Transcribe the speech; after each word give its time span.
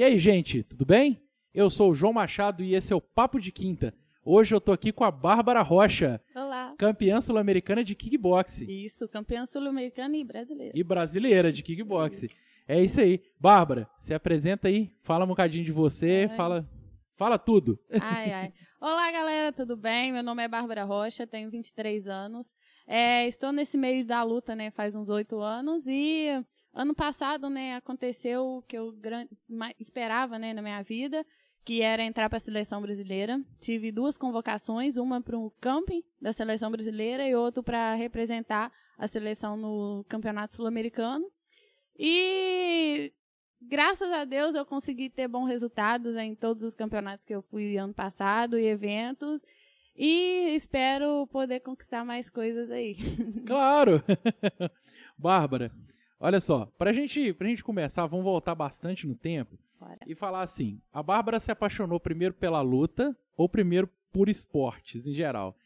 E 0.00 0.02
aí, 0.02 0.18
gente, 0.18 0.62
tudo 0.62 0.86
bem? 0.86 1.20
Eu 1.52 1.68
sou 1.68 1.90
o 1.90 1.94
João 1.94 2.14
Machado 2.14 2.64
e 2.64 2.74
esse 2.74 2.90
é 2.90 2.96
o 2.96 3.02
Papo 3.02 3.38
de 3.38 3.52
Quinta. 3.52 3.92
Hoje 4.24 4.54
eu 4.54 4.58
tô 4.58 4.72
aqui 4.72 4.92
com 4.92 5.04
a 5.04 5.10
Bárbara 5.10 5.60
Rocha, 5.60 6.18
Olá. 6.34 6.74
campeã 6.78 7.20
sul-americana 7.20 7.84
de 7.84 7.94
kickbox 7.94 8.62
Isso, 8.62 9.06
campeã 9.06 9.44
sul-americana 9.44 10.16
e 10.16 10.24
brasileira. 10.24 10.72
e 10.74 10.82
brasileira 10.82 11.52
de 11.52 11.62
kickbox. 11.62 12.26
É 12.66 12.82
isso 12.82 12.98
aí. 12.98 13.22
Bárbara, 13.38 13.86
se 13.98 14.14
apresenta 14.14 14.68
aí, 14.68 14.90
fala 15.02 15.26
um 15.26 15.28
bocadinho 15.28 15.66
de 15.66 15.72
você, 15.72 16.26
Ai. 16.30 16.34
fala, 16.34 16.66
fala 17.18 17.38
tudo. 17.38 17.78
Ai, 18.00 18.32
ai. 18.32 18.52
Olá, 18.80 19.12
galera, 19.12 19.52
tudo 19.52 19.76
bem? 19.76 20.14
Meu 20.14 20.22
nome 20.22 20.42
é 20.42 20.48
Bárbara 20.48 20.84
Rocha, 20.84 21.26
tenho 21.26 21.50
23 21.50 22.08
anos. 22.08 22.46
É, 22.86 23.28
estou 23.28 23.52
nesse 23.52 23.76
meio 23.76 24.06
da 24.06 24.22
luta, 24.22 24.56
né, 24.56 24.70
faz 24.70 24.94
uns 24.94 25.10
oito 25.10 25.38
anos 25.40 25.86
e 25.86 26.42
ano 26.72 26.94
passado, 26.94 27.48
né, 27.50 27.74
aconteceu 27.74 28.44
o 28.44 28.62
que 28.62 28.76
eu 28.76 28.94
esperava, 29.78 30.38
né, 30.38 30.52
na 30.52 30.62
minha 30.62 30.82
vida, 30.82 31.24
que 31.64 31.82
era 31.82 32.02
entrar 32.02 32.28
para 32.28 32.38
a 32.38 32.40
seleção 32.40 32.80
brasileira. 32.80 33.40
Tive 33.60 33.92
duas 33.92 34.16
convocações, 34.16 34.96
uma 34.96 35.20
para 35.20 35.38
o 35.38 35.50
camping 35.60 36.02
da 36.20 36.32
seleção 36.32 36.70
brasileira 36.70 37.28
e 37.28 37.34
outra 37.34 37.62
para 37.62 37.94
representar 37.94 38.72
a 38.96 39.06
seleção 39.06 39.56
no 39.56 40.04
Campeonato 40.08 40.56
Sul-Americano. 40.56 41.26
E 41.98 43.12
graças 43.60 44.10
a 44.10 44.24
Deus 44.24 44.54
eu 44.54 44.64
consegui 44.64 45.10
ter 45.10 45.28
bons 45.28 45.48
resultados 45.48 46.16
em 46.16 46.34
todos 46.34 46.62
os 46.62 46.74
campeonatos 46.74 47.26
que 47.26 47.34
eu 47.34 47.42
fui 47.42 47.76
ano 47.76 47.92
passado 47.92 48.58
e 48.58 48.66
eventos. 48.66 49.40
E 49.94 50.54
espero 50.56 51.26
poder 51.26 51.60
conquistar 51.60 52.04
mais 52.04 52.30
coisas 52.30 52.70
aí. 52.70 52.96
Claro! 53.46 54.02
Bárbara, 55.18 55.70
olha 56.20 56.38
só, 56.38 56.66
pra 56.78 56.92
gente, 56.92 57.32
pra 57.32 57.48
gente 57.48 57.64
começar, 57.64 58.06
vamos 58.06 58.24
voltar 58.24 58.54
bastante 58.54 59.06
no 59.06 59.14
tempo 59.14 59.58
Bora. 59.80 59.98
e 60.06 60.14
falar 60.14 60.42
assim: 60.42 60.80
a 60.92 61.02
Bárbara 61.02 61.40
se 61.40 61.50
apaixonou 61.50 61.98
primeiro 61.98 62.34
pela 62.34 62.60
luta 62.60 63.16
ou 63.36 63.48
primeiro 63.48 63.88
por 64.12 64.28
esportes 64.28 65.06
em 65.06 65.14
geral? 65.14 65.56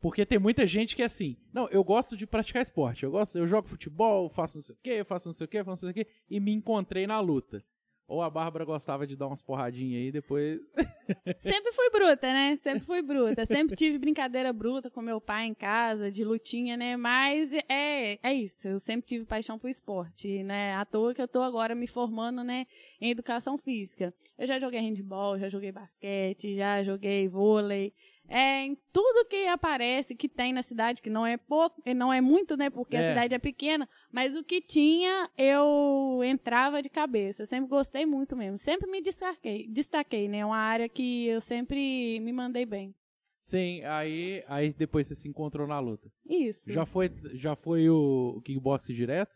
Porque 0.00 0.26
tem 0.26 0.38
muita 0.38 0.66
gente 0.66 0.94
que 0.94 1.00
é 1.00 1.06
assim, 1.06 1.38
não, 1.50 1.66
eu 1.68 1.82
gosto 1.82 2.14
de 2.14 2.26
praticar 2.26 2.60
esporte, 2.60 3.04
eu 3.04 3.10
gosto, 3.10 3.38
eu 3.38 3.48
jogo 3.48 3.66
futebol, 3.66 4.28
faço 4.28 4.58
não 4.58 4.62
sei 4.62 4.74
o 4.74 4.78
quê, 4.82 5.02
faço 5.02 5.28
não 5.28 5.32
sei 5.32 5.46
o 5.46 5.48
quê, 5.48 5.64
faço 5.64 5.86
não 5.86 5.92
sei 5.92 6.02
o 6.02 6.06
quê, 6.06 6.12
e 6.28 6.38
me 6.38 6.52
encontrei 6.52 7.06
na 7.06 7.18
luta. 7.20 7.64
Ou 8.06 8.20
a 8.20 8.28
Bárbara 8.28 8.64
gostava 8.64 9.06
de 9.06 9.16
dar 9.16 9.26
umas 9.26 9.40
porradinhas 9.40 10.02
aí, 10.02 10.12
depois. 10.12 10.70
Sempre 11.40 11.72
fui 11.72 11.90
bruta, 11.90 12.26
né? 12.26 12.58
Sempre 12.62 12.84
fui 12.84 13.00
bruta. 13.00 13.46
Sempre 13.46 13.76
tive 13.76 13.98
brincadeira 13.98 14.52
bruta 14.52 14.90
com 14.90 15.00
meu 15.00 15.20
pai 15.20 15.46
em 15.46 15.54
casa, 15.54 16.10
de 16.10 16.22
lutinha, 16.22 16.76
né? 16.76 16.96
Mas 16.96 17.50
é, 17.68 18.18
é 18.22 18.34
isso. 18.34 18.68
Eu 18.68 18.78
sempre 18.78 19.06
tive 19.06 19.24
paixão 19.24 19.58
por 19.58 19.68
esporte, 19.68 20.42
né? 20.42 20.74
À 20.74 20.84
toa 20.84 21.14
que 21.14 21.22
eu 21.22 21.28
tô 21.28 21.42
agora 21.42 21.74
me 21.74 21.86
formando, 21.86 22.44
né, 22.44 22.66
em 23.00 23.10
educação 23.10 23.56
física. 23.56 24.12
Eu 24.36 24.46
já 24.46 24.58
joguei 24.58 24.80
handball, 24.80 25.38
já 25.38 25.48
joguei 25.48 25.72
basquete, 25.72 26.56
já 26.56 26.82
joguei 26.82 27.28
vôlei. 27.28 27.92
É, 28.28 28.62
em 28.62 28.74
tudo 28.92 29.28
que 29.28 29.46
aparece, 29.46 30.14
que 30.14 30.28
tem 30.28 30.52
na 30.52 30.62
cidade, 30.62 31.02
que 31.02 31.10
não 31.10 31.26
é 31.26 31.36
pouco, 31.36 31.82
não 31.94 32.12
é 32.12 32.20
muito, 32.20 32.56
né? 32.56 32.70
Porque 32.70 32.96
É. 32.96 33.00
a 33.00 33.08
cidade 33.08 33.34
é 33.34 33.38
pequena, 33.38 33.88
mas 34.10 34.34
o 34.36 34.42
que 34.42 34.60
tinha, 34.60 35.30
eu 35.36 36.20
entrava 36.24 36.80
de 36.80 36.88
cabeça. 36.88 37.44
Sempre 37.44 37.68
gostei 37.68 38.06
muito 38.06 38.34
mesmo. 38.34 38.56
Sempre 38.58 38.90
me 38.90 39.02
destaquei, 39.02 39.68
destaquei, 39.68 40.26
né? 40.28 40.44
Uma 40.44 40.56
área 40.56 40.88
que 40.88 41.26
eu 41.26 41.40
sempre 41.40 42.18
me 42.20 42.32
mandei 42.32 42.64
bem. 42.64 42.94
Sim, 43.42 43.82
aí, 43.84 44.42
aí 44.48 44.72
depois 44.72 45.06
você 45.06 45.14
se 45.14 45.28
encontrou 45.28 45.66
na 45.66 45.78
luta. 45.78 46.10
Isso. 46.26 46.72
Já 46.72 46.86
foi, 46.86 47.10
já 47.34 47.54
foi 47.54 47.90
o, 47.90 48.36
o 48.38 48.40
kickbox 48.40 48.86
direto? 48.86 49.30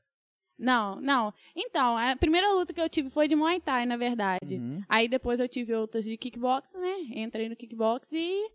Não, 0.59 0.99
não. 1.01 1.33
Então, 1.55 1.97
a 1.97 2.17
primeira 2.17 2.51
luta 2.53 2.73
que 2.73 2.81
eu 2.81 2.89
tive 2.89 3.11
foi 3.11 3.29
de 3.29 3.37
Muay 3.37 3.61
Thai, 3.61 3.87
na 3.87 3.97
verdade. 3.97 4.57
Uhum. 4.57 4.83
Aí 4.89 5.09
depois 5.09 5.39
eu 5.39 5.49
tive 5.49 5.75
outras 5.75 6.05
de 6.05 6.17
kickbox, 6.17 6.73
né? 6.75 6.97
Entrei 7.17 7.49
no 7.49 7.55
kickbox 7.55 8.09
e 8.13 8.51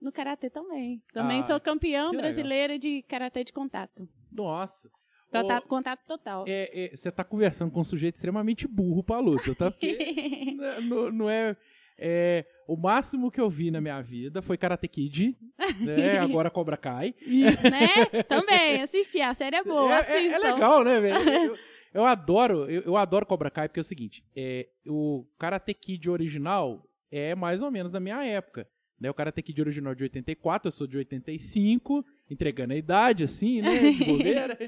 no 0.00 0.12
karatê 0.12 0.48
também. 0.50 1.02
Também 1.12 1.40
Ah, 1.42 1.46
sou 1.46 1.60
campeã 1.60 2.10
brasileira 2.10 2.78
de 2.78 3.02
karatê 3.02 3.44
de 3.44 3.52
contato. 3.52 4.08
Nossa. 4.32 4.90
Contato, 5.30 5.64
Ô, 5.64 5.68
contato 5.68 6.00
total. 6.06 6.44
é, 6.46 6.86
é, 6.92 6.96
você 6.96 7.10
tá 7.10 7.24
conversando 7.24 7.70
com 7.72 7.80
um 7.80 7.84
sujeito 7.84 8.14
extremamente 8.14 8.66
burro 8.68 9.02
pra 9.02 9.18
luta, 9.18 9.54
tá? 9.54 9.70
Porque 9.70 10.54
não, 10.88 11.10
não 11.10 11.30
é, 11.30 11.56
é. 11.98 12.44
O 12.68 12.76
máximo 12.76 13.30
que 13.30 13.40
eu 13.40 13.50
vi 13.50 13.70
na 13.70 13.80
minha 13.80 14.00
vida 14.02 14.40
foi 14.40 14.56
Karate 14.56 14.86
Kid, 14.88 15.36
né? 15.80 16.18
Agora 16.18 16.50
Cobra 16.50 16.76
Kai. 16.76 17.14
né? 17.26 18.22
Também, 18.24 18.82
assisti. 18.82 19.20
A 19.20 19.34
série 19.34 19.56
é 19.56 19.62
boa, 19.64 19.98
é, 20.00 20.12
é- 20.12 20.26
é 20.28 20.38
legal, 20.38 20.84
né, 20.84 21.00
velho? 21.00 21.16
Eu, 21.96 22.02
eu 22.02 22.04
adoro, 22.04 22.68
eu, 22.70 22.82
eu 22.82 22.96
adoro 22.96 23.24
Cobra 23.24 23.50
Kai, 23.50 23.68
porque 23.68 23.80
é 23.80 23.82
o 23.82 23.84
seguinte: 23.84 24.22
é, 24.36 24.68
o 24.86 25.24
Karate 25.38 25.72
Kid 25.72 26.10
original 26.10 26.82
é 27.10 27.34
mais 27.34 27.62
ou 27.62 27.70
menos 27.70 27.90
da 27.90 27.98
minha 27.98 28.22
época. 28.22 28.68
Né? 29.00 29.10
O 29.10 29.14
Karate 29.14 29.42
Kid 29.42 29.60
original 29.60 29.92
é 29.92 29.96
de 29.96 30.02
84, 30.04 30.68
eu 30.68 30.72
sou 30.72 30.86
de 30.86 30.96
85, 30.98 32.04
entregando 32.30 32.72
a 32.72 32.76
idade, 32.76 33.24
assim, 33.24 33.60
né? 33.60 33.90
De 33.92 34.04
bobeira. 34.04 34.58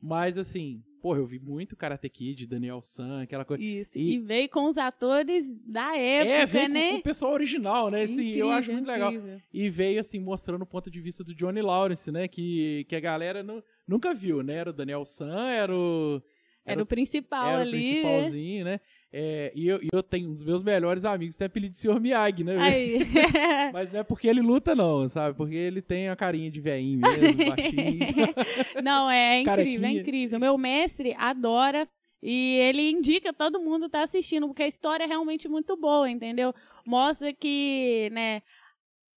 Mas 0.00 0.36
assim, 0.38 0.82
porra, 1.00 1.18
eu 1.18 1.26
vi 1.26 1.38
muito 1.38 1.74
Karate 1.74 2.08
Kid, 2.08 2.46
Daniel 2.46 2.80
San, 2.82 3.22
aquela 3.22 3.44
coisa. 3.44 3.62
Isso. 3.64 3.96
E- 3.98 4.14
E... 4.14 4.18
veio 4.18 4.48
com 4.48 4.66
os 4.68 4.76
atores 4.76 5.50
da 5.66 5.96
época, 5.96 6.34
é, 6.34 6.46
veio 6.46 6.68
né? 6.68 6.86
com, 6.88 6.92
com 6.94 7.00
o 7.00 7.02
pessoal 7.02 7.32
original, 7.32 7.90
né? 7.90 8.02
Assim, 8.04 8.30
eu 8.34 8.50
acho 8.50 8.72
muito 8.72 8.86
legal. 8.86 9.10
incrível. 9.12 9.40
E 9.52 9.68
veio, 9.68 9.98
assim, 9.98 10.20
mostrando 10.20 10.62
o 10.62 10.66
ponto 10.66 10.90
de 10.90 11.00
vista 11.00 11.24
do 11.24 11.34
Johnny 11.34 11.62
Lawrence, 11.62 12.12
né? 12.12 12.28
Que, 12.28 12.84
que 12.88 12.94
a 12.94 13.00
galera 13.00 13.42
nu- 13.42 13.64
nunca 13.88 14.12
viu, 14.14 14.42
né? 14.42 14.54
Era 14.56 14.70
o 14.70 14.72
Daniel 14.74 15.04
San, 15.04 15.48
era 15.50 15.74
o. 15.74 16.22
Era 16.64 16.82
o 16.82 16.86
principal 16.86 17.46
era 17.48 17.58
o 17.58 17.60
ali. 17.62 17.72
né? 17.72 17.78
principalzinho, 17.80 18.64
né? 18.64 18.80
É, 19.12 19.52
e, 19.54 19.68
eu, 19.68 19.80
eu 19.92 20.02
tenho 20.02 20.28
um 20.28 20.32
dos 20.32 20.42
meus 20.42 20.62
melhores 20.62 21.04
amigos, 21.04 21.36
tem 21.36 21.46
apelido 21.46 21.72
de 21.72 21.78
Sr. 21.78 22.00
Miyagi, 22.00 22.44
né? 22.44 22.56
Mas 23.72 23.92
não 23.92 24.00
é 24.00 24.02
porque 24.04 24.28
ele 24.28 24.40
luta, 24.40 24.74
não, 24.74 25.08
sabe? 25.08 25.36
Porque 25.36 25.54
ele 25.54 25.80
tem 25.80 26.08
a 26.08 26.16
carinha 26.16 26.50
de 26.50 26.60
veinho 26.60 27.00
mesmo, 27.00 27.46
baixinho. 27.46 28.34
Não, 28.82 29.10
é 29.10 29.40
incrível, 29.40 29.64
Carequinha. 29.64 29.88
é 29.88 29.92
incrível. 29.92 30.40
Meu 30.40 30.58
mestre 30.58 31.14
adora 31.16 31.88
e 32.22 32.58
ele 32.58 32.90
indica 32.90 33.32
todo 33.32 33.60
mundo 33.60 33.88
tá 33.88 34.02
assistindo, 34.02 34.46
porque 34.48 34.64
a 34.64 34.68
história 34.68 35.04
é 35.04 35.06
realmente 35.06 35.48
muito 35.48 35.76
boa, 35.76 36.10
entendeu? 36.10 36.52
Mostra 36.84 37.32
que, 37.32 38.08
né, 38.12 38.42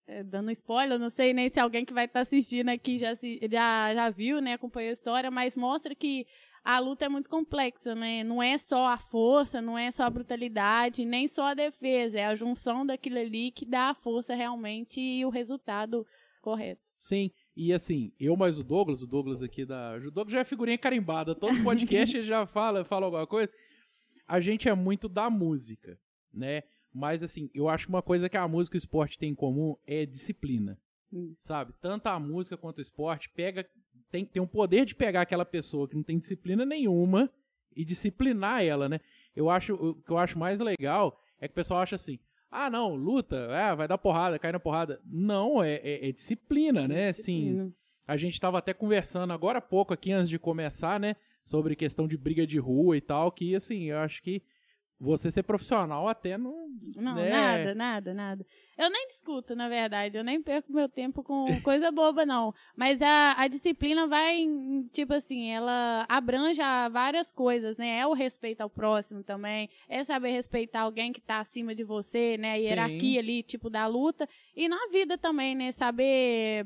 é, 0.07 0.23
dando 0.23 0.51
spoiler, 0.51 0.99
não 0.99 1.09
sei 1.09 1.33
nem 1.33 1.49
se 1.49 1.59
alguém 1.59 1.85
que 1.85 1.93
vai 1.93 2.05
estar 2.05 2.21
assistindo 2.21 2.69
aqui 2.69 2.97
já, 2.97 3.15
já, 3.15 3.93
já 3.93 4.09
viu, 4.09 4.41
né, 4.41 4.53
acompanhou 4.53 4.89
a 4.89 4.93
história, 4.93 5.31
mas 5.31 5.55
mostra 5.55 5.95
que 5.95 6.25
a 6.63 6.79
luta 6.79 7.05
é 7.05 7.09
muito 7.09 7.29
complexa, 7.29 7.95
né? 7.95 8.23
Não 8.23 8.41
é 8.41 8.57
só 8.57 8.87
a 8.87 8.97
força, 8.97 9.61
não 9.61 9.77
é 9.77 9.89
só 9.91 10.03
a 10.03 10.09
brutalidade, 10.09 11.05
nem 11.05 11.27
só 11.27 11.47
a 11.47 11.53
defesa, 11.53 12.19
é 12.19 12.25
a 12.25 12.35
junção 12.35 12.85
daquilo 12.85 13.19
ali 13.19 13.51
que 13.51 13.65
dá 13.65 13.89
a 13.89 13.95
força 13.95 14.35
realmente 14.35 14.99
e 14.99 15.25
o 15.25 15.29
resultado 15.29 16.05
correto. 16.41 16.81
Sim, 16.97 17.31
e 17.55 17.71
assim, 17.71 18.11
eu 18.19 18.35
mais 18.35 18.59
o 18.59 18.63
Douglas, 18.63 19.01
o 19.01 19.07
Douglas 19.07 19.41
aqui 19.41 19.65
da. 19.65 19.95
O 19.95 20.11
Douglas 20.11 20.33
já 20.33 20.39
é 20.39 20.45
figurinha 20.45 20.77
carimbada, 20.77 21.33
todo 21.33 21.63
podcast 21.63 22.17
ele 22.17 22.25
já 22.25 22.45
fala, 22.45 22.83
fala 22.83 23.05
alguma 23.05 23.25
coisa. 23.25 23.51
A 24.27 24.39
gente 24.39 24.67
é 24.67 24.73
muito 24.73 25.07
da 25.07 25.29
música, 25.29 25.97
né? 26.33 26.63
Mas 26.93 27.23
assim, 27.23 27.49
eu 27.53 27.69
acho 27.69 27.85
que 27.85 27.93
uma 27.93 28.01
coisa 28.01 28.29
que 28.29 28.37
a 28.37 28.47
música 28.47 28.75
e 28.75 28.77
o 28.77 28.79
esporte 28.79 29.17
têm 29.17 29.31
em 29.31 29.35
comum 29.35 29.75
é 29.87 30.05
disciplina. 30.05 30.77
Hum. 31.11 31.33
Sabe? 31.39 31.73
Tanto 31.81 32.07
a 32.07 32.19
música 32.19 32.57
quanto 32.57 32.79
o 32.79 32.81
esporte 32.81 33.29
pega. 33.29 33.67
Tem, 34.11 34.25
tem 34.25 34.41
um 34.41 34.47
poder 34.47 34.85
de 34.85 34.95
pegar 34.95 35.21
aquela 35.21 35.45
pessoa 35.45 35.87
que 35.87 35.95
não 35.95 36.03
tem 36.03 36.17
disciplina 36.17 36.65
nenhuma 36.65 37.29
e 37.75 37.85
disciplinar 37.85 38.63
ela, 38.63 38.89
né? 38.89 38.99
Eu 39.35 39.49
acho, 39.49 39.73
o 39.75 39.95
que 39.95 40.11
eu 40.11 40.17
acho 40.17 40.37
mais 40.37 40.59
legal 40.59 41.21
é 41.39 41.47
que 41.47 41.51
o 41.51 41.55
pessoal 41.55 41.81
acha 41.81 41.95
assim: 41.95 42.19
ah, 42.51 42.69
não, 42.69 42.95
luta, 42.95 43.47
ah, 43.51 43.75
vai 43.75 43.87
dar 43.87 43.97
porrada, 43.97 44.39
cai 44.39 44.51
na 44.51 44.59
porrada. 44.59 44.99
Não, 45.05 45.63
é, 45.63 45.75
é- 45.75 46.09
é 46.09 46.11
disciplina, 46.11 46.87
né? 46.87 47.09
Assim, 47.09 47.41
Disciplina. 47.43 47.73
a 48.07 48.17
gente 48.17 48.33
estava 48.33 48.57
até 48.57 48.73
conversando 48.73 49.31
agora 49.31 49.59
há 49.59 49.61
pouco 49.61 49.93
aqui, 49.93 50.11
antes 50.11 50.29
de 50.29 50.39
começar, 50.39 50.99
né? 50.99 51.15
Sobre 51.45 51.75
questão 51.75 52.07
de 52.07 52.17
briga 52.17 52.45
de 52.45 52.57
rua 52.59 52.97
e 52.97 53.01
tal, 53.01 53.31
que 53.31 53.55
assim, 53.55 53.85
eu 53.91 53.99
acho 53.99 54.21
que 54.23 54.41
você 54.99 55.31
ser 55.31 55.43
profissional 55.43 56.07
até 56.09 56.37
não. 56.37 56.67
Não, 56.97 57.15
né? 57.15 57.29
nada, 57.29 57.75
nada, 57.75 58.13
nada. 58.13 58.45
Eu 58.77 58.89
nem 58.89 59.07
discuto, 59.07 59.55
na 59.55 59.69
verdade. 59.69 60.17
Eu 60.17 60.23
nem 60.23 60.41
perco 60.41 60.73
meu 60.73 60.89
tempo 60.89 61.23
com 61.23 61.45
coisa 61.63 61.89
boba, 61.89 62.25
não. 62.25 62.53
Mas 62.75 63.01
a, 63.01 63.35
a 63.37 63.47
disciplina 63.47 64.07
vai, 64.07 64.37
em, 64.39 64.87
tipo 64.91 65.13
assim, 65.13 65.49
ela 65.51 66.05
abrange 66.09 66.61
a 66.61 66.89
várias 66.89 67.31
coisas, 67.31 67.77
né? 67.77 67.99
É 67.99 68.07
o 68.07 68.13
respeito 68.13 68.61
ao 68.61 68.69
próximo 68.69 69.23
também. 69.23 69.69
É 69.87 70.03
saber 70.03 70.31
respeitar 70.31 70.81
alguém 70.81 71.13
que 71.13 71.21
tá 71.21 71.39
acima 71.39 71.73
de 71.73 71.83
você, 71.83 72.37
né? 72.37 72.53
A 72.53 72.57
Sim. 72.57 72.63
hierarquia 72.63 73.19
ali, 73.21 73.41
tipo, 73.41 73.69
da 73.69 73.87
luta. 73.87 74.27
E 74.53 74.67
na 74.67 74.87
vida 74.91 75.17
também, 75.17 75.55
né? 75.55 75.71
Saber 75.71 76.65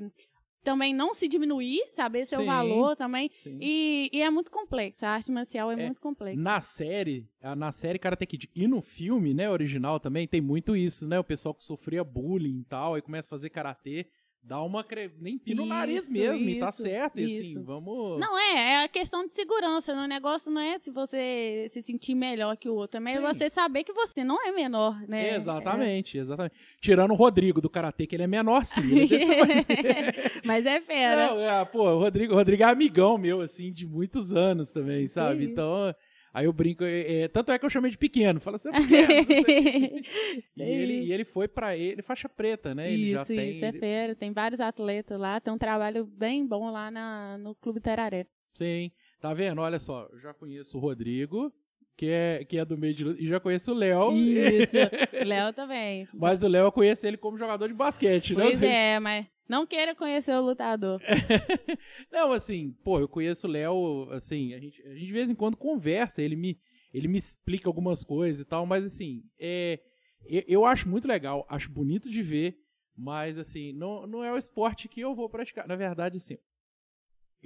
também 0.64 0.94
não 0.94 1.14
se 1.14 1.28
diminuir, 1.28 1.84
saber 1.90 2.26
seu 2.26 2.40
Sim. 2.40 2.46
valor 2.46 2.96
também. 2.96 3.30
E, 3.46 4.10
e 4.12 4.22
é 4.22 4.30
muito 4.30 4.50
complexa. 4.50 5.08
A 5.08 5.12
arte 5.12 5.32
marcial 5.32 5.72
é, 5.72 5.74
É, 5.74 5.86
muito 5.86 6.02
complexa. 6.02 6.42
Na 6.42 6.62
série, 6.62 7.28
na 7.58 7.72
série 7.72 8.00
Karate 8.00 8.26
Kid 8.26 8.50
e 8.56 8.68
no 8.68 8.82
filme, 8.82 9.34
né, 9.34 9.50
original 9.50 10.00
também, 10.00 10.28
tem 10.28 10.42
muito 10.42 10.76
isso, 10.76 11.08
né? 11.08 11.20
O 11.20 11.24
pessoal 11.24 11.54
que 11.54 11.64
sofria 11.64 12.04
bullying 12.04 12.62
e 12.62 12.66
tal, 12.66 12.96
aí 12.96 13.02
começa 13.02 13.28
a 13.28 13.30
fazer 13.30 13.50
karatê, 13.50 14.08
dá 14.44 14.62
uma. 14.62 14.84
Cre... 14.84 15.12
Nem 15.20 15.38
pina 15.38 15.64
o 15.64 15.66
nariz 15.66 16.12
mesmo, 16.12 16.48
e 16.48 16.60
tá 16.60 16.72
certo. 16.72 17.20
E 17.20 17.26
assim, 17.26 17.48
isso. 17.52 17.64
vamos. 17.64 18.20
Não 18.20 18.38
é, 18.38 18.74
é 18.74 18.84
a 18.84 18.88
questão 18.88 19.26
de 19.26 19.34
segurança. 19.34 19.94
O 19.94 20.08
negócio 20.08 20.52
não 20.52 20.62
é 20.62 20.78
se 20.80 20.92
você 20.92 21.68
se 21.72 21.82
sentir 21.82 22.14
melhor 22.16 22.58
que 22.58 22.68
o 22.68 22.76
outro. 22.76 22.98
É 22.98 23.00
melhor 23.00 23.34
você 23.34 23.50
saber 23.50 23.84
que 23.84 23.94
você 23.94 24.24
não 24.24 24.46
é 24.46 24.52
menor, 24.52 25.02
né? 25.08 25.36
Exatamente, 25.36 26.18
exatamente. 26.18 26.56
Tirando 26.80 27.12
o 27.12 27.16
Rodrigo 27.16 27.62
do 27.62 27.70
Karatê, 27.70 28.06
que 28.06 28.16
ele 28.16 28.24
é 28.24 28.28
menor 28.28 28.66
sim. 28.66 28.82
É. 28.82 30.42
Mas 30.46 30.66
é 30.66 30.82
fera. 30.82 31.28
Não, 31.28 31.40
é, 31.40 31.66
pô, 31.66 31.90
o 31.90 32.00
Rodrigo, 32.00 32.34
o 32.34 32.36
Rodrigo 32.36 32.64
é 32.64 32.66
amigão 32.66 33.18
meu, 33.18 33.42
assim, 33.42 33.72
de 33.72 33.86
muitos 33.86 34.34
anos 34.34 34.72
também, 34.72 35.08
sabe? 35.08 35.46
Sim. 35.46 35.52
Então, 35.52 35.94
aí 36.34 36.46
eu 36.46 36.54
brinco, 36.54 36.84
é, 36.84 37.22
é, 37.22 37.28
tanto 37.28 37.52
é 37.52 37.60
que 37.60 37.66
eu 37.66 37.70
chamei 37.70 37.92
de 37.92 37.98
pequeno, 37.98 38.40
fala 38.40 38.56
assim, 38.56 38.70
é 38.70 39.24
pequeno. 39.24 40.02
E 40.58 40.62
ele, 40.62 40.94
e 41.06 41.14
ele 41.14 41.26
foi 41.26 41.48
pra 41.48 41.78
ele, 41.78 42.02
faixa 42.02 42.28
preta, 42.28 42.74
né? 42.74 42.92
Ele 42.92 43.12
já 43.12 43.22
isso, 43.22 43.34
tem. 43.34 43.52
isso, 43.52 43.66
é 43.66 44.06
ele-. 44.06 44.16
Tem 44.16 44.32
vários 44.32 44.60
atletas 44.60 45.20
lá, 45.20 45.40
tem 45.40 45.54
um 45.54 45.58
trabalho 45.58 46.06
bem 46.06 46.46
bom 46.46 46.72
lá 46.72 46.90
na, 46.90 47.38
no 47.38 47.56
Clube 47.56 47.80
Teraré. 47.80 48.26
Sim, 48.54 48.92
tá 49.20 49.34
vendo? 49.34 49.62
Olha 49.62 49.80
só, 49.80 50.08
eu 50.12 50.20
já 50.20 50.34
conheço 50.34 50.78
o 50.78 50.82
Rodrigo, 50.82 51.52
que 51.96 52.08
é, 52.08 52.46
que 52.46 52.58
é 52.58 52.66
do 52.66 52.78
meio 52.78 52.94
de 52.94 53.04
e 53.24 53.28
já 53.28 53.40
conheço 53.40 53.72
o 53.72 53.76
Léo. 53.76 54.14
Isso, 54.14 54.76
Léo 55.26 55.54
também. 55.54 56.08
Mas 56.14 56.44
o 56.44 56.48
Léo 56.48 56.66
eu 56.66 56.72
conheço 56.72 57.06
ele 57.06 57.18
como 57.18 57.38
jogador 57.38 57.68
de 57.68 57.74
basquete, 57.74 58.36
né? 58.36 58.44
Pois 58.44 58.62
é, 58.62 59.00
mas 59.00 59.26
não 59.48 59.66
queira 59.66 59.94
conhecer 59.94 60.34
o 60.34 60.42
lutador. 60.42 61.02
Não, 62.12 62.32
assim, 62.32 62.76
pô, 62.84 63.00
eu 63.00 63.08
conheço 63.08 63.48
o 63.48 63.50
Léo, 63.50 64.10
assim, 64.12 64.54
a 64.54 64.60
gente, 64.60 64.82
a 64.84 64.94
gente 64.94 65.06
de 65.06 65.12
vez 65.12 65.30
em 65.30 65.36
quando 65.36 65.58
conversa, 65.58 66.22
ele 66.22 66.36
me, 66.36 66.60
ele 66.94 67.08
me 67.08 67.18
explica 67.18 67.68
algumas 67.68 68.04
coisas 68.04 68.42
e 68.42 68.46
tal, 68.46 68.66
mas 68.66 68.86
assim, 68.86 69.24
é, 69.40 69.80
eu, 70.26 70.44
eu 70.48 70.66
acho 70.66 70.90
muito 70.90 71.08
legal, 71.08 71.46
acho 71.50 71.72
bonito 71.72 72.10
de 72.10 72.22
ver, 72.22 72.58
mas 72.96 73.38
assim, 73.38 73.74
não, 73.74 74.08
não 74.08 74.24
é 74.24 74.32
o 74.32 74.38
esporte 74.38 74.88
que 74.88 75.02
eu 75.02 75.16
vou 75.16 75.30
praticar. 75.30 75.68
Na 75.68 75.76
verdade, 75.76 76.18
assim, 76.18 76.38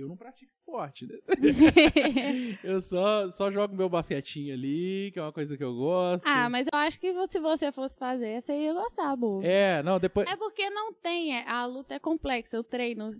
eu 0.01 0.07
não 0.07 0.17
pratico 0.17 0.51
esporte, 0.51 1.05
né? 1.05 1.17
eu 2.63 2.81
só, 2.81 3.27
só 3.29 3.51
jogo 3.51 3.75
meu 3.75 3.89
basquetinho 3.89 4.53
ali, 4.53 5.11
que 5.11 5.19
é 5.19 5.21
uma 5.21 5.31
coisa 5.31 5.57
que 5.57 5.63
eu 5.63 5.75
gosto. 5.75 6.25
ah, 6.25 6.49
mas 6.49 6.67
eu 6.71 6.77
acho 6.79 6.99
que 6.99 7.13
se 7.29 7.39
você 7.39 7.71
fosse 7.71 7.97
fazer, 7.97 8.41
você 8.41 8.53
ia 8.53 8.73
gostar, 8.73 9.15
bobo. 9.15 9.45
É, 9.45 9.81
não, 9.83 9.99
depois. 9.99 10.27
É 10.27 10.35
porque 10.35 10.69
não 10.69 10.93
tem, 10.93 11.35
é- 11.35 11.47
a 11.47 11.65
luta 11.65 11.95
é 11.95 11.99
complexa, 11.99 12.59
o 12.59 12.63
treino. 12.63 13.15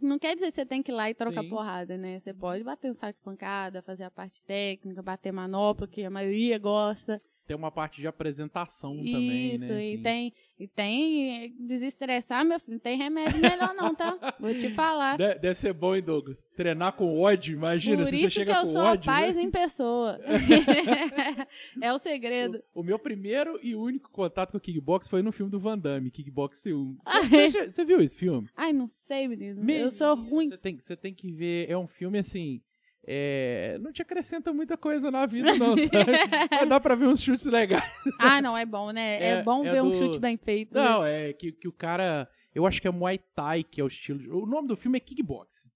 Não 0.00 0.18
quer 0.18 0.34
dizer 0.34 0.50
que 0.50 0.56
você 0.56 0.66
tem 0.66 0.82
que 0.82 0.90
ir 0.90 0.94
lá 0.94 1.10
e 1.10 1.14
trocar 1.14 1.42
Sim. 1.42 1.48
porrada, 1.48 1.96
né? 1.96 2.20
Você 2.20 2.32
pode 2.32 2.62
bater 2.64 2.90
um 2.90 2.94
saco 2.94 3.18
de 3.18 3.24
pancada, 3.24 3.82
fazer 3.82 4.04
a 4.04 4.10
parte 4.10 4.42
técnica, 4.42 5.02
bater 5.02 5.32
manopla, 5.32 5.86
que 5.86 6.04
a 6.04 6.10
maioria 6.10 6.58
gosta. 6.58 7.16
Tem 7.46 7.56
uma 7.56 7.70
parte 7.72 8.00
de 8.00 8.06
apresentação 8.06 8.96
também, 8.96 9.54
Isso, 9.56 9.64
né? 9.72 9.84
e 9.84 9.92
assim. 9.94 10.02
tem, 10.02 10.32
e 10.60 10.68
tem 10.68 11.54
desestressar, 11.58 12.44
meu 12.44 12.58
filho, 12.60 12.74
não 12.74 12.78
tem 12.80 12.96
remédio 12.96 13.40
melhor 13.40 13.74
não, 13.74 13.94
tá? 13.94 14.16
Vou 14.38 14.50
te 14.54 14.68
falar. 14.70 15.16
De- 15.18 15.34
Deve 15.40 15.54
ser 15.56 15.72
bom, 15.72 15.96
hein, 15.96 16.02
Douglas? 16.02 16.44
Treinar 16.56 16.92
com 16.94 17.20
ódio, 17.20 17.54
imagina, 17.56 17.96
Por 18.04 18.06
se 18.06 18.16
isso 18.16 18.24
você 18.26 18.30
chega 18.30 18.52
que 18.52 18.58
eu 18.58 18.62
com 18.64 18.72
sou 18.72 18.82
ódio. 18.82 19.10
a 19.10 19.14
paz 19.14 19.34
né? 19.36 19.42
em 19.42 19.50
pessoa. 19.50 20.20
é 21.80 21.92
o 21.92 21.98
segredo. 21.98 22.62
O, 22.74 22.80
o 22.80 22.84
meu 22.84 22.98
primeiro 22.98 23.58
e 23.62 23.74
único 23.74 24.10
contato 24.10 24.52
com 24.52 24.58
o 24.58 24.60
kickbox 24.60 25.08
foi 25.08 25.22
no 25.22 25.32
filme 25.32 25.50
do 25.50 25.58
Van 25.60 25.78
Damme, 25.78 26.10
Kickbox 26.10 26.66
1. 26.66 26.96
Ah, 27.04 27.20
Você, 27.28 27.48
você- 27.50 27.70
você 27.70 27.84
viu 27.84 28.00
esse 28.00 28.18
filme? 28.18 28.48
Ai, 28.56 28.72
não 28.72 28.86
sei, 28.86 29.26
menino. 29.28 29.60
eu 29.60 29.64
Menino, 29.64 29.90
sou 29.90 30.14
ruim. 30.14 30.48
Você 30.48 30.58
tem, 30.58 30.78
você 30.78 30.96
tem 30.96 31.14
que 31.14 31.30
ver. 31.32 31.68
É 31.70 31.76
um 31.76 31.86
filme 31.86 32.18
assim. 32.18 32.60
É, 33.06 33.78
não 33.80 33.92
te 33.92 34.00
acrescenta 34.02 34.52
muita 34.52 34.76
coisa 34.76 35.10
na 35.10 35.26
vida, 35.26 35.56
não, 35.56 35.76
sabe? 35.76 36.12
Mas 36.50 36.68
dá 36.68 36.78
pra 36.80 36.94
ver 36.94 37.06
uns 37.08 37.20
chutes 37.20 37.44
legais. 37.46 37.82
Ah, 38.18 38.40
não, 38.40 38.56
é 38.56 38.64
bom, 38.64 38.90
né? 38.92 39.16
É, 39.16 39.28
É- 39.30 39.42
bom 39.42 39.64
é 39.66 39.72
ver 39.72 39.82
um 39.82 39.90
do- 39.90 39.96
chute 39.96 40.18
bem 40.20 40.36
feito. 40.36 40.74
né? 40.74 40.80
Não, 40.82 41.04
é 41.04 41.32
que, 41.32 41.52
que 41.52 41.66
o 41.68 41.72
cara. 41.72 42.28
Eu 42.54 42.66
acho 42.66 42.80
que 42.80 42.86
é 42.86 42.90
Muay 42.90 43.18
Thai, 43.34 43.64
que 43.64 43.80
é 43.80 43.84
o 43.84 43.86
estilo. 43.88 44.18
de- 44.20 44.30
O 44.30 44.46
nome 44.46 44.68
do 44.68 44.76
filme 44.76 44.96
é 44.98 45.00
Kickbox. 45.00 45.68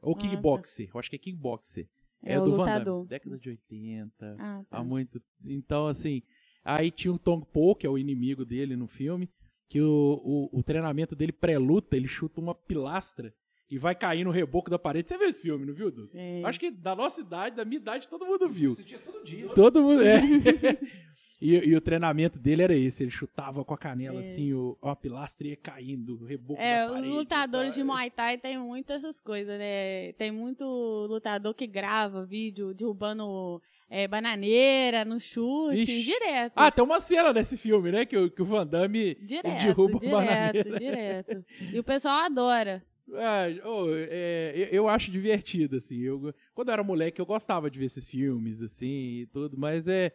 Ou 0.00 0.14
Ah, 0.14 0.18
Kickboxer. 0.18 0.88
Eu 0.92 0.98
acho 0.98 1.10
que 1.10 1.16
é 1.16 1.18
Kickboxer. 1.18 1.86
É 2.24 2.34
É, 2.34 2.40
o 2.40 2.44
do 2.44 2.56
Van. 2.56 2.64
Damme. 2.82 3.06
Década 3.06 3.38
de 3.38 3.50
80. 3.50 4.36
Ah, 4.38 4.62
tá. 4.70 4.78
Há 4.78 4.84
muito. 4.84 5.20
Então, 5.44 5.86
assim. 5.88 6.22
Aí 6.64 6.90
tinha 6.92 7.12
o 7.12 7.18
Tong 7.18 7.44
Po, 7.52 7.74
que 7.74 7.86
é 7.86 7.90
o 7.90 7.98
inimigo 7.98 8.44
dele 8.44 8.76
no 8.76 8.86
filme. 8.86 9.28
Que 9.68 9.80
o, 9.80 10.48
o, 10.52 10.58
o 10.58 10.62
treinamento 10.62 11.16
dele 11.16 11.32
pré-luta, 11.32 11.96
ele 11.96 12.06
chuta 12.06 12.40
uma 12.40 12.54
pilastra 12.54 13.34
e 13.70 13.78
vai 13.78 13.94
cair 13.94 14.24
no 14.24 14.30
reboco 14.30 14.68
da 14.70 14.78
parede. 14.78 15.08
Você 15.08 15.16
viu 15.16 15.28
esse 15.28 15.40
filme, 15.40 15.64
não 15.66 15.72
viu, 15.74 15.90
Du? 15.90 16.10
É. 16.14 16.42
Acho 16.44 16.60
que 16.60 16.70
da 16.70 16.94
nossa 16.94 17.20
idade, 17.20 17.56
da 17.56 17.64
minha 17.64 17.78
idade, 17.80 18.08
todo 18.08 18.26
mundo 18.26 18.48
viu. 18.48 18.72
Assistia 18.72 18.98
todo 18.98 19.24
dia. 19.24 19.48
Todo 19.50 19.82
mundo. 19.82 20.02
É. 20.02 20.20
E, 21.44 21.56
e 21.56 21.74
o 21.74 21.80
treinamento 21.80 22.38
dele 22.38 22.62
era 22.62 22.72
esse, 22.76 23.02
ele 23.02 23.10
chutava 23.10 23.64
com 23.64 23.74
a 23.74 23.76
canela 23.76 24.18
É. 24.18 24.20
assim, 24.20 24.52
o, 24.54 24.78
a 24.80 24.94
pilastra 24.94 25.48
ia 25.48 25.56
caindo, 25.56 26.14
o 26.22 26.24
reboco 26.24 26.60
É, 26.62 26.78
da 26.78 26.86
os 26.86 26.92
parede. 26.92 27.08
lutadores 27.12 27.72
e 27.74 27.80
de 27.80 27.84
tal. 27.84 27.96
Muay 27.96 28.10
Thai 28.12 28.38
tem 28.38 28.58
muito 28.60 28.92
essas 28.92 29.20
coisas, 29.20 29.58
né? 29.58 30.12
Tem 30.12 30.30
muito 30.30 30.62
lutador 31.10 31.52
que 31.52 31.66
grava 31.66 32.24
vídeo 32.24 32.72
derrubando 32.72 33.60
é, 33.90 34.06
bananeira 34.06 35.04
no 35.04 35.18
chute, 35.20 35.78
Ixi. 35.80 36.04
direto. 36.04 36.52
Ah, 36.54 36.70
tem 36.70 36.84
uma 36.84 37.00
cena 37.00 37.32
nesse 37.32 37.56
filme, 37.56 37.90
né? 37.90 38.06
Que, 38.06 38.16
o- 38.16 38.30
que 38.30 38.40
o 38.40 38.44
Van 38.44 38.64
Damme 38.64 39.16
direto, 39.16 39.64
derruba 39.64 39.96
o 39.96 40.00
direto, 40.00 40.12
bananeira. 40.14 40.78
direto. 40.78 41.44
E 41.72 41.76
o 41.80 41.82
pessoal 41.82 42.20
adora. 42.20 42.84
É, 43.14 43.66
ô, 43.66 43.88
é, 43.94 44.52
eu- 44.56 44.66
eu 44.68 44.88
acho 44.88 45.10
divertido, 45.10 45.76
assim. 45.76 45.98
Eu, 46.00 46.34
quando 46.54 46.68
eu 46.68 46.72
era 46.72 46.82
moleque, 46.84 47.20
eu 47.20 47.26
gostava 47.26 47.70
de 47.70 47.78
ver 47.78 47.86
esses 47.86 48.08
filmes, 48.08 48.62
assim, 48.62 49.20
e 49.22 49.26
tudo, 49.26 49.56
mas 49.58 49.88
é. 49.88 50.12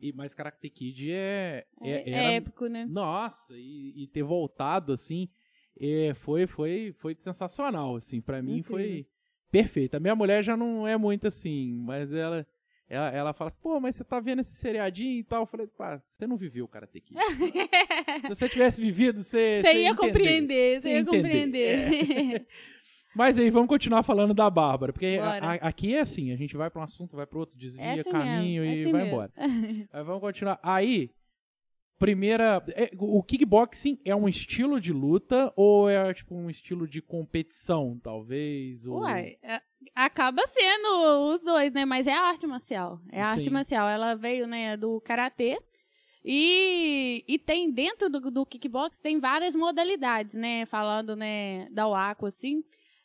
E, 0.00 0.12
mas 0.12 0.34
Karate 0.34 0.70
Kid 0.70 1.10
é. 1.12 1.66
É, 1.82 1.90
é- 1.90 2.10
é 2.10 2.12
era- 2.14 2.32
épico, 2.32 2.66
né? 2.66 2.86
Nossa, 2.88 3.54
e, 3.56 3.92
e 3.96 4.06
ter 4.06 4.22
voltado, 4.22 4.92
assim, 4.92 5.28
é, 5.78 6.14
foi, 6.14 6.46
foi, 6.46 6.94
foi 6.98 7.16
sensacional, 7.18 7.96
assim. 7.96 8.20
Pra 8.20 8.40
mim 8.40 8.62
foi 8.62 9.06
perfeito. 9.50 9.96
A 9.96 10.00
minha 10.00 10.14
mulher 10.14 10.42
já 10.42 10.56
não 10.56 10.86
é 10.86 10.96
muito 10.96 11.26
assim, 11.26 11.72
mas 11.84 12.12
ela. 12.12 12.46
Ela, 12.90 13.10
ela 13.10 13.32
fala 13.34 13.48
assim, 13.48 13.58
pô, 13.60 13.78
mas 13.78 13.96
você 13.96 14.04
tá 14.04 14.18
vendo 14.18 14.40
esse 14.40 14.54
seriadinho 14.54 15.18
e 15.20 15.24
tal? 15.24 15.42
Eu 15.42 15.46
falei, 15.46 15.66
pá, 15.66 16.00
você 16.08 16.26
não 16.26 16.36
viveu 16.38 16.64
o 16.64 16.68
Karate 16.68 17.00
Kid. 17.00 17.18
Se 18.22 18.28
você 18.28 18.48
tivesse 18.48 18.80
vivido, 18.80 19.22
você. 19.22 19.60
Você 19.62 19.72
ia 19.74 19.90
entender. 19.90 19.96
compreender, 19.96 20.80
você 20.80 20.88
ia 20.90 20.98
entender. 21.00 21.16
compreender. 21.22 22.46
Mas 23.14 23.38
aí, 23.38 23.50
vamos 23.50 23.68
continuar 23.68 24.02
falando 24.02 24.32
da 24.32 24.48
Bárbara, 24.48 24.92
porque 24.92 25.18
a- 25.20 25.38
a- 25.38 25.68
aqui 25.68 25.94
é 25.96 26.00
assim, 26.00 26.30
a 26.32 26.36
gente 26.36 26.56
vai 26.56 26.70
pra 26.70 26.80
um 26.80 26.84
assunto, 26.84 27.16
vai 27.16 27.26
pro 27.26 27.40
outro, 27.40 27.56
desvia 27.58 27.84
É 27.84 28.00
assim 28.00 28.10
caminho 28.10 28.62
mesmo, 28.62 28.64
é 28.64 28.76
e 28.76 28.82
assim 28.82 28.92
vai 28.92 29.00
mesmo. 29.02 29.14
embora. 29.14 29.32
Aí 29.92 30.04
vamos 30.04 30.20
continuar. 30.20 30.58
Aí, 30.62 31.10
primeira. 31.98 32.62
é, 32.68 32.90
o 32.98 33.22
kickboxing 33.22 34.00
é 34.04 34.14
um 34.14 34.28
estilo 34.28 34.80
de 34.80 34.92
luta 34.92 35.52
ou 35.56 35.88
é 35.88 36.14
tipo 36.14 36.34
um 36.34 36.48
estilo 36.48 36.86
de 36.86 37.02
competição, 37.02 37.98
talvez? 38.02 38.86
Ou... 38.86 39.00
Uai, 39.00 39.36
é, 39.42 39.60
acaba 39.94 40.42
sendo 40.46 41.34
os 41.34 41.42
dois, 41.42 41.72
né? 41.72 41.84
Mas 41.84 42.06
é 42.06 42.12
a 42.12 42.22
arte 42.22 42.46
marcial. 42.46 43.00
É 43.10 43.20
a 43.20 43.28
arte 43.28 43.44
Sim. 43.44 43.50
marcial. 43.50 43.88
Ela 43.88 44.14
veio, 44.14 44.46
né, 44.46 44.76
do 44.76 45.00
karatê. 45.00 45.58
E, 46.24 47.24
e 47.26 47.38
tem 47.38 47.70
dentro 47.70 48.10
do, 48.10 48.30
do 48.30 48.46
kickbox 48.46 48.98
tem 48.98 49.18
várias 49.18 49.54
modalidades, 49.56 50.34
né? 50.34 50.66
Falando, 50.66 51.16
né, 51.16 51.68
da 51.70 51.88
Waco, 51.88 52.26
assim. 52.26 52.62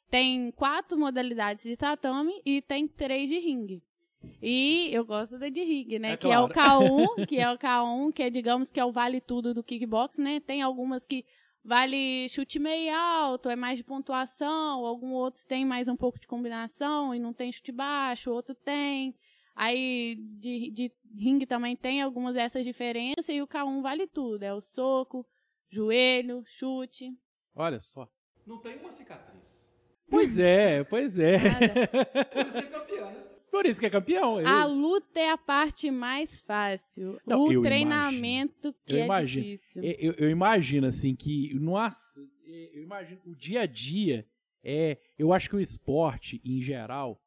Tem 0.10 0.52
quatro 0.52 0.98
modalidades 0.98 1.64
de 1.64 1.76
tatame 1.76 2.34
e 2.46 2.62
tem 2.62 2.88
três 2.88 3.28
de 3.28 3.40
ringue. 3.40 3.82
E 4.42 4.90
eu 4.94 5.06
gosto 5.06 5.38
da 5.38 5.50
de 5.50 5.64
ringue, 5.64 6.00
né? 6.00 6.14
É 6.14 6.18
que 6.18 6.28
é 6.28 6.40
o 6.40 6.50
claro. 6.50 6.82
K1, 6.82 7.26
que 7.28 7.40
é 7.40 7.52
o 7.52 7.58
K1, 7.58 8.14
que 8.14 8.24
é, 8.24 8.30
digamos, 8.30 8.72
que 8.72 8.80
é 8.80 8.86
o 8.86 8.92
vale 8.92 9.22
tudo 9.22 9.54
do 9.54 9.64
kickbox, 9.64 10.18
né? 10.18 10.40
Tem 10.40 10.62
algumas 10.62 11.06
que 11.06 11.26
vale 11.64 12.28
chute 12.30 12.60
meio 12.60 12.94
alto, 12.94 13.50
é 13.50 13.56
mais 13.56 13.78
de 13.78 13.84
pontuação, 13.84 14.86
alguns 14.86 15.14
outros 15.14 15.46
tem 15.46 15.66
mais 15.66 15.88
um 15.88 15.96
pouco 15.96 16.20
de 16.20 16.28
combinação 16.28 17.16
e 17.16 17.20
não 17.20 17.34
tem 17.34 17.52
chute 17.52 17.72
baixo, 17.72 18.32
outro 18.32 18.54
tem. 18.54 19.16
Aí 19.56 20.16
de, 20.16 20.72
de 20.72 20.92
ringue 21.16 21.46
também 21.46 21.76
tem 21.76 22.02
algumas 22.02 22.34
dessas 22.34 22.66
diferenças 22.66 23.30
e 23.30 23.42
o 23.42 23.48
K1 23.48 23.82
vale 23.82 24.08
tudo, 24.08 24.44
é 24.44 24.54
o 24.54 24.60
soco, 24.60 25.26
joelho, 25.70 26.44
chute. 26.46 27.16
Olha 27.56 27.80
só. 27.80 28.10
Não 28.46 28.58
tem 28.58 28.78
uma 28.78 28.92
cicatriz. 28.92 29.70
Pois 30.10 30.38
é, 30.38 30.84
pois 30.84 31.18
é. 31.18 31.38
Nada. 31.38 31.88
Por 32.34 32.46
isso 32.46 32.60
que 32.60 32.66
é 32.66 32.70
campeão, 32.70 33.12
né? 33.12 33.33
Por 33.54 33.68
isso 33.68 33.80
que 33.80 33.86
é 33.86 33.90
campeão. 33.92 34.40
A 34.40 34.66
luta 34.66 35.20
é 35.20 35.30
a 35.30 35.38
parte 35.38 35.92
mais 35.92 36.42
fácil. 36.42 37.20
Não, 37.24 37.44
o 37.46 37.62
treinamento 37.62 38.74
que 38.84 38.96
Eu 38.96 39.02
é 39.02 39.06
imagino. 39.06 39.46
difícil. 39.46 39.84
eu, 39.84 40.14
eu 40.14 40.30
imagino, 40.32 40.88
assim, 40.88 41.14
que. 41.16 41.54
Nossa, 41.54 42.20
eu 42.74 42.82
imagino. 42.82 43.22
O 43.28 43.36
dia 43.36 43.62
a 43.62 43.66
dia. 43.68 44.26
É, 44.64 44.98
eu 45.20 45.32
acho 45.32 45.50
que 45.50 45.56
o 45.56 45.60
esporte, 45.60 46.42
em 46.44 46.62
geral, 46.64 47.22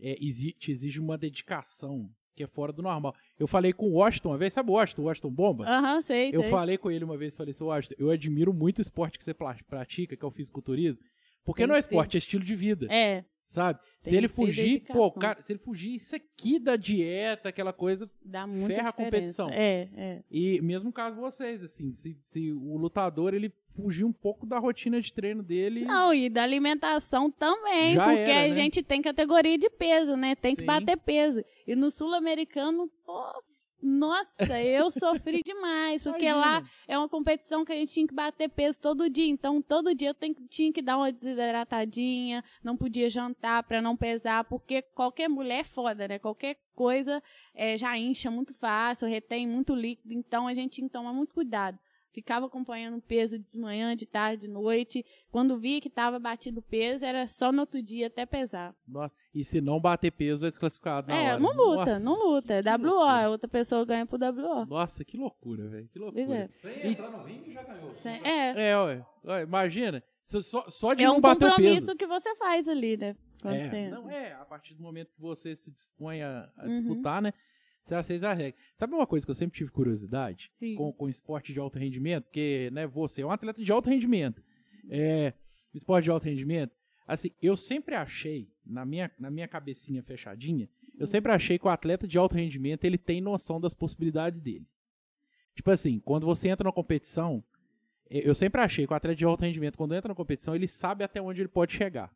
é, 0.00 0.14
te 0.58 0.72
exige 0.72 0.98
uma 0.98 1.16
dedicação 1.16 2.10
que 2.34 2.42
é 2.42 2.46
fora 2.48 2.72
do 2.72 2.82
normal. 2.82 3.14
Eu 3.38 3.46
falei 3.46 3.72
com 3.72 3.86
o 3.86 3.92
Washington 3.94 4.30
uma 4.30 4.38
vez, 4.38 4.52
sabe 4.54 4.70
o 4.70 4.74
Washington, 4.74 5.02
o 5.02 5.04
Washington 5.04 5.30
Bomba? 5.30 5.64
Aham, 5.64 6.00
sei, 6.02 6.30
Eu 6.32 6.40
sei. 6.42 6.50
falei 6.50 6.76
com 6.76 6.90
ele 6.90 7.04
uma 7.04 7.16
vez, 7.16 7.34
falei 7.34 7.50
assim, 7.50 7.62
Washington, 7.64 7.94
eu 7.98 8.10
admiro 8.10 8.52
muito 8.54 8.78
o 8.78 8.82
esporte 8.82 9.16
que 9.18 9.24
você 9.24 9.34
pratica, 9.34 10.16
que 10.16 10.24
é 10.24 10.26
o 10.26 10.30
fisiculturismo, 10.30 11.02
porque 11.44 11.62
Tem 11.62 11.68
não 11.68 11.74
é 11.76 11.78
esporte, 11.78 12.16
é 12.16 12.18
estilo 12.18 12.42
de 12.44 12.54
vida, 12.56 12.86
É, 12.90 13.24
sabe? 13.48 13.80
Se 13.98 14.10
Tem 14.10 14.18
ele 14.18 14.28
que 14.28 14.34
ter 14.34 14.40
fugir, 14.42 14.80
pô, 14.82 15.10
cara, 15.10 15.40
se 15.40 15.50
ele 15.52 15.58
fugir 15.58 15.94
isso 15.94 16.14
aqui 16.14 16.58
da 16.58 16.76
dieta, 16.76 17.48
aquela 17.48 17.72
coisa, 17.72 18.08
dá 18.22 18.46
muita 18.46 18.66
Ferra 18.68 18.88
a 18.88 18.92
diferença. 18.92 19.42
competição. 19.42 19.48
É, 19.50 19.88
é. 19.96 20.22
e 20.30 20.60
mesmo 20.60 20.92
caso 20.92 21.18
vocês, 21.18 21.64
assim, 21.64 21.90
se, 21.90 22.16
se 22.26 22.52
o 22.52 22.76
lutador, 22.76 23.32
ele 23.32 23.50
fugir 23.70 24.04
um 24.04 24.12
pouco 24.12 24.44
da 24.44 24.58
rotina 24.58 25.00
de 25.00 25.12
treino 25.12 25.42
dele. 25.42 25.84
Não, 25.84 26.12
e 26.12 26.28
da 26.28 26.42
alimentação 26.42 27.30
também, 27.30 27.92
Já 27.92 28.04
porque 28.04 28.20
era, 28.20 28.44
a 28.44 28.48
né? 28.48 28.54
gente 28.54 28.82
tem 28.82 29.00
categoria 29.00 29.56
de 29.56 29.70
peso, 29.70 30.14
né? 30.16 30.34
Tem 30.34 30.54
que 30.54 30.62
Sim. 30.62 30.66
bater 30.66 30.98
peso. 30.98 31.42
E 31.66 31.74
no 31.74 31.90
sul-americano, 31.90 32.90
pô, 33.06 33.22
nossa, 33.82 34.60
eu 34.62 34.90
sofri 34.90 35.42
demais, 35.42 36.02
porque 36.02 36.30
lá 36.32 36.58
Imagina. 36.58 36.70
é 36.88 36.98
uma 36.98 37.08
competição 37.08 37.64
que 37.64 37.72
a 37.72 37.76
gente 37.76 37.92
tinha 37.92 38.06
que 38.06 38.14
bater 38.14 38.48
peso 38.48 38.78
todo 38.80 39.08
dia. 39.08 39.26
Então, 39.28 39.62
todo 39.62 39.94
dia 39.94 40.08
eu 40.08 40.14
tenho- 40.14 40.34
tinha 40.48 40.72
que 40.72 40.82
dar 40.82 40.96
uma 40.96 41.12
desidratadinha, 41.12 42.42
não 42.62 42.76
podia 42.76 43.08
jantar 43.08 43.62
pra 43.62 43.80
não 43.80 43.96
pesar, 43.96 44.44
porque 44.44 44.82
qualquer 44.82 45.28
mulher 45.28 45.60
é 45.60 45.64
foda, 45.64 46.08
né? 46.08 46.18
Qualquer 46.18 46.56
coisa 46.74 47.22
eh, 47.54 47.76
já 47.76 47.96
incha 47.98 48.30
muito 48.30 48.54
fácil, 48.54 49.08
retém 49.08 49.46
muito 49.46 49.74
líquido. 49.74 50.12
Então, 50.14 50.46
a 50.46 50.54
gente 50.54 50.74
tinha 50.74 50.86
que 50.86 50.92
tomar 50.92 51.12
muito 51.12 51.34
cuidado. 51.34 51.78
Ficava 52.12 52.46
acompanhando 52.46 52.96
o 52.96 53.02
peso 53.02 53.38
de 53.38 53.58
manhã, 53.58 53.94
de 53.94 54.04
tarde, 54.06 54.46
de 54.46 54.48
noite. 54.48 55.04
Quando 55.30 55.56
via 55.58 55.80
que 55.80 55.88
estava 55.88 56.18
batido 56.18 56.60
o 56.60 56.62
peso, 56.62 57.04
era 57.04 57.26
só 57.28 57.52
no 57.52 57.60
outro 57.60 57.82
dia 57.82 58.06
até 58.08 58.24
pesar. 58.26 58.74
Nossa, 58.86 59.16
e 59.34 59.44
se 59.44 59.60
não 59.60 59.78
bater 59.78 60.10
peso, 60.10 60.44
é 60.46 60.48
desclassificado 60.48 61.08
na 61.08 61.14
é, 61.16 61.30
hora. 61.32 61.38
não 61.40 61.52
luta, 61.54 61.84
Nossa, 61.84 62.00
não 62.00 62.26
luta. 62.32 62.54
É 62.54 62.62
que 62.62 62.68
WO, 62.70 62.82
loucura. 62.90 63.30
outra 63.30 63.48
pessoa 63.48 63.84
ganha 63.84 64.06
pro 64.06 64.18
WO. 64.18 64.66
Nossa, 64.66 65.04
que 65.04 65.16
loucura, 65.16 65.68
velho. 65.68 65.88
Que 65.92 65.98
Pois 66.00 66.14
loucura. 66.16 66.38
é. 66.38 66.48
Sem 66.48 66.86
entrar 66.92 67.10
no 67.10 67.22
ringue, 67.24 67.52
já 67.52 67.62
ganhou. 67.62 67.94
É, 68.04 68.70
É, 68.70 68.78
ué. 68.78 69.06
Ué, 69.24 69.42
Imagina. 69.42 70.02
Só, 70.22 70.64
só- 70.68 70.94
de 70.94 71.04
é 71.04 71.06
não 71.06 71.18
um 71.18 71.20
bater 71.20 71.46
o 71.46 71.48
compromisso 71.50 71.86
peso. 71.86 71.96
que 71.96 72.06
você 72.06 72.34
faz 72.36 72.66
ali, 72.68 72.96
né? 72.96 73.16
É, 73.44 73.88
não 73.90 74.10
é, 74.10 74.32
a 74.32 74.44
partir 74.44 74.74
do 74.74 74.82
momento 74.82 75.12
que 75.14 75.20
você 75.20 75.54
se 75.54 75.70
dispõe 75.72 76.20
a, 76.22 76.50
a 76.56 76.64
Uhum. 76.66 76.74
disputar, 76.74 77.22
né? 77.22 77.32
Você 77.88 77.94
aceita 77.94 78.28
a 78.28 78.34
regra. 78.34 78.60
Sabe 78.74 78.94
uma 78.94 79.06
coisa 79.06 79.24
que 79.24 79.30
eu 79.30 79.34
sempre 79.34 79.56
tive 79.56 79.70
curiosidade 79.70 80.52
Sim. 80.58 80.74
com, 80.74 80.92
com 80.92 81.08
esporte 81.08 81.54
de 81.54 81.58
alto 81.58 81.78
rendimento? 81.78 82.24
Porque, 82.24 82.68
né, 82.70 82.86
você 82.86 83.22
é 83.22 83.26
um 83.26 83.30
atleta 83.30 83.62
de 83.62 83.72
alto 83.72 83.88
rendimento. 83.88 84.42
É, 84.90 85.32
esporte 85.72 86.04
de 86.04 86.10
alto 86.10 86.24
rendimento, 86.24 86.72
assim, 87.06 87.30
eu 87.40 87.56
sempre 87.56 87.94
achei, 87.94 88.52
na 88.64 88.84
minha, 88.84 89.10
na 89.18 89.30
minha 89.30 89.48
cabecinha 89.48 90.02
fechadinha, 90.02 90.68
eu 90.98 91.06
sempre 91.06 91.32
achei 91.32 91.58
que 91.58 91.66
o 91.66 91.70
atleta 91.70 92.06
de 92.06 92.18
alto 92.18 92.34
rendimento, 92.34 92.84
ele 92.84 92.98
tem 92.98 93.22
noção 93.22 93.58
das 93.58 93.72
possibilidades 93.72 94.42
dele. 94.42 94.66
Tipo 95.54 95.70
assim, 95.70 95.98
quando 96.00 96.26
você 96.26 96.48
entra 96.50 96.64
na 96.64 96.72
competição, 96.72 97.42
eu 98.10 98.34
sempre 98.34 98.60
achei 98.60 98.86
que 98.86 98.92
o 98.92 98.96
atleta 98.96 99.16
de 99.16 99.24
alto 99.24 99.40
rendimento, 99.40 99.78
quando 99.78 99.94
entra 99.94 100.08
na 100.08 100.14
competição, 100.14 100.54
ele 100.54 100.66
sabe 100.66 101.04
até 101.04 101.22
onde 101.22 101.40
ele 101.40 101.48
pode 101.48 101.72
chegar. 101.72 102.14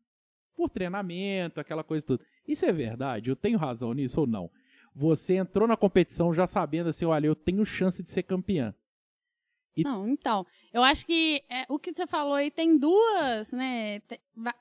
Por 0.54 0.68
treinamento, 0.68 1.60
aquela 1.60 1.82
coisa 1.82 2.04
toda. 2.04 2.22
Isso 2.46 2.66
é 2.66 2.72
verdade? 2.72 3.30
Eu 3.30 3.36
tenho 3.36 3.58
razão 3.58 3.94
nisso 3.94 4.20
ou 4.20 4.26
não? 4.26 4.50
Você 4.94 5.36
entrou 5.36 5.66
na 5.66 5.76
competição 5.76 6.32
já 6.32 6.46
sabendo 6.46 6.88
assim, 6.90 7.04
olha, 7.04 7.26
eu 7.26 7.34
tenho 7.34 7.64
chance 7.64 8.02
de 8.02 8.10
ser 8.10 8.22
campeã. 8.22 8.74
E- 9.74 9.84
Não, 9.84 10.06
então, 10.06 10.46
eu 10.70 10.82
acho 10.82 11.06
que 11.06 11.42
é, 11.48 11.64
o 11.66 11.78
que 11.78 11.94
você 11.94 12.06
falou 12.06 12.34
aí 12.34 12.50
tem 12.50 12.76
duas, 12.76 13.52
né? 13.52 14.02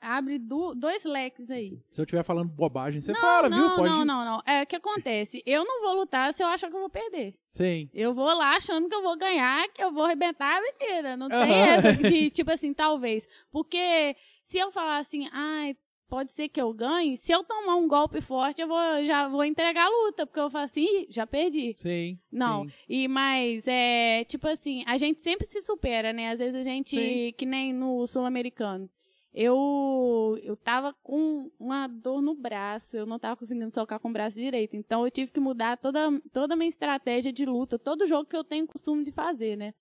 abre 0.00 0.38
dois 0.38 1.04
leques 1.04 1.50
aí. 1.50 1.78
Se 1.90 2.00
eu 2.00 2.04
estiver 2.04 2.22
falando 2.22 2.48
bobagem, 2.48 3.00
você 3.00 3.12
não, 3.12 3.20
fala, 3.20 3.50
não, 3.50 3.58
viu? 3.58 3.76
Pode. 3.76 3.90
não, 3.90 4.04
não, 4.06 4.24
não. 4.24 4.42
É 4.46 4.62
o 4.62 4.66
que 4.66 4.76
acontece. 4.76 5.42
Eu 5.44 5.64
não 5.66 5.82
vou 5.82 5.94
lutar 5.96 6.32
se 6.32 6.42
eu 6.42 6.46
achar 6.48 6.70
que 6.70 6.76
eu 6.76 6.80
vou 6.80 6.88
perder. 6.88 7.34
Sim. 7.50 7.90
Eu 7.92 8.14
vou 8.14 8.32
lá 8.34 8.56
achando 8.56 8.88
que 8.88 8.94
eu 8.94 9.02
vou 9.02 9.16
ganhar, 9.18 9.68
que 9.68 9.82
eu 9.84 9.92
vou 9.92 10.04
arrebentar 10.04 10.58
a 10.62 10.66
inteira. 10.68 11.14
Não 11.16 11.28
tem 11.28 11.38
Aham. 11.62 11.72
essa 11.72 11.92
de, 11.92 12.30
tipo 12.32 12.50
assim, 12.50 12.72
talvez. 12.72 13.28
Porque 13.50 14.16
se 14.44 14.58
eu 14.58 14.70
falar 14.72 14.96
assim, 14.98 15.28
ai, 15.30 15.76
pode 16.12 16.30
ser 16.30 16.50
que 16.50 16.60
eu 16.60 16.74
ganhe, 16.74 17.16
se 17.16 17.32
eu 17.32 17.42
tomar 17.42 17.74
um 17.76 17.88
golpe 17.88 18.20
forte, 18.20 18.60
eu 18.60 18.68
vou, 18.68 18.78
já 19.06 19.28
vou 19.28 19.42
entregar 19.42 19.86
a 19.86 19.88
luta. 19.88 20.26
Porque 20.26 20.40
eu 20.40 20.50
falo 20.50 20.66
assim, 20.66 20.82
"Ih, 20.82 21.06
já 21.08 21.26
perdi. 21.26 21.74
Sim. 21.78 22.18
Não, 22.30 22.66
sim. 22.68 22.74
e 22.86 23.08
mas 23.08 23.64
é 23.66 24.22
tipo 24.24 24.46
assim, 24.46 24.84
a 24.86 24.98
gente 24.98 25.22
sempre 25.22 25.46
se 25.46 25.62
supera, 25.62 26.12
né? 26.12 26.28
Às 26.32 26.38
vezes 26.38 26.54
a 26.54 26.62
gente, 26.62 26.96
Sim. 26.96 27.32
que 27.34 27.46
nem 27.46 27.72
no 27.72 28.06
sul-americano. 28.06 28.90
Eu 29.32 30.38
eu 30.42 30.54
tava 30.54 30.92
com 31.02 31.50
uma 31.58 31.86
dor 31.86 32.20
no 32.20 32.34
braço, 32.34 32.94
eu 32.94 33.06
não 33.06 33.18
tava 33.18 33.34
conseguindo 33.34 33.72
socar 33.72 33.98
com 33.98 34.10
o 34.10 34.12
braço 34.12 34.38
direito. 34.38 34.76
Então 34.76 35.06
eu 35.06 35.10
tive 35.10 35.30
que 35.30 35.40
mudar 35.40 35.78
toda 35.78 36.10
toda 36.30 36.52
a 36.52 36.56
minha 36.58 36.68
estratégia 36.68 37.32
de 37.32 37.46
luta, 37.46 37.78
todo 37.78 38.06
jogo 38.06 38.28
que 38.28 38.36
eu 38.36 38.44
tenho 38.44 38.66
costume 38.66 39.02
de 39.02 39.12
fazer, 39.12 39.56
né? 39.56 39.72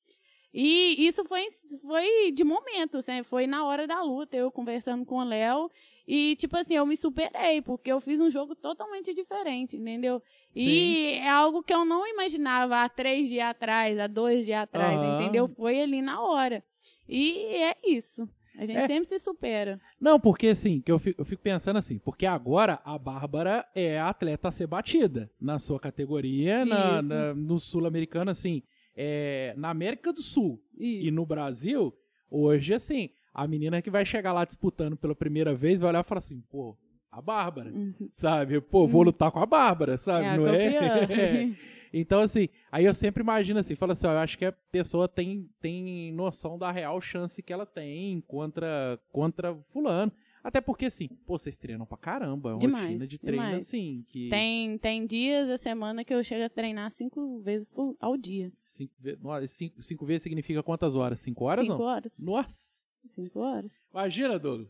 E 0.54 1.08
isso 1.08 1.24
foi, 1.26 1.48
foi 1.82 2.32
de 2.32 2.44
momento, 2.44 2.98
assim, 2.98 3.24
foi 3.24 3.48
na 3.48 3.66
hora 3.66 3.88
da 3.88 4.02
luta, 4.04 4.36
eu 4.36 4.52
conversando 4.52 5.06
com 5.06 5.16
o 5.20 5.24
Léo. 5.24 5.70
E, 6.08 6.36
tipo 6.36 6.58
assim, 6.58 6.76
eu 6.76 6.86
me 6.86 6.98
superei, 6.98 7.62
porque 7.62 7.92
eu 7.92 8.02
fiz 8.02 8.20
um 8.20 8.30
jogo 8.30 8.54
totalmente 8.56 9.14
diferente, 9.14 9.78
entendeu? 9.78 10.22
E 10.54 11.14
é 11.22 11.30
algo 11.30 11.64
que 11.64 11.74
eu 11.74 11.86
não 11.86 12.06
imaginava 12.06 12.84
há 12.84 12.90
três 12.90 13.30
dias 13.30 13.48
atrás, 13.50 13.98
há 13.98 14.08
dois 14.08 14.46
dias 14.46 14.64
atrás, 14.64 15.00
Aham. 15.00 15.22
entendeu? 15.22 15.48
Foi 15.48 15.80
ali 15.82 16.02
na 16.02 16.20
hora. 16.22 16.62
E 17.08 17.38
é 17.56 17.78
isso. 17.86 18.28
A 18.58 18.66
gente 18.66 18.80
É. 18.80 18.88
sempre 18.88 19.08
se 19.08 19.20
supera. 19.20 19.80
Não, 20.00 20.20
porque 20.20 20.48
assim, 20.48 20.82
que 20.82 20.92
eu 20.92 21.00
fico, 21.00 21.22
eu 21.22 21.26
fico 21.26 21.42
pensando 21.42 21.78
assim, 21.78 21.98
porque 21.98 22.26
agora 22.26 22.82
a 22.84 22.98
Bárbara 22.98 23.66
é 23.74 23.98
a 23.98 24.10
atleta 24.10 24.50
a 24.50 24.52
ser 24.52 24.68
batida 24.68 25.32
na 25.40 25.58
sua 25.58 25.80
categoria, 25.80 26.66
na, 26.66 27.02
na- 27.02 27.34
no 27.34 27.58
sul-americano, 27.58 28.30
assim, 28.30 28.62
é, 28.96 29.54
na 29.58 29.70
América 29.70 30.12
do 30.14 30.22
Sul 30.22 30.62
Isso. 30.78 31.08
e 31.08 31.12
no 31.12 31.26
Brasil, 31.26 31.94
hoje, 32.30 32.74
assim, 32.74 33.10
a 33.34 33.48
menina 33.48 33.82
que 33.82 33.90
vai 33.90 34.06
chegar 34.06 34.34
lá 34.34 34.44
disputando 34.46 34.96
pela 34.98 35.16
primeira 35.16 35.54
vez 35.54 35.80
vai 35.80 35.90
olhar 35.90 36.02
e 36.02 36.08
falar 36.08 36.20
assim, 36.20 36.42
pô, 36.50 36.78
a 37.12 37.22
Bárbara, 37.22 37.72
Uhum. 37.72 37.94
sabe? 38.14 38.60
Pô, 38.62 38.88
vou 38.88 39.04
lutar 39.04 39.32
com 39.32 39.40
a 39.40 39.46
Bárbara, 39.46 39.98
sabe? 39.98 40.26
É 40.28 40.38
Não 40.38 40.48
é? 40.48 41.00
campeã. 41.00 41.56
Então, 41.94 42.22
assim, 42.22 42.48
aí 42.72 42.86
eu 42.86 42.94
sempre 42.94 43.22
imagino 43.22 43.60
assim, 43.60 43.76
fala 43.76 43.92
assim, 43.92 44.08
ó, 44.08 44.14
eu 44.14 44.20
acho 44.20 44.38
que 44.38 44.46
a 44.46 44.52
pessoa 44.54 45.10
tem, 45.10 45.50
tem 45.60 46.14
noção 46.14 46.58
da 46.58 46.72
real 46.72 47.02
chance 47.02 47.44
que 47.44 47.52
ela 47.52 47.66
tem 47.66 48.22
contra, 48.22 48.98
contra 49.12 49.54
fulano. 49.74 50.10
Até 50.44 50.60
porque, 50.60 50.86
assim, 50.86 51.08
pô, 51.26 51.38
vocês 51.38 51.58
treinam 51.58 51.86
pra 51.86 51.98
caramba, 51.98 52.50
é 52.50 52.54
uma 52.54 52.60
Demais, 52.60 52.86
rotina 52.86 53.06
de 53.08 53.20
treino, 53.20 53.44
demais. 53.46 53.64
assim, 53.64 54.04
que... 54.08 54.30
Tem, 54.30 54.78
tem 54.80 55.06
dias 55.06 55.48
da 55.48 55.58
semana 55.58 56.04
que 56.04 56.14
eu 56.14 56.24
chego 56.24 56.44
a 56.46 56.50
treinar 56.50 56.90
cinco 56.92 57.40
vezes 57.42 57.70
por, 57.70 57.96
ao 58.00 58.18
dia. 58.18 58.52
Cinco, 58.66 58.92
cinco, 59.48 59.82
cinco 59.82 60.06
vezes 60.06 60.24
significa 60.24 60.64
quantas 60.64 60.96
horas? 60.96 61.20
Cinco 61.20 61.46
horas, 61.46 61.66
cinco 61.68 61.78
não? 61.78 61.86
horas. 61.86 62.14
Nossa! 62.20 62.82
Cinco 63.14 63.40
horas. 63.40 63.72
Imagina, 63.94 64.40
Douglas. 64.40 64.70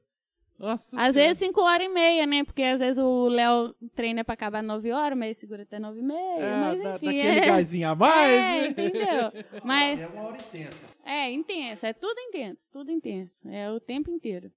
Nossa 0.59 0.85
Às 0.95 1.13
Senhora. 1.13 1.13
vezes 1.13 1.37
cinco 1.39 1.61
horas 1.61 1.87
e 1.87 1.89
meia, 1.89 2.25
né? 2.27 2.43
Porque 2.43 2.61
às 2.61 2.79
vezes 2.79 3.01
o 3.01 3.27
Léo 3.29 3.73
treina 3.95 4.23
pra 4.23 4.35
acabar 4.35 4.61
nove 4.61 4.91
horas, 4.91 5.17
mas 5.17 5.25
ele 5.29 5.33
segura 5.33 5.63
até 5.63 5.79
nove 5.79 5.99
e 5.99 6.03
meia. 6.03 6.39
É, 6.39 6.55
mas 6.59 6.83
dá- 6.83 6.89
enfim, 6.97 7.05
daquele 7.07 7.39
é. 7.39 7.45
gásinho 7.47 7.89
a 7.89 7.95
mais, 7.95 8.31
é, 8.31 8.39
né? 8.61 8.67
entendeu? 8.67 9.31
Mas 9.65 9.99
É 9.99 10.07
uma 10.07 10.21
hora 10.21 10.37
intensa. 10.37 11.01
é 11.03 11.31
intenso, 11.31 11.85
é 11.85 11.93
tudo 11.93 12.19
intenso, 12.19 12.59
tudo 12.71 12.91
intenso. 12.91 13.33
É 13.49 13.71
o 13.71 13.79
tempo 13.79 14.11
inteiro. 14.11 14.51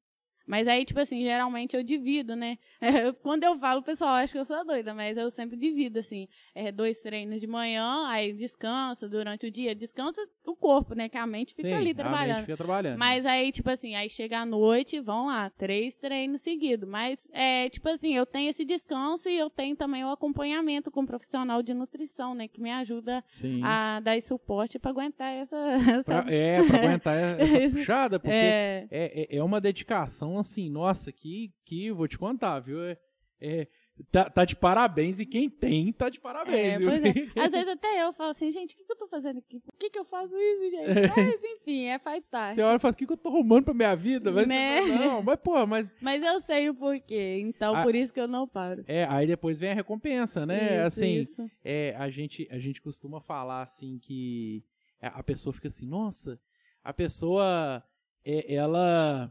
Mas 0.46 0.66
aí, 0.68 0.84
tipo 0.84 1.00
assim, 1.00 1.20
geralmente 1.22 1.74
eu 1.76 1.82
divido, 1.82 2.36
né? 2.36 2.58
Quando 3.22 3.44
eu 3.44 3.56
falo, 3.58 3.80
o 3.80 3.84
pessoal 3.84 4.14
acha 4.14 4.32
que 4.32 4.38
eu 4.38 4.44
sou 4.44 4.64
doida, 4.64 4.92
mas 4.92 5.16
eu 5.16 5.30
sempre 5.30 5.56
divido, 5.56 5.98
assim. 5.98 6.28
É, 6.54 6.70
dois 6.70 7.00
treinos 7.00 7.40
de 7.40 7.46
manhã, 7.46 8.06
aí 8.08 8.32
descansa 8.32 9.08
durante 9.08 9.46
o 9.46 9.50
dia. 9.50 9.74
Descansa 9.74 10.20
o 10.46 10.54
corpo, 10.54 10.94
né? 10.94 11.08
Que 11.08 11.16
a 11.16 11.26
mente 11.26 11.54
fica 11.54 11.68
Sim, 11.68 11.74
ali 11.74 11.82
a 11.82 11.86
mente 11.86 11.96
trabalhando. 11.96 12.40
fica 12.40 12.56
trabalhando. 12.56 12.98
Mas 12.98 13.24
aí, 13.24 13.50
tipo 13.52 13.70
assim, 13.70 13.94
aí 13.94 14.10
chega 14.10 14.38
a 14.40 14.46
noite, 14.46 15.00
vão 15.00 15.26
lá, 15.26 15.50
três 15.50 15.96
treinos 15.96 16.42
seguidos. 16.42 16.88
Mas, 16.88 17.28
é, 17.32 17.70
tipo 17.70 17.88
assim, 17.88 18.14
eu 18.14 18.26
tenho 18.26 18.50
esse 18.50 18.64
descanso 18.64 19.28
e 19.28 19.36
eu 19.38 19.48
tenho 19.48 19.74
também 19.76 20.04
o 20.04 20.10
acompanhamento 20.10 20.90
com 20.90 21.00
um 21.00 21.06
profissional 21.06 21.62
de 21.62 21.72
nutrição, 21.72 22.34
né? 22.34 22.48
Que 22.48 22.60
me 22.60 22.70
ajuda 22.70 23.24
Sim. 23.32 23.60
a 23.62 24.00
dar 24.00 24.20
suporte 24.20 24.78
pra 24.78 24.90
aguentar 24.90 25.32
essa. 25.32 25.56
essa 26.00 26.22
Pra- 26.22 26.32
é, 26.32 26.66
pra 26.66 26.78
aguentar 26.78 27.14
essa 27.40 27.70
puxada, 27.70 28.18
porque 28.20 28.34
é, 28.34 28.86
é, 28.90 29.22
é, 29.22 29.36
é 29.36 29.42
uma 29.42 29.60
dedicação 29.60 30.33
assim, 30.38 30.68
nossa, 30.70 31.10
que, 31.12 31.52
que 31.64 31.90
vou 31.92 32.06
te 32.08 32.18
contar, 32.18 32.60
viu? 32.60 32.82
É, 32.82 32.98
é, 33.40 33.66
tá, 34.10 34.30
tá 34.30 34.44
de 34.44 34.56
parabéns 34.56 35.18
e 35.20 35.26
quem 35.26 35.50
tem 35.50 35.92
tá 35.92 36.08
de 36.08 36.18
parabéns, 36.20 36.80
É, 36.80 36.84
é. 36.84 36.88
Às 37.44 37.52
vezes 37.52 37.68
até 37.68 38.02
eu 38.02 38.12
falo 38.12 38.30
assim, 38.30 38.50
gente, 38.50 38.74
o 38.74 38.76
que, 38.78 38.84
que 38.84 38.92
eu 38.92 38.96
tô 38.96 39.06
fazendo 39.06 39.38
aqui? 39.38 39.60
Por 39.60 39.74
que, 39.76 39.90
que 39.90 39.98
eu 39.98 40.04
faço 40.04 40.34
isso, 40.34 40.70
gente? 40.70 41.12
Mas, 41.14 41.40
enfim, 41.44 41.84
é 41.86 41.98
faz 41.98 42.28
parte. 42.30 42.54
Você 42.54 42.62
olha 42.62 42.76
e 42.76 42.78
fala, 42.78 42.94
o 42.94 42.96
que, 42.96 43.06
que 43.06 43.12
eu 43.12 43.16
tô 43.16 43.28
arrumando 43.28 43.64
pra 43.64 43.74
minha 43.74 43.94
vida? 43.94 44.30
Mas 44.32 44.48
Né? 44.48 44.80
fala, 44.82 44.98
não, 44.98 45.22
mas 45.22 45.38
pô, 45.40 45.66
mas. 45.66 45.92
Mas 46.00 46.22
eu 46.22 46.40
sei 46.40 46.70
o 46.70 46.74
porquê, 46.74 47.38
então 47.40 47.74
Ah. 47.76 47.82
por 47.82 47.94
isso 47.94 48.12
que 48.14 48.20
eu 48.20 48.28
não 48.28 48.46
paro. 48.48 48.82
É, 48.86 49.04
aí 49.04 49.26
depois 49.26 49.58
vem 49.58 49.70
a 49.72 49.74
recompensa, 49.74 50.46
né? 50.46 50.76
Isso, 50.78 50.86
assim, 50.86 51.14
isso. 51.16 51.50
É, 51.64 51.94
a, 51.98 52.08
gente, 52.08 52.48
a 52.50 52.58
gente 52.58 52.80
costuma 52.80 53.20
falar 53.20 53.62
assim 53.62 53.98
que 53.98 54.64
a 55.02 55.18
a 55.18 55.22
pessoa 55.22 55.52
fica 55.52 55.68
assim, 55.68 55.86
nossa, 55.86 56.40
a 56.82 56.92
pessoa 56.94 57.82
é, 58.24 58.54
ela 58.54 59.30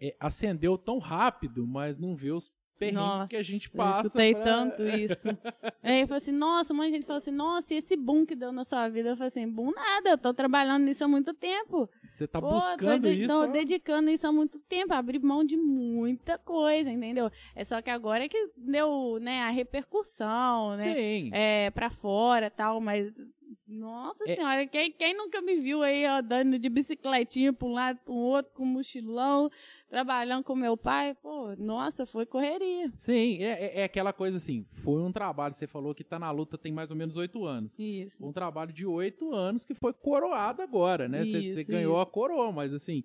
é, 0.00 0.14
acendeu 0.18 0.78
tão 0.78 0.98
rápido, 0.98 1.66
mas 1.66 1.96
não 1.96 2.14
vê 2.16 2.30
os 2.30 2.50
perrengues 2.78 3.28
que 3.28 3.36
a 3.36 3.42
gente 3.42 3.66
eu 3.68 3.76
passa. 3.76 4.06
escutei 4.06 4.34
pra- 4.34 4.42
tanto 4.44 4.82
isso. 4.88 5.28
Aí 5.82 6.00
eu 6.00 6.06
falei 6.08 6.22
assim, 6.22 6.32
nossa, 6.32 6.72
um 6.72 6.76
monte 6.78 6.86
de 6.86 6.92
gente 6.94 7.06
falou 7.06 7.18
assim, 7.18 7.30
nossa, 7.30 7.74
e 7.74 7.76
esse 7.76 7.94
boom 7.94 8.24
que 8.24 8.34
deu 8.34 8.50
na 8.52 8.64
sua 8.64 8.88
vida? 8.88 9.10
Eu 9.10 9.16
falei 9.16 9.28
assim, 9.28 9.46
boom 9.46 9.70
nada, 9.72 10.08
eu 10.10 10.16
tô 10.16 10.32
trabalhando 10.32 10.84
nisso 10.84 11.04
há 11.04 11.08
muito 11.08 11.34
tempo. 11.34 11.90
Você 12.08 12.26
tá 12.26 12.40
Pô, 12.40 12.48
buscando 12.48 13.02
tô, 13.02 13.08
isso. 13.10 13.26
tô 13.28 13.46
dedicando 13.52 14.08
isso 14.08 14.26
há 14.26 14.32
muito 14.32 14.58
tempo, 14.60 14.94
abri 14.94 15.18
mão 15.18 15.44
de 15.44 15.58
muita 15.58 16.38
coisa, 16.38 16.90
entendeu? 16.90 17.30
É 17.54 17.64
só 17.66 17.82
que 17.82 17.90
agora 17.90 18.24
é 18.24 18.28
que 18.30 18.50
deu, 18.56 19.18
né, 19.20 19.42
a 19.42 19.50
repercussão, 19.50 20.70
né? 20.76 20.94
Sim. 20.94 21.30
É, 21.34 21.70
pra 21.70 21.90
fora 21.90 22.50
tal, 22.50 22.80
mas 22.80 23.12
Nossa 23.66 24.24
É- 24.28 24.34
senhora, 24.34 24.66
quem, 24.66 24.90
quem 24.90 25.14
nunca 25.16 25.40
me 25.40 25.56
viu 25.60 25.82
aí 25.82 26.04
andando 26.04 26.58
de 26.58 26.68
bicicletinha 26.68 27.52
pra 27.52 27.68
um 27.68 27.72
lado, 27.72 27.98
um 28.08 28.14
outro, 28.14 28.52
com 28.54 28.64
mochilão, 28.64 29.48
trabalhando 29.90 30.44
com 30.44 30.54
meu 30.54 30.76
pai? 30.76 31.14
Pô, 31.20 31.54
nossa, 31.58 32.06
foi 32.06 32.24
correria. 32.24 32.90
Sim, 32.96 33.42
é, 33.42 33.64
é- 33.64 33.80
é 33.80 33.84
aquela 33.84 34.12
coisa 34.12 34.36
assim, 34.38 34.64
foi 34.70 35.02
um 35.02 35.12
trabalho, 35.12 35.52
você 35.54 35.66
falou 35.66 35.94
que 35.94 36.04
tá 36.04 36.18
na 36.18 36.30
luta 36.30 36.56
tem 36.56 36.72
mais 36.72 36.90
ou 36.90 36.96
menos 36.96 37.16
oito 37.16 37.44
anos. 37.44 37.78
Isso. 37.78 38.24
um 38.24 38.32
trabalho 38.32 38.72
de 38.72 38.86
oito 38.86 39.34
anos 39.34 39.66
que 39.66 39.74
foi 39.74 39.92
coroado 39.92 40.62
agora, 40.62 41.08
né? 41.08 41.24
Você 41.24 41.38
Isso, 41.38 41.56
você 41.58 41.64
ganhou 41.72 41.94
isso. 41.94 42.02
a 42.02 42.06
coroa, 42.06 42.52
mas 42.52 42.72
assim, 42.72 43.04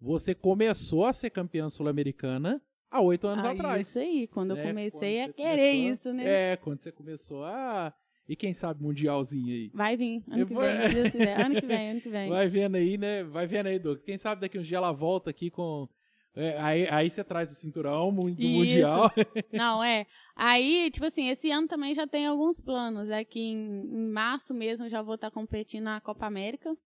você 0.00 0.34
começou 0.34 1.06
a 1.06 1.12
ser 1.12 1.30
campeã 1.30 1.70
sul-americana 1.70 2.60
há 2.90 3.00
oito 3.00 3.26
anos 3.26 3.44
Aí, 3.44 3.52
atrás. 3.54 3.88
Isso 3.88 3.98
aí, 4.00 4.26
quando 4.26 4.54
né? 4.54 4.62
eu 4.62 4.66
comecei 4.68 5.18
Quando 5.20 5.30
a 5.30 5.32
querer 5.32 5.72
começou- 5.72 5.92
isso, 5.92 6.12
né? 6.12 6.52
É, 6.52 6.56
quando 6.56 6.80
você 6.80 6.92
começou 6.92 7.44
a. 7.44 7.94
E 8.28 8.34
quem 8.34 8.52
sabe 8.52 8.82
mundialzinho 8.82 9.54
aí. 9.54 9.70
Vai 9.72 9.96
vir, 9.96 10.24
ano 10.28 10.46
que 10.48 10.54
vem. 10.54 10.68
Ano 10.68 11.60
que 11.60 11.66
vem, 11.66 11.86
ano 11.90 12.00
que 12.00 12.08
vem. 12.08 12.28
Vai 12.28 12.48
vendo 12.48 12.74
aí, 12.74 12.98
né? 12.98 13.22
Vai 13.22 13.46
vendo 13.46 13.68
aí, 13.68 13.78
Douglas. 13.78 14.04
Quem 14.04 14.18
sabe 14.18 14.40
daqui 14.40 14.58
uns 14.58 14.66
dias 14.66 14.76
ela 14.78 14.90
volta 14.90 15.30
aqui 15.30 15.48
com. 15.48 15.88
É, 16.36 16.58
aí, 16.60 16.88
aí 16.88 17.10
você 17.10 17.24
traz 17.24 17.50
o 17.50 17.54
cinturão 17.54 18.14
do 18.14 18.28
Isso. 18.28 18.48
Mundial. 18.48 19.10
Não, 19.52 19.82
é. 19.82 20.06
Aí, 20.36 20.90
tipo 20.90 21.06
assim, 21.06 21.28
esse 21.30 21.50
ano 21.50 21.66
também 21.66 21.94
já 21.94 22.06
tem 22.06 22.26
alguns 22.26 22.60
planos. 22.60 23.08
É 23.08 23.24
que 23.24 23.40
em, 23.40 23.80
em 23.86 24.08
março 24.10 24.52
mesmo 24.52 24.88
já 24.88 25.00
vou 25.02 25.14
estar 25.14 25.30
competindo 25.30 25.84
na 25.84 26.00
Copa 26.00 26.26
América. 26.26 26.76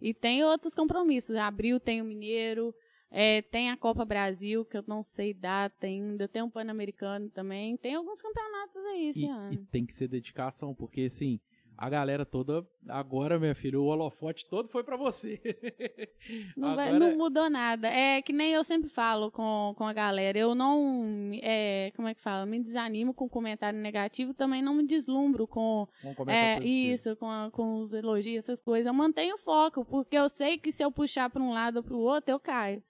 E 0.00 0.12
tem 0.12 0.42
outros 0.44 0.74
compromissos. 0.74 1.36
Em 1.36 1.38
abril 1.38 1.78
tem 1.78 2.02
o 2.02 2.04
Mineiro, 2.04 2.74
é, 3.08 3.40
tem 3.42 3.70
a 3.70 3.76
Copa 3.76 4.04
Brasil, 4.04 4.64
que 4.64 4.76
eu 4.76 4.82
não 4.86 5.02
sei 5.04 5.32
data 5.32 5.86
ainda, 5.86 6.26
tem 6.26 6.42
um 6.42 6.50
Pan-Americano 6.50 7.30
também. 7.30 7.76
Tem 7.76 7.94
alguns 7.94 8.20
campeonatos 8.20 8.84
aí 8.86 9.08
esse 9.10 9.20
E, 9.22 9.26
ano. 9.28 9.52
e 9.52 9.58
tem 9.66 9.86
que 9.86 9.94
ser 9.94 10.08
dedicação, 10.08 10.74
porque 10.74 11.02
assim, 11.02 11.38
a 11.84 11.90
galera 11.90 12.24
toda. 12.24 12.64
Agora, 12.88 13.40
minha 13.40 13.54
filha, 13.54 13.80
o 13.80 13.86
holofote 13.86 14.46
todo 14.48 14.68
foi 14.68 14.84
pra 14.84 14.96
você. 14.96 15.40
Não, 16.56 16.76
vai- 16.76 16.88
Agora- 16.90 17.10
não 17.10 17.16
mudou 17.18 17.50
nada. 17.50 17.88
É 17.88 18.22
que 18.22 18.32
nem 18.32 18.52
eu 18.52 18.62
sempre 18.62 18.88
falo 18.88 19.30
com, 19.32 19.74
com 19.76 19.84
a 19.84 19.92
galera. 19.92 20.38
Eu 20.38 20.54
não. 20.54 21.30
É, 21.42 21.90
como 21.96 22.06
é 22.06 22.14
que 22.14 22.20
fala? 22.20 22.46
Me 22.46 22.60
desanimo 22.60 23.12
com 23.12 23.28
comentário 23.28 23.78
negativo, 23.80 24.32
também 24.32 24.62
não 24.62 24.74
me 24.74 24.86
deslumbro 24.86 25.46
com. 25.48 25.88
Comentar 26.16 26.62
É, 26.62 26.64
isso, 26.64 27.16
com, 27.16 27.28
a- 27.28 27.50
com 27.50 27.80
os 27.80 27.92
elogios, 27.92 28.44
essas 28.44 28.60
coisas. 28.62 28.86
Eu 28.86 28.94
mantenho 28.94 29.34
o 29.34 29.38
foco, 29.38 29.84
porque 29.84 30.16
eu 30.16 30.28
sei 30.28 30.58
que 30.58 30.70
se 30.70 30.84
eu 30.84 30.92
puxar 30.92 31.28
para 31.30 31.42
um 31.42 31.52
lado 31.52 31.78
ou 31.78 31.82
para 31.82 31.96
o 31.96 32.00
outro, 32.00 32.30
eu 32.30 32.38
caio. 32.38 32.80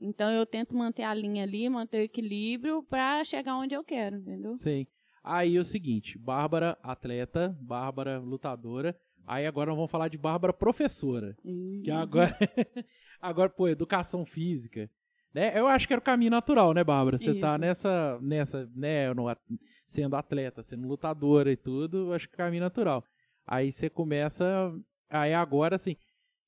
Então 0.00 0.28
eu 0.30 0.44
tento 0.46 0.74
manter 0.76 1.02
a 1.04 1.14
linha 1.14 1.44
ali, 1.44 1.68
manter 1.68 1.98
o 1.98 2.04
equilíbrio 2.04 2.82
pra 2.82 3.22
chegar 3.22 3.56
onde 3.56 3.74
eu 3.74 3.84
quero, 3.84 4.16
entendeu? 4.16 4.56
Sim. 4.56 4.86
Aí 5.22 5.56
é 5.56 5.60
o 5.60 5.64
seguinte, 5.64 6.18
Bárbara 6.18 6.78
atleta, 6.82 7.56
Bárbara 7.60 8.18
lutadora. 8.18 8.96
Aí 9.26 9.46
agora 9.46 9.74
vamos 9.74 9.90
falar 9.90 10.08
de 10.08 10.18
Bárbara 10.18 10.52
professora. 10.52 11.36
Que 11.84 11.90
agora, 11.90 12.36
agora 13.20 13.50
pô, 13.50 13.68
educação 13.68 14.24
física. 14.24 14.90
Né? 15.32 15.56
Eu 15.56 15.68
acho 15.68 15.86
que 15.86 15.92
era 15.92 16.00
o 16.00 16.04
caminho 16.04 16.30
natural, 16.30 16.72
né, 16.72 16.82
Bárbara? 16.82 17.16
Você 17.16 17.34
tá 17.34 17.56
nessa, 17.56 18.18
nessa, 18.20 18.68
né, 18.74 19.12
no 19.14 19.26
sendo 19.86 20.16
atleta, 20.16 20.62
sendo 20.62 20.88
lutadora 20.88 21.52
e 21.52 21.56
tudo, 21.56 22.08
eu 22.08 22.12
acho 22.14 22.28
que 22.28 22.34
é 22.34 22.36
o 22.36 22.38
caminho 22.38 22.62
natural. 22.62 23.04
Aí 23.46 23.70
você 23.70 23.88
começa, 23.88 24.72
aí 25.08 25.34
agora 25.34 25.76
assim, 25.76 25.96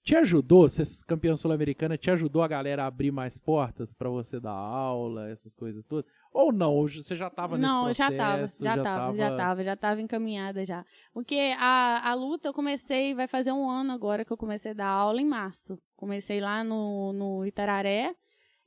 te 0.03 0.17
ajudou, 0.17 0.69
ser 0.69 0.85
campeã 1.07 1.37
sul-americana, 1.37 1.97
te 1.97 2.11
ajudou 2.11 2.43
a 2.43 2.49
galera 2.49 2.83
a 2.83 2.87
abrir 2.87 3.13
mais 3.13 3.39
portas 3.39 3.95
pra 3.95 4.09
você 4.09 4.41
dar 4.41 4.51
aula, 4.51 5.31
essas 5.31 5.55
coisas 5.55 5.87
todas? 5.87 6.11
Ou 6.33 6.53
não? 6.53 6.89
Você 6.89 7.15
já 7.15 7.29
tava 7.29 7.59
nesse 7.59 7.73
Não, 7.73 7.85
processo? 7.85 8.13
já 8.13 8.17
tava, 8.17 8.47
já, 8.47 8.83
tava, 8.83 9.17
já 9.17 9.37
tava, 9.37 9.65
já 9.65 9.77
tava 9.77 10.01
encaminhada 10.01 10.65
já. 10.65 10.85
Porque 11.13 11.55
a, 11.59 12.11
a 12.11 12.15
luta 12.15 12.49
eu 12.49 12.55
comecei, 12.55 13.15
vai 13.15 13.29
fazer 13.29 13.53
um 13.53 13.69
ano 13.69 13.93
agora 13.93 14.25
que 14.25 14.33
eu 14.33 14.37
comecei 14.37 14.71
a 14.71 14.75
dar 14.75 14.89
aula 14.89 15.21
em 15.21 15.27
março. 15.27 15.79
Comecei 15.97 16.41
lá 16.41 16.65
no, 16.65 17.13
no 17.13 17.47
Itararé. 17.47 18.15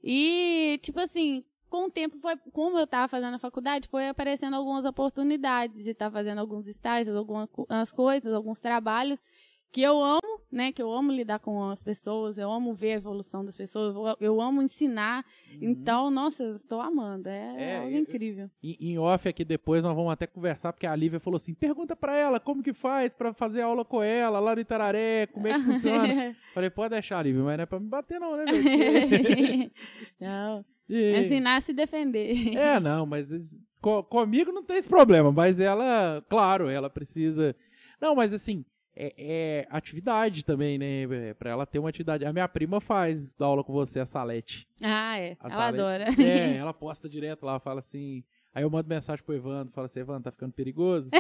E, 0.04 0.80
tipo 0.84 1.00
assim, 1.00 1.44
com 1.68 1.86
o 1.86 1.92
tempo, 1.92 2.20
foi, 2.20 2.38
como 2.54 2.78
eu 2.78 2.86
tava 2.86 3.08
fazendo 3.08 3.34
a 3.36 3.40
faculdade, 3.40 3.90
foi 3.90 4.08
aparecendo 4.08 4.56
algumas 4.56 4.86
oportunidades 4.86 5.84
de 5.84 5.90
estar 5.90 6.12
fazendo 6.12 6.40
alguns 6.40 6.68
estágios, 6.68 7.16
algumas 7.16 7.92
coisas, 7.92 8.32
alguns 8.34 8.60
trabalhos 8.60 9.20
que 9.72 9.82
eu 9.82 10.02
amo, 10.02 10.22
né? 10.52 10.72
Que 10.72 10.82
eu 10.82 10.92
amo 10.92 11.12
lidar 11.12 11.40
com 11.40 11.70
as 11.70 11.82
pessoas, 11.84 12.38
eu 12.38 12.52
amo 12.52 12.74
ver 12.74 12.94
a 12.94 12.96
evolução 12.98 13.44
das 13.44 13.56
pessoas, 13.56 13.96
eu, 13.96 14.16
eu 14.20 14.42
amo 14.42 14.62
ensinar. 14.62 15.26
Então, 15.62 16.10
nossa, 16.10 16.44
eu 16.44 16.56
estou 16.56 16.80
amando. 16.82 17.28
É, 17.30 17.52
Uhum. 17.52 17.58
É, 17.60 17.78
algo 17.78 17.92
eu- 17.92 18.00
incrível. 18.02 18.50
Em, 18.64 18.78
em 18.80 18.98
off 18.98 19.28
aqui 19.28 19.44
depois 19.46 19.82
nós 19.84 19.96
vamos 19.96 20.12
até 20.12 20.26
conversar, 20.28 20.72
porque 20.74 20.88
a 20.88 20.96
Lívia 20.96 21.20
falou 21.20 21.38
assim: 21.38 21.54
pergunta 21.54 21.96
pra 21.96 22.18
ela 22.18 22.40
como 22.40 22.62
que 22.64 22.74
faz 22.74 23.14
pra 23.14 23.34
fazer 23.34 23.62
aula 23.62 23.84
com 23.86 24.02
ela 24.04 24.40
lá 24.40 24.56
no 24.56 24.62
Itararé, 24.62 25.28
como 25.28 25.48
é 25.48 25.54
que 25.54 25.64
funciona. 25.66 26.36
Falei, 26.54 26.70
pode 26.70 26.92
deixar, 26.92 27.22
Lívia, 27.24 27.44
mas 27.44 27.58
não 27.58 27.64
é 27.64 27.66
pra 27.66 27.80
me 27.80 27.88
bater, 27.88 28.20
não, 28.20 28.36
né, 28.38 28.46
velho? 28.46 29.72
Não, 30.20 30.66
E- 30.90 30.96
é 31.14 31.20
ensinar 31.22 31.58
a 31.58 31.62
se 31.62 31.74
defender. 31.74 32.56
É, 32.56 32.80
não, 32.80 33.06
mas 33.06 33.30
comigo 34.10 34.52
não 34.52 34.64
tem 34.64 34.78
esse 34.78 34.90
problema, 34.90 35.32
mas 35.32 35.60
ela, 35.60 36.24
claro, 36.30 36.68
ela 36.70 36.90
precisa. 36.90 37.56
Não, 38.02 38.16
mas 38.16 38.34
assim, 38.34 38.64
é, 38.96 39.14
é 39.18 39.68
atividade 39.70 40.44
também, 40.46 40.78
né? 40.78 41.04
É 41.30 41.34
Pra 41.34 41.50
ela 41.52 41.66
ter 41.66 41.80
uma 41.80 41.90
atividade. 41.90 42.26
A 42.26 42.32
minha 42.34 42.48
prima 42.48 42.80
faz 42.80 43.36
aula 43.40 43.64
com 43.64 43.74
você, 43.74 44.00
a 44.00 44.06
Salete. 44.06 44.68
Ah, 44.82 45.18
é. 45.20 45.36
A 45.40 45.48
Ela 45.48 45.56
Salete- 45.56 45.80
adora. 45.82 46.06
É, 46.24 46.56
ela 46.58 46.74
posta 46.74 47.10
direto 47.10 47.44
lá, 47.46 47.60
fala 47.60 47.80
assim. 47.80 48.24
Aí 48.54 48.64
eu 48.64 48.70
mando 48.70 48.88
mensagem 48.88 49.22
pro 49.24 49.36
Evandro, 49.36 49.74
fala 49.74 49.86
assim, 49.86 50.00
Evandro, 50.00 50.24
tá 50.24 50.32
ficando 50.32 50.54
perigoso? 50.54 51.10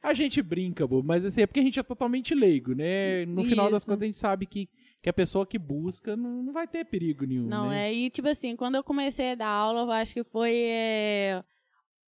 A 0.00 0.14
gente 0.14 0.40
brinca, 0.40 0.86
bobo, 0.86 1.06
mas 1.06 1.24
assim, 1.24 1.42
é 1.42 1.46
porque 1.46 1.58
a 1.58 1.62
gente 1.62 1.80
é 1.80 1.82
totalmente 1.82 2.32
leigo, 2.34 2.72
né? 2.72 3.26
No 3.26 3.42
final 3.42 3.68
das 3.68 3.82
Isso. 3.82 3.90
contas, 3.90 4.02
a 4.02 4.06
gente 4.06 4.18
sabe 4.18 4.46
que, 4.46 4.68
que 5.02 5.08
a 5.08 5.12
pessoa 5.12 5.44
que 5.44 5.58
busca 5.58 6.16
não, 6.16 6.42
não 6.44 6.52
vai 6.52 6.68
ter 6.68 6.84
perigo 6.84 7.24
nenhum, 7.26 7.46
Não, 7.48 7.68
né? 7.70 7.88
é. 7.88 7.92
E, 7.94 8.08
tipo 8.08 8.28
assim, 8.28 8.54
quando 8.54 8.76
eu 8.76 8.84
comecei 8.84 9.32
a 9.32 9.34
dar 9.34 9.48
aula, 9.48 9.80
eu 9.80 9.90
acho 9.90 10.14
que 10.14 10.22
foi. 10.22 10.52
é, 10.54 11.42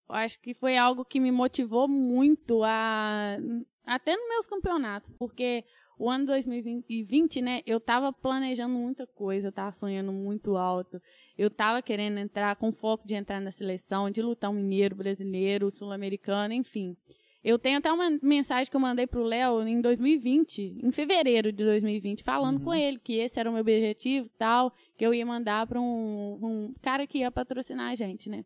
eu 0.09 0.15
acho 0.15 0.39
que 0.41 0.55
foi 0.55 0.77
algo 0.77 1.05
que 1.05 1.19
me 1.19 1.33
motivou 1.33 1.89
muito 1.89 2.63
a. 2.63 3.37
Até 3.85 4.17
nos 4.17 4.29
meus 4.29 4.47
campeonatos, 4.47 5.11
porque 5.19 5.65
o 5.99 6.09
ano 6.09 6.27
2020, 6.27 7.43
né, 7.43 7.61
eu 7.67 7.79
tava 7.81 8.13
planejando 8.13 8.73
muita 8.75 9.07
coisa, 9.07 9.49
eu 9.49 9.53
tava 9.53 9.73
sonhando 9.73 10.13
muito 10.13 10.57
alto. 10.57 11.01
Eu 11.37 11.51
tava 11.51 11.83
querendo 11.83 12.19
entrar 12.19 12.57
com 12.57 12.73
foco 12.73 13.07
de 13.07 13.15
entrar 13.15 13.41
na 13.41 13.51
seleção, 13.51 14.11
de 14.11 14.23
lutar 14.23 14.51
um 14.51 14.55
mineiro, 14.55 14.95
brasileiro, 14.95 15.71
sul-americano, 15.71 16.55
enfim. 16.55 16.97
Eu 17.43 17.59
tenho 17.59 17.79
até 17.79 17.91
uma 17.91 18.11
mensagem 18.23 18.71
que 18.71 18.77
eu 18.77 18.81
mandei 18.81 19.07
pro 19.07 19.23
Léo 19.23 19.67
em 19.67 19.81
2020, 19.81 20.79
em 20.85 20.91
fevereiro 20.93 21.51
de 21.51 21.65
2020, 21.65 22.23
falando 22.23 22.59
Uhum. 22.59 22.65
com 22.65 22.75
ele 22.75 22.99
que 22.99 23.15
esse 23.15 23.41
era 23.41 23.49
o 23.49 23.53
meu 23.53 23.63
objetivo 23.63 24.29
tal, 24.39 24.73
que 24.97 25.05
eu 25.07 25.15
ia 25.15 25.25
mandar 25.25 25.67
pra 25.67 25.81
um, 25.81 26.39
um 26.43 26.75
cara 26.83 27.07
que 27.07 27.19
ia 27.19 27.31
patrocinar 27.31 27.93
a 27.93 27.95
gente, 27.95 28.29
né? 28.29 28.45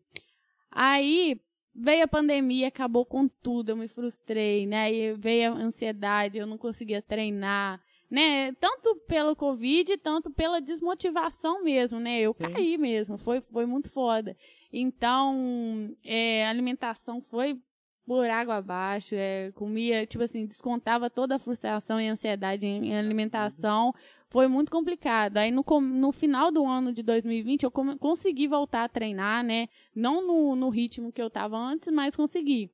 Aí 0.70 1.40
veio 1.74 2.04
a 2.04 2.08
pandemia, 2.08 2.68
acabou 2.68 3.04
com 3.04 3.26
tudo, 3.26 3.70
eu 3.70 3.76
me 3.76 3.88
frustrei, 3.88 4.66
né? 4.66 4.92
E 4.92 5.12
veio 5.14 5.52
a 5.52 5.56
ansiedade, 5.56 6.38
eu 6.38 6.46
não 6.46 6.56
conseguia 6.56 7.02
treinar, 7.02 7.80
né? 8.10 8.52
Tanto 8.54 8.94
pelo 9.08 9.34
Covid, 9.34 9.96
tanto 9.98 10.30
pela 10.30 10.60
desmotivação 10.60 11.64
mesmo, 11.64 11.98
né? 11.98 12.20
Eu 12.20 12.32
Sim. 12.32 12.44
caí 12.44 12.78
mesmo, 12.78 13.18
foi, 13.18 13.40
foi 13.40 13.66
muito 13.66 13.90
foda. 13.90 14.36
Então, 14.72 15.94
é, 16.04 16.46
a 16.46 16.50
alimentação 16.50 17.20
foi 17.20 17.60
por 18.06 18.28
água 18.28 18.56
abaixo, 18.56 19.14
é, 19.14 19.50
comia, 19.52 20.06
tipo 20.06 20.22
assim, 20.22 20.46
descontava 20.46 21.08
toda 21.08 21.36
a 21.36 21.38
frustração 21.38 22.00
e 22.00 22.06
ansiedade 22.06 22.66
em, 22.66 22.88
em 22.88 22.96
alimentação. 22.98 23.94
Foi 24.34 24.48
muito 24.48 24.68
complicado. 24.68 25.36
Aí 25.36 25.52
no, 25.52 25.64
no 25.80 26.10
final 26.10 26.50
do 26.50 26.66
ano 26.66 26.92
de 26.92 27.04
2020 27.04 27.62
eu 27.62 27.70
consegui 27.70 28.48
voltar 28.48 28.82
a 28.82 28.88
treinar, 28.88 29.44
né? 29.44 29.68
Não 29.94 30.26
no, 30.26 30.56
no 30.56 30.70
ritmo 30.70 31.12
que 31.12 31.22
eu 31.22 31.30
tava 31.30 31.56
antes, 31.56 31.88
mas 31.94 32.16
consegui. 32.16 32.68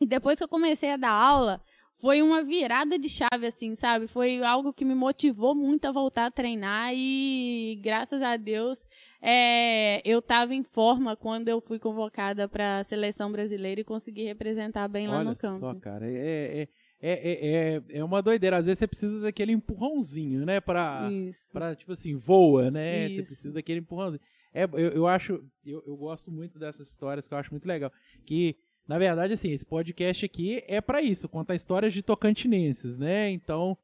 E 0.00 0.06
depois 0.06 0.38
que 0.38 0.44
eu 0.44 0.48
comecei 0.48 0.90
a 0.90 0.96
dar 0.96 1.10
aula, 1.10 1.60
foi 2.00 2.22
uma 2.22 2.42
virada 2.42 2.98
de 2.98 3.06
chave, 3.06 3.46
assim, 3.46 3.74
sabe? 3.74 4.06
Foi 4.06 4.42
algo 4.42 4.72
que 4.72 4.82
me 4.82 4.94
motivou 4.94 5.54
muito 5.54 5.84
a 5.84 5.92
voltar 5.92 6.24
a 6.24 6.30
treinar 6.30 6.92
e, 6.94 7.78
graças 7.82 8.22
a 8.22 8.38
Deus, 8.38 8.86
é, 9.20 10.00
eu 10.08 10.22
tava 10.22 10.54
em 10.54 10.62
forma 10.62 11.14
quando 11.14 11.50
eu 11.50 11.60
fui 11.60 11.78
convocada 11.78 12.48
para 12.48 12.78
a 12.78 12.84
seleção 12.84 13.30
brasileira 13.30 13.82
e 13.82 13.84
consegui 13.84 14.24
representar 14.24 14.88
bem 14.88 15.06
lá 15.06 15.18
Olha 15.18 15.24
no 15.30 15.36
campo. 15.36 15.58
só, 15.58 15.74
cara, 15.74 16.06
é, 16.06 16.62
é, 16.62 16.68
é, 17.00 17.12
é, 17.12 17.76
é, 17.76 17.82
é 17.98 18.04
uma 18.04 18.20
doideira. 18.20 18.56
Às 18.56 18.66
vezes 18.66 18.78
você 18.78 18.86
precisa 18.86 19.20
daquele 19.20 19.52
empurrãozinho, 19.52 20.44
né? 20.44 20.60
Pra, 20.60 21.08
Isso. 21.12 21.52
pra 21.52 21.74
tipo 21.74 21.92
assim, 21.92 22.16
voa, 22.16 22.70
né? 22.70 23.08
Você 23.08 23.12
Isso. 23.12 23.22
precisa 23.24 23.54
daquele 23.54 23.80
empurrãozinho. 23.80 24.20
É, 24.52 24.64
eu, 24.64 24.90
eu 24.90 25.06
acho, 25.06 25.44
eu, 25.64 25.82
eu 25.86 25.96
gosto 25.96 26.30
muito 26.30 26.58
dessas 26.58 26.88
histórias 26.88 27.28
que 27.28 27.34
eu 27.34 27.38
acho 27.38 27.52
muito 27.52 27.66
legal. 27.66 27.92
Que, 28.24 28.56
na 28.86 28.98
verdade, 28.98 29.32
assim, 29.32 29.50
esse 29.50 29.64
podcast 29.64 30.24
aqui 30.24 30.62
é 30.66 30.80
pra 30.80 31.00
isso, 31.02 31.28
contar 31.28 31.54
histórias 31.54 31.92
de 31.92 32.02
tocantinenses, 32.02 32.98
né? 32.98 33.30
Então, 33.30 33.76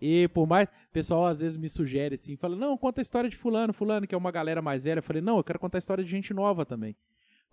e 0.00 0.28
por 0.28 0.46
mais, 0.46 0.68
o 0.68 0.92
pessoal 0.92 1.26
às 1.26 1.40
vezes 1.40 1.56
me 1.56 1.68
sugere 1.68 2.16
assim, 2.16 2.36
fala, 2.36 2.56
não, 2.56 2.76
conta 2.76 3.00
a 3.00 3.02
história 3.02 3.30
de 3.30 3.36
fulano, 3.36 3.72
fulano, 3.72 4.06
que 4.06 4.14
é 4.14 4.18
uma 4.18 4.30
galera 4.30 4.60
mais 4.60 4.84
velha. 4.84 4.98
Eu 4.98 5.02
falei, 5.02 5.22
não, 5.22 5.36
eu 5.36 5.44
quero 5.44 5.58
contar 5.58 5.78
a 5.78 5.80
história 5.80 6.02
de 6.02 6.10
gente 6.10 6.34
nova 6.34 6.66
também. 6.66 6.96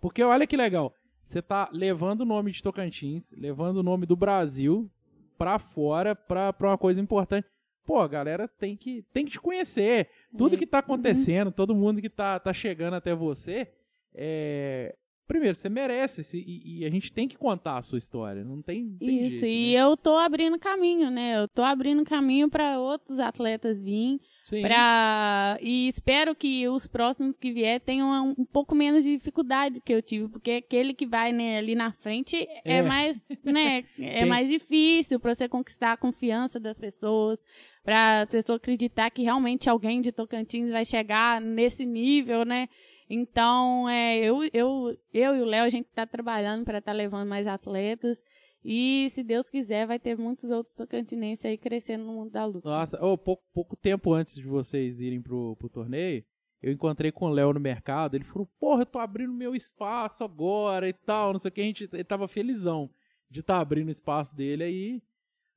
Porque 0.00 0.22
olha 0.22 0.46
que 0.46 0.56
legal, 0.56 0.94
você 1.22 1.40
tá 1.40 1.68
levando 1.72 2.20
o 2.20 2.26
nome 2.26 2.50
de 2.50 2.62
Tocantins, 2.62 3.32
levando 3.32 3.78
o 3.78 3.82
nome 3.82 4.04
do 4.04 4.16
Brasil, 4.16 4.90
pra 5.38 5.58
fora 5.58 6.14
pra, 6.14 6.52
pra 6.52 6.68
uma 6.70 6.78
coisa 6.78 7.00
importante. 7.00 7.46
Pô, 7.86 8.00
a 8.00 8.08
galera 8.08 8.48
tem 8.48 8.76
que, 8.76 9.04
tem 9.12 9.24
que 9.26 9.32
te 9.32 9.40
conhecer. 9.40 10.08
Tudo 10.36 10.54
É. 10.54 10.58
que 10.58 10.66
tá 10.66 10.78
acontecendo, 10.78 11.50
todo 11.52 11.74
mundo 11.74 12.00
que 12.00 12.08
tá, 12.08 12.38
tá 12.40 12.52
chegando 12.52 12.94
até 12.94 13.14
você, 13.14 13.68
é... 14.14 14.94
Primeiro, 15.26 15.56
você 15.56 15.70
merece, 15.70 16.22
se- 16.22 16.44
e, 16.46 16.80
e 16.80 16.84
a 16.84 16.90
gente 16.90 17.10
tem 17.12 17.26
que 17.26 17.36
contar 17.38 17.78
a 17.78 17.82
sua 17.82 17.96
história. 17.98 18.44
Não 18.44 18.60
tem, 18.60 18.84
não 18.84 18.98
tem 18.98 19.26
Isso, 19.26 19.40
jeito, 19.40 19.46
e 19.46 19.72
né? 19.74 19.80
eu 19.80 19.96
tô 19.96 20.16
abrindo 20.18 20.58
caminho, 20.58 21.10
né? 21.10 21.38
Eu 21.42 21.48
tô 21.48 21.62
abrindo 21.62 22.04
caminho 22.04 22.50
para 22.50 22.78
outros 22.78 23.18
atletas 23.18 23.80
virem, 23.80 24.20
Sim. 24.42 24.60
pra... 24.60 25.56
e 25.62 25.88
espero 25.88 26.34
que 26.34 26.68
os 26.68 26.86
próximos 26.86 27.34
que 27.40 27.52
vier 27.52 27.80
tenham 27.80 28.08
um, 28.28 28.42
um 28.42 28.44
pouco 28.44 28.74
menos 28.74 29.02
de 29.02 29.12
dificuldade 29.12 29.80
que 29.80 29.94
eu 29.94 30.02
tive, 30.02 30.28
porque 30.28 30.50
aquele 30.66 30.92
que 30.92 31.06
vai 31.06 31.32
né, 31.32 31.56
ali 31.56 31.74
na 31.74 31.90
frente 31.90 32.46
é, 32.64 32.76
É. 32.78 32.82
mais, 32.82 33.18
né, 33.42 33.84
é 33.98 34.18
Tem- 34.20 34.26
mais 34.26 34.46
difícil 34.48 35.18
para 35.18 35.34
você 35.34 35.48
conquistar 35.48 35.92
a 35.92 35.96
confiança 35.96 36.60
das 36.60 36.76
pessoas, 36.76 37.42
para 37.82 38.22
a 38.22 38.26
pessoa 38.26 38.56
acreditar 38.56 39.10
que 39.10 39.22
realmente 39.22 39.70
alguém 39.70 40.02
de 40.02 40.12
Tocantins 40.12 40.68
vai 40.70 40.84
chegar 40.84 41.40
nesse 41.40 41.86
nível, 41.86 42.44
né? 42.44 42.68
Então, 43.08 43.88
é, 43.88 44.18
eu, 44.18 44.38
eu, 44.52 44.98
eu 45.12 45.36
e 45.36 45.40
o 45.42 45.44
Léo, 45.44 45.64
a 45.64 45.68
gente 45.68 45.88
tá 45.94 46.06
trabalhando 46.06 46.64
para 46.64 46.78
estar 46.78 46.92
levando 46.92 47.28
mais 47.28 47.46
atletas. 47.46 48.22
E, 48.64 49.08
se 49.10 49.22
Deus 49.22 49.50
quiser, 49.50 49.86
vai 49.86 49.98
ter 49.98 50.16
muitos 50.16 50.50
outros 50.50 50.74
tocantinenses 50.74 51.44
aí 51.44 51.58
crescendo 51.58 52.04
no 52.04 52.14
mundo 52.14 52.30
da 52.30 52.46
luta. 52.46 52.68
Nossa, 52.68 53.04
ô, 53.04 53.18
pouco, 53.18 53.42
pouco 53.52 53.76
tempo 53.76 54.14
antes 54.14 54.34
de 54.34 54.46
vocês 54.46 55.02
irem 55.02 55.20
pro, 55.20 55.54
pro 55.56 55.68
torneio, 55.68 56.24
eu 56.62 56.72
encontrei 56.72 57.12
com 57.12 57.26
o 57.26 57.30
Léo 57.30 57.52
no 57.52 57.60
mercado. 57.60 58.14
Ele 58.14 58.24
falou: 58.24 58.48
Porra, 58.58 58.82
eu 58.82 58.86
tô 58.86 58.98
abrindo 58.98 59.34
meu 59.34 59.54
espaço 59.54 60.24
agora 60.24 60.88
e 60.88 60.94
tal. 60.94 61.32
Não 61.32 61.38
sei 61.38 61.50
o 61.50 61.52
que. 61.52 61.60
A 61.60 61.64
gente 61.64 61.88
ele 61.92 62.04
tava 62.04 62.26
felizão 62.26 62.88
de 63.28 63.40
estar 63.40 63.60
abrindo 63.60 63.88
o 63.88 63.92
espaço 63.92 64.34
dele 64.34 64.64
aí. 64.64 65.02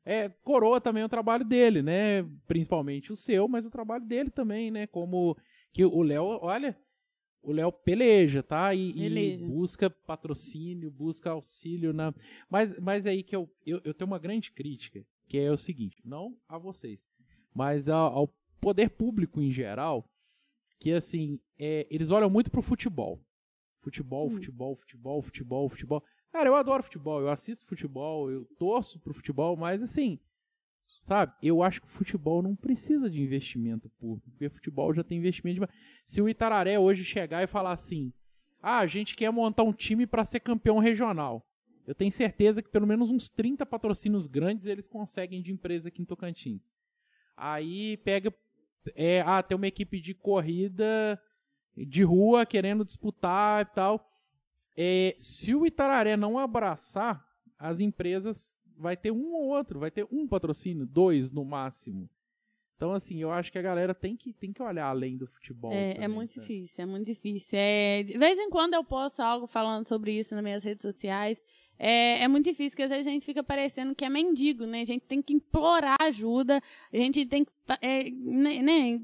É, 0.04 0.30
coroa 0.44 0.82
também 0.82 1.04
o 1.04 1.10
trabalho 1.10 1.46
dele, 1.46 1.82
né? 1.82 2.24
Principalmente 2.46 3.12
o 3.12 3.16
seu, 3.16 3.48
mas 3.48 3.66
o 3.66 3.72
trabalho 3.72 4.04
dele 4.04 4.30
também, 4.30 4.70
né? 4.70 4.86
Como 4.86 5.38
que 5.72 5.86
o 5.86 6.02
Léo, 6.02 6.24
olha, 6.42 6.78
o 7.41 7.52
Léo 7.52 7.71
peleja, 7.71 8.43
tá? 8.43 8.73
E, 8.73 8.89
e 8.89 8.93
Peleja. 8.93 9.45
busca 9.45 9.89
patrocínio, 9.89 10.91
busca 10.91 11.30
auxílio 11.32 11.93
na. 11.93 12.13
Mas, 12.50 12.78
mas 12.80 13.06
é 13.06 13.12
aí 13.12 13.23
que 13.23 13.36
eu, 13.36 13.50
eu, 13.65 13.80
eu 13.84 13.93
tenho 13.93 14.10
uma 14.10 14.19
grande 14.19 14.52
crítica, 14.52 15.06
que 15.28 15.38
é 15.38 15.52
o 15.52 15.58
seguinte, 15.58 16.02
não 16.04 16.36
a 16.47 16.58
vocês, 16.58 17.10
mas 17.54 17.88
ao, 17.89 18.13
ao 18.13 18.36
poder 18.60 18.89
público 18.89 19.41
em 19.41 19.52
geral, 19.52 20.10
que 20.80 20.91
assim, 20.91 21.39
é, 21.58 21.88
eles 21.89 22.12
olham 22.12 22.30
muito 22.30 22.52
pro 22.52 22.62
futebol. 22.62 23.19
Futebol, 23.82 24.28
Hum. 24.28 24.32
futebol, 24.32 24.76
futebol, 24.76 25.21
futebol, 25.21 25.69
futebol. 25.69 26.04
Cara, 26.32 26.50
eu 26.50 26.56
adoro 26.56 26.84
futebol, 26.84 27.21
eu 27.21 27.30
assisto 27.30 27.65
futebol, 27.65 28.30
eu 28.30 28.45
torço 28.60 29.00
pro 29.00 29.13
futebol, 29.13 29.56
mas 29.56 29.82
assim, 29.82 30.19
sabe? 31.08 31.32
Eu 31.41 31.63
acho 31.63 31.82
que 31.82 31.88
o 31.88 31.89
futebol 31.89 32.41
não 32.41 32.54
precisa 32.54 33.10
de 33.10 33.22
investimento 33.22 33.89
público, 33.98 34.30
porque 34.30 34.50
futebol 34.50 34.93
já 34.93 35.06
tem 35.06 35.17
investimento 35.17 35.54
demais. 35.54 35.72
Se 36.06 36.22
o 36.22 36.28
Itararé 36.28 36.78
hoje 36.78 37.06
chegar 37.06 37.41
e 37.41 37.48
falar 37.48 37.72
assim: 37.72 38.12
"Ah, 38.62 38.80
a 38.80 38.88
gente 38.88 39.15
quer 39.15 39.32
montar 39.32 39.63
um 39.63 39.72
time 39.72 40.06
para 40.06 40.26
ser 40.26 40.41
campeão 40.41 40.80
regional". 40.80 41.41
Eu 41.88 41.96
tenho 41.96 42.12
certeza 42.12 42.62
que 42.62 42.70
pelo 42.70 42.86
menos 42.86 43.10
uns 43.10 43.30
30 43.30 43.65
patrocínios 43.65 44.28
grandes 44.28 44.67
eles 44.67 44.89
conseguem 44.89 45.41
de 45.41 45.50
empresa 45.50 45.88
aqui 45.88 46.02
em 46.02 46.06
Tocantins. 46.06 46.74
Aí 47.38 47.96
pega 47.98 48.34
é, 48.93 49.22
ah, 49.22 49.41
tem 49.41 49.56
uma 49.56 49.67
equipe 49.67 50.02
de 50.02 50.13
corrida 50.13 51.17
de 51.74 52.04
rua 52.04 52.46
querendo 52.46 52.84
disputar 52.84 53.62
e 53.62 53.65
tal. 53.74 54.12
É, 54.76 55.15
se 55.17 55.56
o 55.56 55.65
Itararé 55.65 56.17
não 56.17 56.38
abraçar, 56.38 57.26
as 57.58 57.80
empresas 57.80 58.60
vai 58.78 58.96
ter 58.96 59.12
um 59.12 59.34
ou 59.34 59.48
outro, 59.48 59.80
vai 59.80 59.92
ter 59.92 60.08
um 60.12 60.28
patrocínio, 60.28 60.86
dois 60.86 61.32
no 61.32 61.44
máximo. 61.44 62.10
Então, 62.76 62.94
assim, 62.94 63.20
eu 63.20 63.32
acho 63.32 63.52
que 63.52 63.58
a 63.58 63.62
galera 63.62 63.96
tem 63.96 64.16
que, 64.16 64.32
tem 64.32 64.54
que 64.54 64.62
olhar 64.62 64.86
além 64.86 65.18
do 65.18 65.26
futebol. 65.26 65.72
É, 65.72 65.92
é 65.92 65.94
também, 65.96 66.10
muito 66.10 66.34
sabe? 66.34 66.42
difícil, 66.48 66.84
é 66.84 66.86
muito 66.86 67.06
difícil. 67.08 67.60
É, 67.60 68.04
de 68.04 68.18
vez 68.20 68.38
em 68.38 68.52
quando 68.52 68.76
eu 68.76 68.84
posto 68.84 69.20
algo 69.20 69.48
falando 69.48 69.88
sobre 69.88 70.12
isso 70.12 70.36
nas 70.36 70.44
minhas 70.44 70.63
redes 70.63 70.84
sociais. 70.84 71.42
É, 71.80 72.24
é 72.24 72.28
muito 72.28 72.46
difícil, 72.46 72.72
porque 72.72 72.84
às 72.84 72.90
vezes 72.90 73.08
a 73.08 73.10
gente 73.10 73.26
fica 73.26 73.44
parecendo 73.44 73.96
que 73.96 74.06
é 74.06 74.10
mendigo, 74.10 74.66
né? 74.66 74.82
A 74.82 74.86
gente 74.86 75.06
tem 75.06 75.22
que 75.24 75.34
implorar 75.34 75.96
ajuda, 76.00 76.62
a 76.94 76.98
gente 76.98 77.26
tem 77.26 77.46
que 77.46 77.52
é, 77.82 78.10
né, 78.12 78.62
né, 78.62 79.02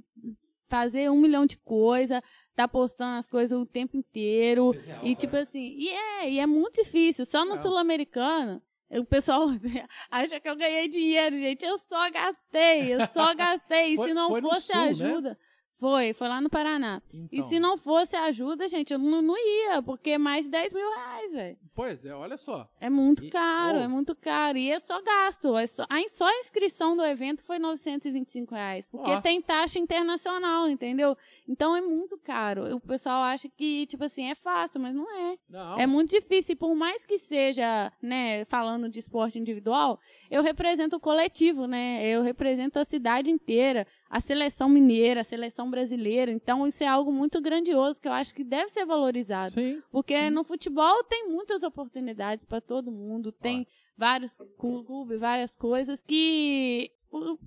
fazer 0.67 1.09
um 1.09 1.19
milhão 1.19 1.45
de 1.45 1.57
coisas, 1.57 2.21
tá 2.55 2.67
postando 2.67 3.17
as 3.17 3.29
coisas 3.29 3.59
o 3.59 3.65
tempo 3.65 3.97
inteiro. 3.97 4.71
E 5.01 5.09
né? 5.09 5.15
tipo 5.15 5.35
assim, 5.35 5.75
e 5.77 5.89
é, 5.89 6.29
e 6.29 6.39
é 6.39 6.45
muito 6.45 6.83
difícil. 6.83 7.25
Só 7.25 7.43
no 7.43 7.53
É. 7.53 7.57
Sul-Americano, 7.57 8.61
o 8.99 9.05
pessoal 9.05 9.47
acha 10.11 10.39
que 10.39 10.49
eu 10.49 10.55
ganhei 10.55 10.87
dinheiro, 10.87 11.37
gente. 11.37 11.65
Eu 11.65 11.77
só 11.79 12.09
gastei, 12.11 12.93
eu 12.93 12.99
só 13.13 13.33
gastei. 13.35 13.95
Foi- 13.95 14.09
se 14.09 14.13
não 14.13 14.29
fosse 14.41 14.67
Sul, 14.95 15.21
né? 15.21 15.37
Foi, 15.83 16.13
foi 16.13 16.29
lá 16.29 16.39
no 16.39 16.49
Paraná. 16.49 17.01
E 17.11 17.27
Então, 17.33 17.49
se 17.49 17.59
não 17.59 17.77
fosse 17.77 18.15
ajuda, 18.15 18.69
gente, 18.69 18.93
eu 18.93 18.97
não, 18.97 19.21
não 19.21 19.35
ia, 19.37 19.81
porque 19.83 20.11
é 20.11 20.17
mais 20.17 20.45
de 20.45 20.51
10 20.51 20.71
mil 20.71 20.89
reais, 20.93 21.31
velho. 21.33 21.57
Pois 21.75 22.05
é, 22.05 22.15
olha 22.15 22.37
só. 22.37 22.69
É 22.79 22.89
muito 22.89 23.25
E- 23.25 23.29
caro, 23.29 23.79
oh. 23.79 23.81
é 23.81 23.87
muito 23.89 24.15
caro. 24.15 24.57
E 24.57 24.71
é 24.71 24.79
só 24.79 25.01
gasto. 25.01 25.57
É 25.57 25.67
só, 25.67 25.83
a, 25.89 26.07
só 26.07 26.25
a 26.25 26.39
inscrição 26.39 26.95
do 26.95 27.03
evento 27.03 27.43
foi 27.43 27.59
925 27.59 28.55
reais. 28.55 28.87
Porque 28.87 29.09
Nossa. 29.09 29.23
tem 29.27 29.41
taxa 29.41 29.77
internacional, 29.77 30.69
entendeu? 30.69 31.17
Então 31.49 31.75
é 31.75 31.81
muito 31.81 32.17
caro. 32.17 32.75
O 32.77 32.79
pessoal 32.79 33.21
acha 33.23 33.49
que, 33.49 33.85
tipo 33.87 34.05
assim, 34.05 34.29
é 34.29 34.35
fácil, 34.35 34.79
mas 34.79 34.95
não 34.95 35.11
é. 35.13 35.37
Não, 35.49 35.77
É 35.77 35.85
muito 35.85 36.11
difícil. 36.11 36.53
E 36.53 36.55
por 36.55 36.73
mais 36.75 37.05
que 37.05 37.17
seja, 37.17 37.91
né, 38.01 38.45
falando 38.45 38.87
de 38.87 38.99
esporte 38.99 39.37
individual, 39.37 39.99
eu 40.31 40.41
represento 40.41 40.95
o 40.95 40.99
coletivo, 40.99 41.67
né? 41.67 42.05
Eu 42.07 42.21
represento 42.21 42.79
a 42.79 42.85
cidade 42.85 43.29
inteira, 43.29 43.85
a 44.13 44.19
seleção 44.19 44.69
mineira, 44.69 45.21
a 45.21 45.23
seleção 45.23 45.71
brasileira. 45.71 46.31
Então 46.31 46.67
isso 46.67 46.83
é 46.83 46.87
algo 46.87 47.11
muito 47.11 47.41
grandioso 47.41 47.99
que 47.99 48.07
eu 48.07 48.11
acho 48.13 48.35
que 48.35 48.43
deve 48.43 48.69
ser 48.69 48.85
valorizado. 48.85 49.51
Sim. 49.51 49.81
Porque 49.91 50.15
Sim. 50.15 50.29
no 50.29 50.43
futebol 50.43 51.03
tem 51.05 51.27
muitas 51.27 51.63
oportunidades 51.63 52.45
para 52.45 52.61
todo 52.61 52.91
mundo, 52.91 53.31
tem 53.31 53.65
vários 53.97 54.37
clubes, 54.57 55.19
várias 55.19 55.55
coisas 55.55 56.01
que 56.03 56.91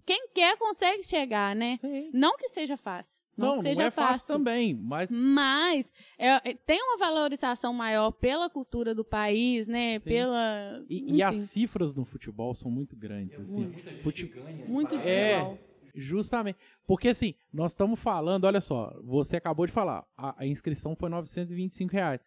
quem 0.05 0.29
quer 0.33 0.57
consegue 0.59 1.03
chegar, 1.05 1.55
né? 1.57 1.77
Sim. 1.79 2.11
Não 2.13 2.37
que 2.37 2.49
seja 2.49 2.77
fácil. 2.77 3.25
Não, 3.37 3.49
Não, 3.49 3.55
que 3.55 3.59
não 3.59 3.63
seja 3.65 3.83
é 3.85 3.91
fácil 3.91 4.27
também, 4.27 4.73
mas 4.75 5.09
mas 5.11 5.93
é, 6.19 6.51
é, 6.51 6.55
tem 6.55 6.81
uma 6.83 6.97
valorização 6.99 7.73
maior 7.75 8.11
pela 8.13 8.49
cultura 8.49 8.95
do 8.95 9.05
país, 9.05 9.69
né? 9.69 9.99
Sim. 9.99 10.09
Pela. 10.09 10.85
E, 10.89 11.17
e 11.17 11.23
as 11.23 11.37
cifras 11.37 11.95
no 11.95 12.05
futebol 12.05 12.55
são 12.55 12.71
muito 12.71 12.97
grandes, 12.97 13.39
assim. 13.41 13.67
Muita 13.67 13.91
gente 13.91 14.03
Fute- 14.03 14.27
ganha. 14.27 14.65
muito 14.67 14.97
para- 14.97 15.09
É. 15.09 15.59
Justamente. 15.97 16.59
Porque 16.87 17.09
assim, 17.09 17.35
nós 17.53 17.73
estamos 17.73 17.99
falando, 17.99 18.45
olha 18.45 18.61
só, 18.61 18.95
você 19.03 19.37
acabou 19.37 19.67
de 19.67 19.73
falar, 19.73 20.05
a, 20.17 20.43
a 20.43 20.47
inscrição 20.47 20.95
foi 20.95 21.09
925 21.09 21.93
reais. 21.93 22.23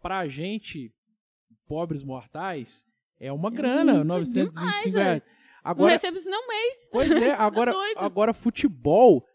Pra 0.00 0.26
gente, 0.26 0.92
pobres 1.66 2.02
mortais, 2.02 2.86
é 3.20 3.32
uma 3.32 3.50
grana, 3.50 3.94
muito 3.94 4.06
925 4.06 4.54
demais, 4.54 4.94
reais. 4.94 5.22
Não 5.22 5.44
Agora, 5.70 5.92
recebo 5.92 6.18
isso 6.18 6.28
um 6.28 6.48
mês. 6.48 6.88
pois 6.90 7.10
é, 7.10 7.32
agora, 7.38 7.72
doido. 7.72 7.98
agora 7.98 8.34
futebol, 8.34 9.26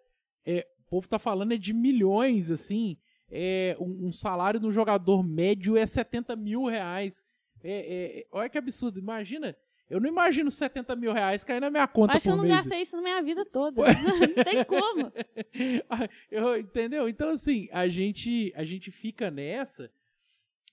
é, 0.46 0.68
o 0.80 0.90
povo 0.90 1.08
tá 1.08 1.18
falando 1.18 1.54
é 1.54 1.58
de 1.58 1.74
milhões, 1.74 2.52
assim. 2.52 2.98
É, 3.32 3.78
um, 3.80 4.08
um 4.08 4.12
salário 4.12 4.60
do 4.60 4.72
jogador 4.72 5.24
médio 5.24 5.78
é 5.78 5.86
70 5.86 6.36
mil 6.36 6.66
reais. 6.66 7.24
É, 7.64 8.20
é, 8.22 8.28
olha 8.32 8.50
que 8.50 8.58
absurdo, 8.58 9.00
imagina. 9.00 9.56
Eu 9.90 10.00
não 10.00 10.08
imagino 10.08 10.52
70 10.52 10.96
mil 10.96 11.12
reais 11.12 11.44
cair 11.44 11.60
na 11.60 11.70
minha 11.72 11.88
conta 11.88 12.14
Acho 12.14 12.24
que 12.24 12.30
por 12.30 12.34
eu 12.34 12.38
não 12.38 12.44
mês. 12.44 12.56
gastei 12.58 12.82
isso 12.84 12.96
na 12.98 13.02
minha 13.02 13.22
vida 13.24 13.44
toda. 13.46 13.82
não 14.36 14.44
tem 14.44 14.64
como. 14.64 15.12
Eu- 16.30 16.58
entendeu? 16.58 17.10
Então, 17.10 17.30
assim, 17.32 17.68
a 17.72 17.88
gente, 17.88 18.54
a 18.56 18.64
gente 18.64 18.92
fica 18.92 19.32
nessa 19.32 19.90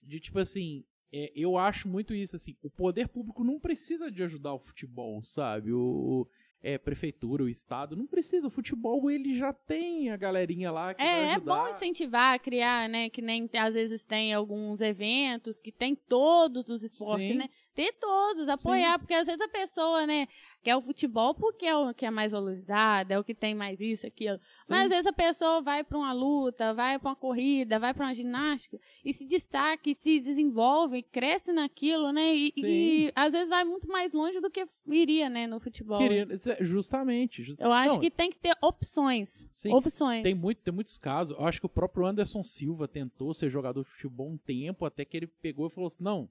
de 0.03 0.21
tipo 0.21 0.39
assim. 0.39 0.85
é, 1.13 1.33
eu 1.35 1.57
acho 1.57 1.89
muito 1.89 2.13
isso, 2.15 2.37
assim. 2.37 2.57
O 2.63 2.69
poder 2.71 3.09
público 3.09 3.43
não 3.43 3.59
precisa 3.59 4.11
de 4.11 4.23
ajudar 4.23 4.53
o 4.55 4.59
futebol, 4.59 5.23
sabe? 5.25 5.73
O, 5.73 5.79
o- 5.81 6.29
é, 6.63 6.79
prefeitura, 6.79 7.45
o 7.45 7.49
estado, 7.49 7.95
não 7.95 8.07
precisa. 8.07 8.49
O 8.49 8.51
futebol, 8.51 9.11
ele 9.11 9.35
já 9.35 9.53
tem 9.53 10.11
a 10.11 10.17
galerinha 10.17 10.71
lá 10.71 10.95
que 10.95 11.03
vai 11.03 11.13
É, 11.13 11.25
é 11.27 11.35
ajudar. 11.35 11.55
bom 11.55 11.69
incentivar, 11.69 12.41
criar, 12.41 12.89
né? 12.89 13.09
Que 13.09 13.23
nem 13.23 13.49
às 13.59 13.75
vezes 13.75 14.05
tem 14.05 14.33
alguns 14.35 14.81
eventos 14.81 15.61
que 15.61 15.71
tem 15.71 15.95
todos 15.95 16.69
os 16.69 16.83
esportes, 16.83 17.29
Sim. 17.29 17.35
né? 17.35 17.49
Ter 17.75 17.93
todos, 18.01 18.49
apoiar, 18.49 18.99
porque 18.99 19.15
às 19.15 19.27
vezes 19.27 19.41
a 19.41 19.49
pessoa, 19.49 20.07
né, 20.07 20.27
quer 20.67 20.75
o 20.75 20.81
futebol 20.83 21.33
porque 21.33 21.65
é 21.65 21.77
o 21.77 21.95
que 21.95 22.05
é 22.05 22.11
mais 22.11 22.33
valorizado, 22.33 23.13
é 23.13 23.19
o 23.19 23.23
que 23.23 23.33
tem 23.33 23.55
mais 23.55 23.79
isso, 23.81 24.05
aquilo. 24.05 24.37
Sim. 24.61 24.67
Mas 24.73 24.83
às 24.87 24.89
vezes 24.89 25.07
a 25.07 25.13
pessoa 25.13 25.63
vai 25.63 25.85
pra 25.85 25.97
uma 25.97 26.13
luta, 26.13 26.75
vai 26.75 26.99
pra 26.99 27.11
uma 27.11 27.15
corrida, 27.17 27.79
vai 27.79 27.95
pra 27.95 28.07
uma 28.07 28.15
ginástica 28.15 28.77
e 29.05 29.13
se 29.13 29.25
destaca, 29.25 29.89
e 29.89 29.95
se 29.95 30.19
desenvolve, 30.19 31.05
cresce 31.05 31.53
naquilo, 31.53 32.11
né? 32.11 32.35
E, 32.35 32.53
e 32.57 33.13
às 33.15 33.33
vezes 33.33 33.49
vai 33.49 33.65
muito 33.65 33.87
mais 33.87 34.13
longe 34.13 34.41
do 34.41 34.51
que 34.51 34.65
iria, 34.89 35.31
né, 35.31 35.47
no 35.47 35.61
futebol. 35.61 35.99
Queria- 35.99 36.27
justamente. 36.61 37.45
just- 37.45 37.61
Eu 37.61 37.71
acho 37.73 37.95
Não, 37.95 38.01
que 38.01 38.11
tem 38.11 38.31
que 38.31 38.39
ter 38.41 38.57
opções. 38.61 39.49
Sim, 39.55 39.73
opções. 39.73 40.25
Tem, 40.25 40.35
muito, 40.35 40.59
tem 40.63 40.75
muitos 40.75 40.99
casos. 40.99 41.39
Eu 41.39 41.47
acho 41.47 41.61
que 41.61 41.67
o 41.67 41.69
próprio 41.69 42.07
Anderson 42.07 42.43
Silva 42.43 42.89
tentou 42.89 43.33
ser 43.35 43.49
jogador 43.49 43.85
de 43.85 43.91
futebol 43.91 44.29
um 44.31 44.37
tempo, 44.37 44.85
até 44.85 45.05
que 45.05 45.17
ele 45.17 45.29
pegou 45.29 45.69
e 45.69 45.71
falou 45.71 45.87
assim: 45.87 46.03
não, 46.03 46.29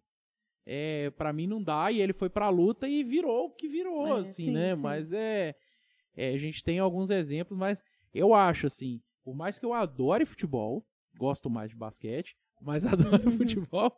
é, 0.65 1.09
para 1.11 1.31
mim 1.33 1.47
não 1.47 1.61
dá, 1.61 1.91
e 1.91 2.01
ele 2.01 2.13
foi 2.13 2.29
pra 2.29 2.49
luta 2.49 2.87
e 2.87 3.03
virou 3.03 3.45
o 3.47 3.49
que 3.51 3.67
virou, 3.67 4.07
É, 4.17 4.21
assim, 4.21 4.45
sim, 4.45 4.51
né? 4.51 4.75
sim. 4.75 4.81
Mas 4.81 5.13
é, 5.13 5.55
é, 6.15 6.29
A 6.33 6.37
gente 6.37 6.63
tem 6.63 6.79
alguns 6.79 7.09
exemplos, 7.09 7.57
mas 7.57 7.83
eu 8.13 8.33
acho, 8.33 8.67
assim, 8.67 9.01
por 9.23 9.35
mais 9.35 9.59
que 9.59 9.65
eu 9.65 9.73
adore 9.73 10.25
futebol, 10.25 10.85
gosto 11.17 11.49
mais 11.49 11.69
de 11.71 11.75
basquete, 11.75 12.35
mas 12.61 12.85
adoro 13.19 13.25
Uhum. 13.25 13.31
futebol. 13.37 13.95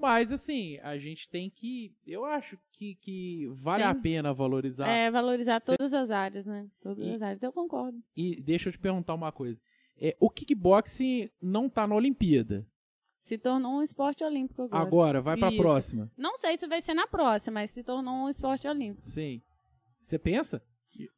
Mas, 0.00 0.30
assim, 0.32 0.78
a 0.78 0.96
gente 0.96 1.28
tem 1.28 1.50
que. 1.50 1.92
Eu 2.06 2.24
acho 2.24 2.56
que, 2.70 2.94
que 2.94 3.48
vale 3.50 3.82
a 3.82 3.92
Tem. 3.92 4.02
pena 4.02 4.32
valorizar. 4.32 4.86
É, 4.88 5.10
valorizar 5.10 5.58
Cê- 5.58 5.76
todas 5.76 5.92
as 5.92 6.08
áreas, 6.08 6.46
né? 6.46 6.68
Todas 6.80 7.04
E- 7.04 7.10
as 7.14 7.20
áreas. 7.20 7.42
Eu 7.42 7.52
concordo. 7.52 7.98
E 8.16 8.40
deixa 8.40 8.68
eu 8.68 8.72
te 8.72 8.78
perguntar 8.78 9.14
uma 9.14 9.32
coisa. 9.32 9.60
É, 10.00 10.16
o 10.20 10.30
kickboxing 10.30 11.28
não 11.42 11.68
tá 11.68 11.84
na 11.84 11.96
Olimpíada. 11.96 12.64
Se 13.28 13.36
tornou 13.36 13.72
um 13.72 13.82
esporte 13.82 14.24
olímpico 14.24 14.62
agora. 14.62 14.82
Agora, 14.82 15.20
vai 15.20 15.36
pra 15.36 15.50
Isso. 15.50 15.58
próxima. 15.58 16.10
Não 16.16 16.38
sei 16.38 16.56
se 16.56 16.66
vai 16.66 16.80
ser 16.80 16.94
na 16.94 17.06
próxima, 17.06 17.60
mas 17.60 17.70
se 17.70 17.82
tornou 17.82 18.24
um 18.24 18.30
esporte 18.30 18.66
olímpico. 18.66 19.02
Sim. 19.02 19.42
Você 20.00 20.18
pensa? 20.18 20.62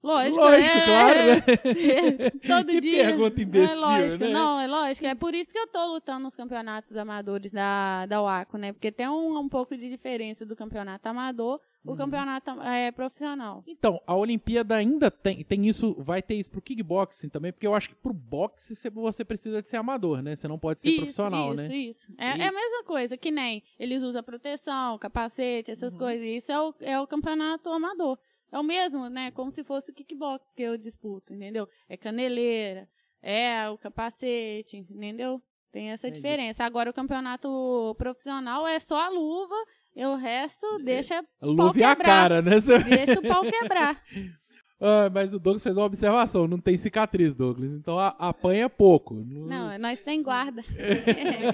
Lógico, 0.03 0.37
Lógico, 0.41 0.77
é- 0.77 0.85
claro, 0.85 1.19
né? 1.27 1.41
Todo 2.47 2.67
Que 2.69 2.81
dia. 2.81 3.05
pergunta 3.07 3.43
imbecil, 3.43 3.77
é 3.77 3.81
lógico, 3.81 4.25
né? 4.25 4.31
não, 4.31 4.61
é 4.61 4.67
lógico. 4.67 5.07
É 5.07 5.15
por 5.15 5.35
isso 5.35 5.51
que 5.53 5.59
eu 5.59 5.67
tô 5.69 5.85
lutando 5.93 6.25
nos 6.25 6.35
campeonatos 6.35 6.97
amadores 6.97 7.53
da, 7.53 8.07
da 8.07 8.23
UACO, 8.23 8.59
né? 8.59 8.73
Porque 8.73 8.93
tem 8.93 9.09
um, 9.09 9.39
um 9.39 9.49
pouco 9.49 9.77
de 9.77 9.89
diferença 9.89 10.45
do 10.45 10.55
campeonato 10.57 11.07
amador, 11.09 11.61
o 11.85 11.93
Uhum. 11.93 11.97
campeonato 11.97 12.51
é, 12.63 12.91
profissional. 12.93 13.65
Então, 13.67 13.99
a 14.07 14.15
Olimpíada 14.15 14.75
ainda 14.75 15.11
tem, 15.11 15.43
tem 15.43 15.67
isso, 15.67 15.95
vai 15.99 16.21
ter 16.21 16.35
isso 16.35 16.51
pro 16.51 16.61
kickboxing 16.61 17.31
também, 17.31 17.53
porque 17.53 17.67
eu 17.67 17.75
acho 17.75 17.89
que 17.89 17.95
pro 17.95 18.13
boxe 18.13 18.75
você- 18.93 19.25
precisa 19.25 19.63
de 19.63 19.69
ser 19.69 19.79
amador, 19.79 20.21
né? 20.23 20.37
Você 20.37 20.47
não 20.47 20.59
pode 20.59 20.83
ser 20.83 20.91
isso, 20.91 20.99
profissional, 21.01 21.55
isso, 21.55 21.63
né? 21.69 21.77
Isso, 21.77 22.07
É, 22.19 22.37
E- 22.37 22.41
é 22.43 22.49
a 22.49 22.53
mesma 22.53 22.85
coisa, 22.85 23.17
que 23.17 23.31
nem 23.31 23.63
eles 23.79 24.03
usam 24.03 24.23
proteção, 24.23 24.99
capacete, 24.99 25.71
essas 25.71 25.93
Uhum. 25.95 25.99
coisas. 26.01 26.27
Isso 26.27 26.53
é 26.53 26.61
o, 26.61 26.75
é 26.81 27.01
o 27.01 27.07
campeonato 27.07 27.71
amador. 27.71 28.19
É 28.53 28.59
o 28.59 28.63
mesmo, 28.63 29.09
né? 29.09 29.31
Como 29.31 29.51
se 29.53 29.63
fosse 29.63 29.91
o 29.91 29.95
kickbox 29.95 30.53
que 30.53 30.63
eu 30.63 30.77
disputo, 30.77 31.33
entendeu? 31.35 31.69
É 31.89 31.97
caneleira, 31.97 32.89
é 33.23 33.69
o 33.71 33.79
capacete, 33.79 34.79
entendeu? 34.79 35.41
Tem 35.73 35.91
essa 35.93 36.09
Entendi. 36.09 36.21
diferença. 36.21 36.65
Agora 36.65 36.91
o 36.91 36.95
campeonato 36.95 37.95
profissional 37.97 38.67
é 38.67 38.81
só 38.81 39.01
a 39.01 39.09
luva 39.09 39.55
e 39.95 40.05
o 40.05 40.17
resto 40.17 40.67
deixa, 40.85 41.25
A 41.41 41.47
luva 41.47 41.79
e 41.79 41.85
a 41.85 41.95
cara, 41.95 42.43
né? 42.43 42.57
Deixa 43.07 43.21
o 43.21 43.23
pau 43.23 43.43
quebrar. 43.43 44.03
Ah, 44.83 45.11
mas 45.13 45.35
o 45.35 45.39
Douglas 45.39 45.63
fez 45.63 45.77
uma 45.77 45.85
observação, 45.85 46.49
não 46.49 46.59
tem 46.59 46.79
cicatriz, 46.79 47.35
Douglas. 47.35 47.71
Então 47.71 47.99
a- 47.99 48.17
apanha 48.19 48.67
pouco. 48.67 49.13
Não, 49.15 49.77
nós 49.79 50.03
tem 50.03 50.23
guarda. 50.23 50.63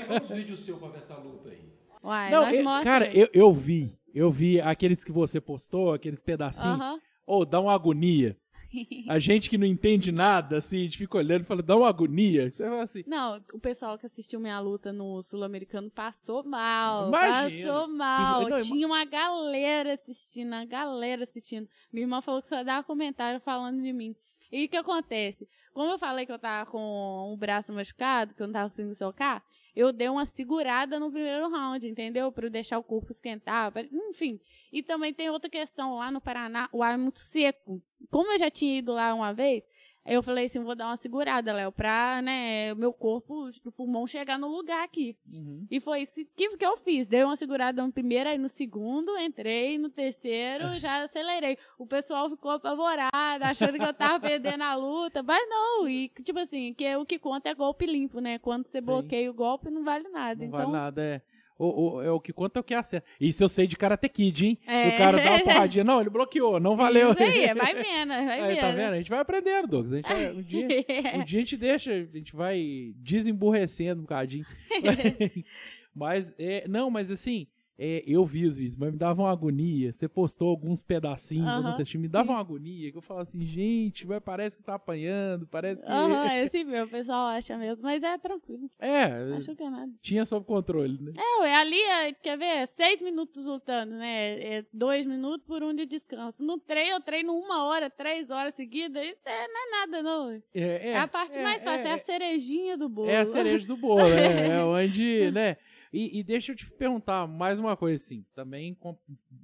Olha 0.08 0.22
os 0.22 0.30
vídeos 0.30 0.60
seus 0.64 0.78
pra 0.78 0.88
ver 0.90 0.98
essa 0.98 1.16
luta 1.16 1.48
aí. 1.48 1.58
Uai, 2.04 2.30
Não, 2.30 2.62
nós 2.62 2.78
eu- 2.78 2.84
cara, 2.84 3.12
eu, 3.12 3.28
eu 3.34 3.52
vi. 3.52 3.98
Eu 4.16 4.30
vi 4.30 4.58
aqueles 4.62 5.04
que 5.04 5.12
você 5.12 5.38
postou, 5.38 5.92
aqueles 5.92 6.22
pedacinhos. 6.22 6.80
Aham. 6.80 6.98
Ou 7.26 7.44
dá 7.44 7.60
uma 7.60 7.74
agonia. 7.74 8.34
A 9.10 9.18
gente 9.18 9.50
que 9.50 9.58
não 9.58 9.66
entende 9.66 10.10
nada, 10.10 10.56
assim, 10.56 10.78
a 10.78 10.82
gente 10.84 10.98
fica 10.98 11.18
olhando 11.18 11.42
e 11.42 11.44
fala, 11.44 11.62
dá 11.62 11.76
uma 11.76 11.88
agonia. 11.88 12.50
Você 12.50 12.64
fala 12.64 12.82
assim, 12.82 13.04
Não, 13.06 13.40
o 13.52 13.58
pessoal 13.58 13.98
que 13.98 14.06
assistiu 14.06 14.40
minha 14.40 14.58
luta 14.58 14.90
no 14.90 15.22
Sul-Americano 15.22 15.90
passou 15.90 16.42
mal. 16.42 17.08
Imagino. 17.08 17.68
Passou 17.68 17.88
mal. 17.88 18.48
Não, 18.48 18.56
Tinha 18.58 18.86
uma 18.86 19.04
galera 19.04 19.94
assistindo, 19.94 20.48
uma 20.48 20.64
galera 20.64 21.24
assistindo. 21.24 21.68
Minha 21.92 22.04
irmã 22.04 22.22
falou 22.22 22.40
que 22.40 22.48
só 22.48 22.64
dava 22.64 22.86
comentário 22.86 23.38
falando 23.40 23.82
de 23.82 23.92
mim. 23.92 24.16
E 24.50 24.64
o 24.64 24.68
que 24.68 24.76
acontece? 24.76 25.46
Como 25.74 25.90
eu 25.90 25.98
falei 25.98 26.24
que 26.24 26.32
eu 26.32 26.38
tava 26.38 26.70
com 26.70 27.32
um 27.32 27.36
braço 27.36 27.72
machucado, 27.72 28.34
que 28.34 28.42
eu 28.42 28.46
não 28.46 28.54
tava 28.54 28.70
conseguindo 28.70 28.94
socar, 28.94 29.44
eu 29.76 29.92
dei 29.92 30.08
uma 30.08 30.24
segurada 30.24 30.98
no 30.98 31.10
primeiro 31.12 31.50
round, 31.50 31.86
entendeu? 31.86 32.32
Eu 32.34 32.50
deixar 32.50 32.78
o 32.78 32.82
corpo 32.82 33.12
esquentar, 33.12 33.70
pra- 33.70 33.82
enfim. 33.82 34.40
E 34.72 34.82
também 34.82 35.12
tem 35.12 35.28
outra 35.30 35.50
questão, 35.50 35.96
lá 35.96 36.10
no 36.10 36.20
Paraná, 36.20 36.68
o 36.72 36.82
ar 36.82 36.94
é 36.94 36.96
muito 36.96 37.20
seco. 37.20 37.80
Como 38.10 38.32
eu 38.32 38.38
já 38.38 38.50
tinha 38.50 38.78
ido 38.78 38.92
lá 38.92 39.12
uma 39.14 39.32
vez, 39.34 39.62
eu 40.06 40.22
falei 40.22 40.46
assim, 40.46 40.62
vou 40.62 40.74
dar 40.74 40.86
uma 40.86 40.96
segurada, 40.96 41.52
Léo, 41.52 41.72
pra, 41.72 42.22
né, 42.22 42.72
o 42.72 42.76
meu 42.76 42.92
corpo, 42.92 43.50
o 43.64 43.72
pulmão 43.72 44.06
chegar 44.06 44.38
no 44.38 44.48
lugar 44.48 44.84
aqui. 44.84 45.16
uhum. 45.32 45.66
E 45.70 45.80
foi 45.80 46.02
isso 46.02 46.24
que, 46.36 46.56
que 46.56 46.64
eu 46.64 46.76
fiz. 46.76 47.08
Dei 47.08 47.24
uma 47.24 47.36
segurada 47.36 47.84
no 47.84 47.92
primeiro, 47.92 48.30
aí 48.30 48.38
no 48.38 48.48
segundo, 48.48 49.18
entrei, 49.18 49.78
no 49.78 49.90
terceiro, 49.90 50.78
já 50.78 51.04
acelerei. 51.04 51.58
O 51.78 51.86
pessoal 51.86 52.30
ficou 52.30 52.52
apavorado, 52.52 53.44
achando 53.44 53.78
que 53.78 53.84
eu 53.84 53.94
tava 53.94 54.20
perdendo 54.20 54.62
a 54.62 54.74
luta. 54.74 55.22
Mas 55.22 55.48
não, 55.48 55.88
e 55.88 56.08
tipo 56.22 56.38
assim, 56.38 56.72
que 56.74 56.96
o 56.96 57.04
que 57.04 57.18
conta 57.18 57.48
é 57.48 57.54
golpe 57.54 57.86
limpo, 57.86 58.20
né? 58.20 58.38
Quando 58.38 58.66
você 58.66 58.80
Sim. 58.80 58.86
bloqueia 58.86 59.30
o 59.30 59.34
golpe, 59.34 59.70
não 59.70 59.82
vale 59.82 60.08
nada. 60.08 60.38
Não 60.40 60.46
então, 60.46 60.60
vale 60.60 60.72
nada, 60.72 61.02
é. 61.02 61.20
O, 61.58 61.94
o, 61.96 62.02
é 62.02 62.10
o 62.10 62.20
que 62.20 62.32
conta 62.32 62.58
é 62.58 62.60
o 62.60 62.64
que 62.64 62.74
acerta. 62.74 63.06
Isso 63.18 63.42
eu 63.42 63.48
sei 63.48 63.66
de 63.66 63.76
Karate 63.76 64.08
Kid, 64.10 64.46
hein? 64.46 64.58
É. 64.66 64.88
O 64.88 64.98
cara 64.98 65.16
dá 65.16 65.30
uma 65.30 65.40
porradinha. 65.44 65.84
Não, 65.84 66.00
ele 66.00 66.10
bloqueou, 66.10 66.60
não 66.60 66.76
valeu. 66.76 67.12
Isso 67.12 67.22
aí, 67.22 67.54
vai 67.54 67.74
vendo, 67.74 68.08
vai 68.08 68.40
Aí, 68.40 68.54
vendo. 68.54 68.60
tá 68.60 68.70
vendo? 68.72 68.92
A 68.92 68.96
gente 68.96 69.10
vai 69.10 69.18
aprendendo, 69.20 69.66
Douglas. 69.68 69.92
A 69.92 69.96
gente 69.96 70.08
vai- 70.08 70.32
um, 70.32 70.42
dia, 70.42 70.66
um 71.16 71.24
dia 71.24 71.38
a 71.38 71.42
gente 71.42 71.56
deixa, 71.56 71.92
a 71.92 72.16
gente 72.18 72.36
vai 72.36 72.92
desemburrecendo 72.96 74.00
um 74.00 74.04
bocadinho. 74.04 74.44
mas, 75.94 76.34
é, 76.38 76.66
não, 76.68 76.90
mas 76.90 77.10
assim, 77.10 77.46
é, 77.78 78.02
eu 78.06 78.24
vi 78.24 78.46
os 78.46 78.56
vídeos, 78.56 78.76
mas 78.76 78.90
me 78.90 78.98
dava 78.98 79.22
uma 79.22 79.30
agonia. 79.30 79.92
Você 79.92 80.08
postou 80.08 80.48
alguns 80.48 80.80
pedacinhos 80.80 81.46
Aham, 81.48 81.70
no 81.70 81.76
textinho, 81.76 82.00
me 82.00 82.08
dava 82.08 82.32
uma 82.32 82.40
agonia, 82.40 82.90
que 82.90 82.96
eu 82.96 83.02
falava 83.02 83.22
assim, 83.22 83.44
gente, 83.44 84.06
mas 84.06 84.22
parece 84.22 84.56
que 84.56 84.62
tá 84.62 84.74
apanhando, 84.74 85.46
parece 85.46 85.82
que... 85.84 85.90
Aham, 85.90 86.26
esse 86.42 86.64
meu, 86.64 86.84
o 86.84 86.88
pessoal 86.88 87.26
acha 87.26 87.56
mesmo. 87.58 87.82
Mas 87.84 88.02
é 88.02 88.16
tranquilo, 88.18 88.70
É, 88.78 89.04
acho 89.36 89.54
que 89.54 89.62
é 89.62 89.70
nada. 89.70 89.92
tinha 90.00 90.24
sob 90.24 90.46
controle, 90.46 90.98
né? 91.00 91.12
É, 91.16 91.40
ué, 91.42 91.54
ali, 91.54 91.80
é, 91.82 92.12
quer 92.12 92.38
ver, 92.38 92.66
seis 92.68 93.00
minutos 93.02 93.44
lutando, 93.44 93.94
né? 93.94 94.40
É 94.40 94.64
dois 94.72 95.04
minutos 95.06 95.46
por 95.46 95.62
um 95.62 95.74
de 95.74 95.84
descanso. 95.86 96.42
No 96.42 96.58
treino, 96.58 96.96
eu 96.96 97.00
treino 97.00 97.34
uma 97.36 97.64
hora, 97.64 97.90
três 97.90 98.30
horas 98.30 98.54
seguidas, 98.54 99.04
isso 99.04 99.20
é, 99.26 99.48
não 99.48 99.66
é 99.66 99.70
nada, 99.70 100.02
não. 100.02 100.30
É, 100.30 100.40
É, 100.54 100.88
é, 100.90 100.98
a 100.98 101.06
parte 101.06 101.36
é, 101.36 101.42
mais 101.42 101.62
fácil, 101.62 101.88
é, 101.88 101.92
a 101.92 101.98
cerejinha 101.98 102.76
do 102.78 102.88
bolo. 102.88 103.10
É 103.10 103.18
a 103.18 103.26
cereja 103.26 103.66
do 103.66 103.76
bolo, 103.76 104.08
né? 104.08 104.46
É 104.56 104.64
onde, 104.64 105.30
né? 105.32 105.56
E, 105.92 106.18
e 106.18 106.22
deixa 106.24 106.52
eu 106.52 106.56
te 106.56 106.70
perguntar 106.72 107.26
mais 107.26 107.58
uma 107.58 107.76
coisa, 107.76 108.02
assim. 108.02 108.24
Também 108.34 108.74
com- 108.74 108.96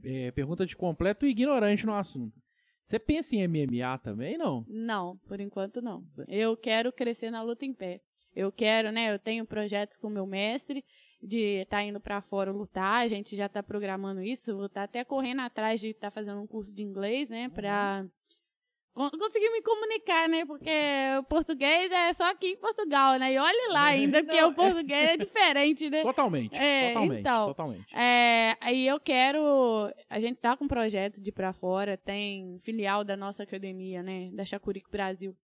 é, 0.05 0.31
pergunta 0.33 0.66
de 0.66 0.76
completo 0.76 1.26
ignorante 1.26 1.87
no 1.87 1.94
assunto. 1.94 2.40
Você 2.83 2.98
pensa 2.98 3.37
em 3.37 3.42
MMA 3.46 3.96
também, 3.98 4.37
não? 4.37 4.64
Não, 4.68 5.16
por 5.28 5.40
enquanto 5.40 5.81
não. 5.81 6.05
Eu 6.26 6.57
quero 6.57 6.92
crescer 6.92 7.31
na 7.31 7.42
luta 7.42 7.64
em 7.64 7.72
pé. 7.72 8.00
Eu 8.35 8.50
quero, 8.50 8.90
né? 8.90 9.12
Eu 9.14 9.18
tenho 9.18 9.44
projetos 9.46 9.96
com 9.96 10.09
o 10.09 10.11
meu 10.11 10.26
mestre 10.26 10.85
de 11.22 11.62
estar 11.62 11.85
indo 11.85 12.00
pra 12.00 12.20
fora 12.20 12.50
lutar. 12.50 13.02
A 13.05 13.07
gente 13.09 13.37
já 13.37 13.48
tá 13.48 13.62
programando 13.62 14.20
isso. 14.22 14.57
Vou 14.57 14.66
estar 14.66 14.83
até 14.85 15.05
correndo 15.05 15.42
atrás 15.42 15.81
de 15.81 15.88
estar 15.90 16.11
fazendo 16.11 16.40
um 16.40 16.46
curso 16.46 16.72
de 16.72 16.83
inglês, 16.83 17.28
né? 17.28 17.48
Pra 17.50 18.02
con- 18.05 18.11
conseguir 18.94 19.50
me 19.50 19.62
comunicar, 19.62 20.28
né? 20.28 20.44
Porque 20.44 20.70
o 21.18 21.24
português 21.24 21.90
é 21.90 22.12
só 22.12 22.31
aqui 22.31 22.48
em 22.48 22.57
Portugal, 22.57 23.18
né? 23.18 23.33
E 23.33 23.38
olhe 23.38 23.68
lá 23.72 23.85
ainda, 23.85 24.22
porque 24.22 24.42
o 24.42 24.55
português 24.55 25.11
é 25.11 25.16
diferente, 25.16 25.88
né? 25.88 26.02
Totalmente. 26.02 26.57
É, 26.57 26.88
totalmente, 26.88 27.20
então, 27.20 27.46
totalmente. 27.46 27.94
É, 27.94 28.57
aí 28.61 28.87
eu 28.87 29.00
quero. 29.00 29.40
A 30.09 30.20
gente 30.20 30.37
tá 30.37 30.57
com 30.57 30.64
um 30.64 30.68
projeto 30.68 31.20
de 31.20 31.31
ir 31.31 31.33
pra 31.33 31.52
fora, 31.52 31.96
tem 31.96 32.59
filial 32.61 33.02
da 33.02 33.16
nossa 33.16 33.42
academia, 33.42 34.02
né? 34.02 34.31
Da 34.33 34.44
Chacuric 34.44 34.90
Brasil. 34.90 35.37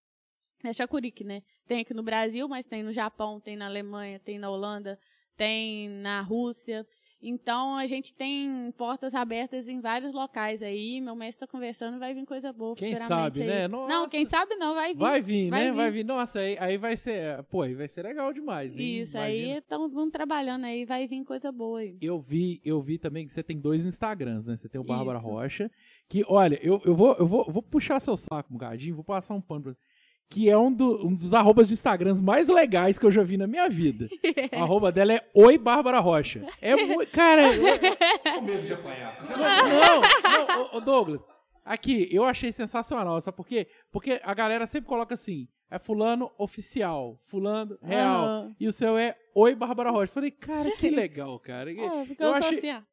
É 0.64 0.72
Chacuric, 0.72 1.22
né? 1.24 1.42
Tem 1.66 1.80
aqui 1.80 1.94
no 1.94 2.02
Brasil, 2.02 2.48
mas 2.48 2.66
tem 2.66 2.82
no 2.82 2.92
Japão, 2.92 3.40
tem 3.40 3.56
na 3.56 3.66
Alemanha, 3.66 4.18
tem 4.18 4.38
na 4.38 4.50
Holanda, 4.50 4.98
tem 5.36 5.88
na 5.88 6.20
Rússia. 6.20 6.86
Então 7.20 7.76
a 7.76 7.86
gente 7.86 8.14
tem 8.14 8.72
portas 8.76 9.12
abertas 9.14 9.66
em 9.66 9.80
vários 9.80 10.12
locais 10.12 10.62
aí. 10.62 11.00
Meu 11.00 11.16
mestre 11.16 11.46
tá 11.46 11.50
conversando, 11.50 11.98
vai 11.98 12.14
vir 12.14 12.24
coisa 12.24 12.52
boa. 12.52 12.76
Quem 12.76 12.94
sabe, 12.94 13.42
aí. 13.42 13.48
né? 13.48 13.68
Não, 13.68 13.88
Nossa. 13.88 14.10
quem 14.10 14.24
sabe 14.24 14.54
não, 14.54 14.74
vai 14.74 14.92
vir. 14.94 14.98
Vai 15.00 15.20
vir, 15.20 15.50
vai 15.50 15.64
né? 15.64 15.70
vir. 15.70 15.76
Vai 15.76 15.90
vir. 15.90 16.04
Nossa, 16.04 16.40
aí, 16.40 16.56
aí 16.58 16.78
vai 16.78 16.96
ser. 16.96 17.42
Pô, 17.44 17.62
aí 17.62 17.74
vai 17.74 17.88
ser 17.88 18.02
legal 18.02 18.32
demais. 18.32 18.78
hein? 18.78 19.00
Isso, 19.00 19.16
Imagina. 19.16 19.52
aí 19.52 19.58
estamos 19.58 20.10
trabalhando 20.12 20.64
aí, 20.64 20.84
vai 20.84 21.08
vir 21.08 21.24
coisa 21.24 21.50
boa 21.50 21.80
aí. 21.80 21.98
Eu 22.00 22.20
vi, 22.20 22.60
eu 22.64 22.80
vi 22.80 22.98
também 22.98 23.26
que 23.26 23.32
você 23.32 23.42
tem 23.42 23.58
dois 23.58 23.84
Instagrams, 23.84 24.46
né? 24.46 24.56
Você 24.56 24.68
tem 24.68 24.80
o 24.80 24.84
Bárbara. 24.84 25.18
Rocha, 25.18 25.70
que, 26.08 26.24
olha, 26.28 26.58
eu, 26.62 26.80
eu, 26.84 26.94
vou, 26.94 27.14
eu 27.18 27.26
vou, 27.26 27.44
vou 27.50 27.62
puxar 27.62 27.98
seu 28.00 28.16
saco 28.16 28.48
um 28.50 28.56
bocadinho, 28.56 28.94
vou 28.94 29.04
passar 29.04 29.34
um 29.34 29.40
pano 29.40 29.62
pra 29.64 29.74
que 30.30 30.48
é 30.50 30.56
um, 30.58 30.72
do- 30.72 31.06
um 31.06 31.12
dos 31.14 31.32
arrobas 31.34 31.68
de 31.68 31.74
Instagrams 31.74 32.20
mais 32.22 32.48
legais 32.48 32.98
que 32.98 33.06
eu 33.06 33.10
já 33.10 33.22
vi 33.22 33.36
na 33.36 33.46
minha 33.46 33.68
vida. 33.68 34.08
O 34.52 34.62
arroba 34.62 34.90
dela 34.92 35.12
é 35.14 35.24
Oi 35.34 35.56
Bárbara 35.58 36.00
Rocha. 36.00 36.44
É 36.60 36.74
muito. 36.76 37.10
Cara, 37.12 37.54
eu- 37.54 37.80
Com 38.34 38.40
medo 38.42 38.66
de 38.66 38.72
apanhar. 38.72 39.16
não, 39.28 40.00
não, 40.56 40.62
ô, 40.74 40.76
ô, 40.76 40.80
Douglas. 40.80 41.26
Aqui, 41.64 42.08
eu 42.10 42.24
achei 42.24 42.50
sensacional, 42.50 43.20
sabe 43.20 43.36
por 43.36 43.46
quê? 43.46 43.66
Porque 43.92 44.20
a 44.24 44.32
galera 44.34 44.66
sempre 44.66 44.88
coloca 44.88 45.12
assim, 45.14 45.46
é 45.70 45.78
fulano 45.78 46.30
oficial, 46.38 47.20
fulano 47.26 47.78
real, 47.82 48.24
Aham. 48.24 48.56
e 48.58 48.66
o 48.66 48.72
seu 48.72 48.96
é 48.96 49.14
Oi 49.34 49.54
Bárbara 49.54 49.90
Rocha. 49.90 50.12
Falei, 50.12 50.30
cara, 50.30 50.70
que 50.76 50.88
legal, 50.88 51.38
cara. 51.38 51.70
É, 51.76 52.04
porque 52.06 52.22
eu 52.22 52.26
eu, 52.26 52.32
sou 52.38 52.48
achei, 52.48 52.58
assim, 52.70 52.84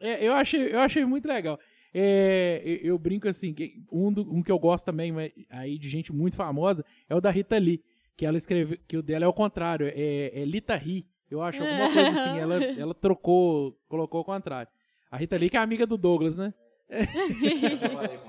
é, 0.00 0.26
eu 0.28 0.32
achei, 0.32 0.72
eu 0.74 0.80
achei 0.80 1.04
muito 1.04 1.26
legal. 1.26 1.58
É, 1.92 2.62
eu, 2.64 2.76
eu 2.92 2.98
brinco 2.98 3.28
assim, 3.28 3.52
que 3.52 3.82
um, 3.90 4.12
do- 4.12 4.32
um 4.32 4.42
que 4.42 4.52
eu 4.52 4.58
gosto 4.58 4.84
também, 4.84 5.12
aí 5.48 5.78
de 5.78 5.88
gente 5.88 6.12
muito 6.12 6.36
famosa, 6.36 6.84
é 7.08 7.14
o 7.14 7.20
da 7.20 7.30
Rita 7.30 7.58
Lee, 7.58 7.82
que 8.16 8.24
ela 8.26 8.36
escreveu, 8.36 8.78
que 8.86 8.96
o 8.96 9.02
dela 9.02 9.24
é 9.24 9.28
o 9.28 9.32
contrário, 9.32 9.86
é, 9.88 10.30
é 10.40 10.44
Lita 10.44 10.76
Ri. 10.76 11.06
Eu 11.30 11.42
acho 11.42 11.62
alguma 11.62 11.88
coisa 11.92 12.10
assim, 12.10 12.38
ela, 12.38 12.62
ela 12.64 12.94
trocou, 12.94 13.76
colocou 13.88 14.20
o 14.20 14.24
contrário. 14.24 14.70
A 15.10 15.16
Rita 15.16 15.36
Lee 15.36 15.50
que 15.50 15.56
é 15.56 15.60
amiga 15.60 15.86
do 15.86 15.96
Douglas, 15.98 16.36
né? 16.38 16.52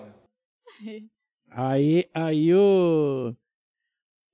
Aí, 1.50 2.06
aí 2.14 2.54
o. 2.54 3.36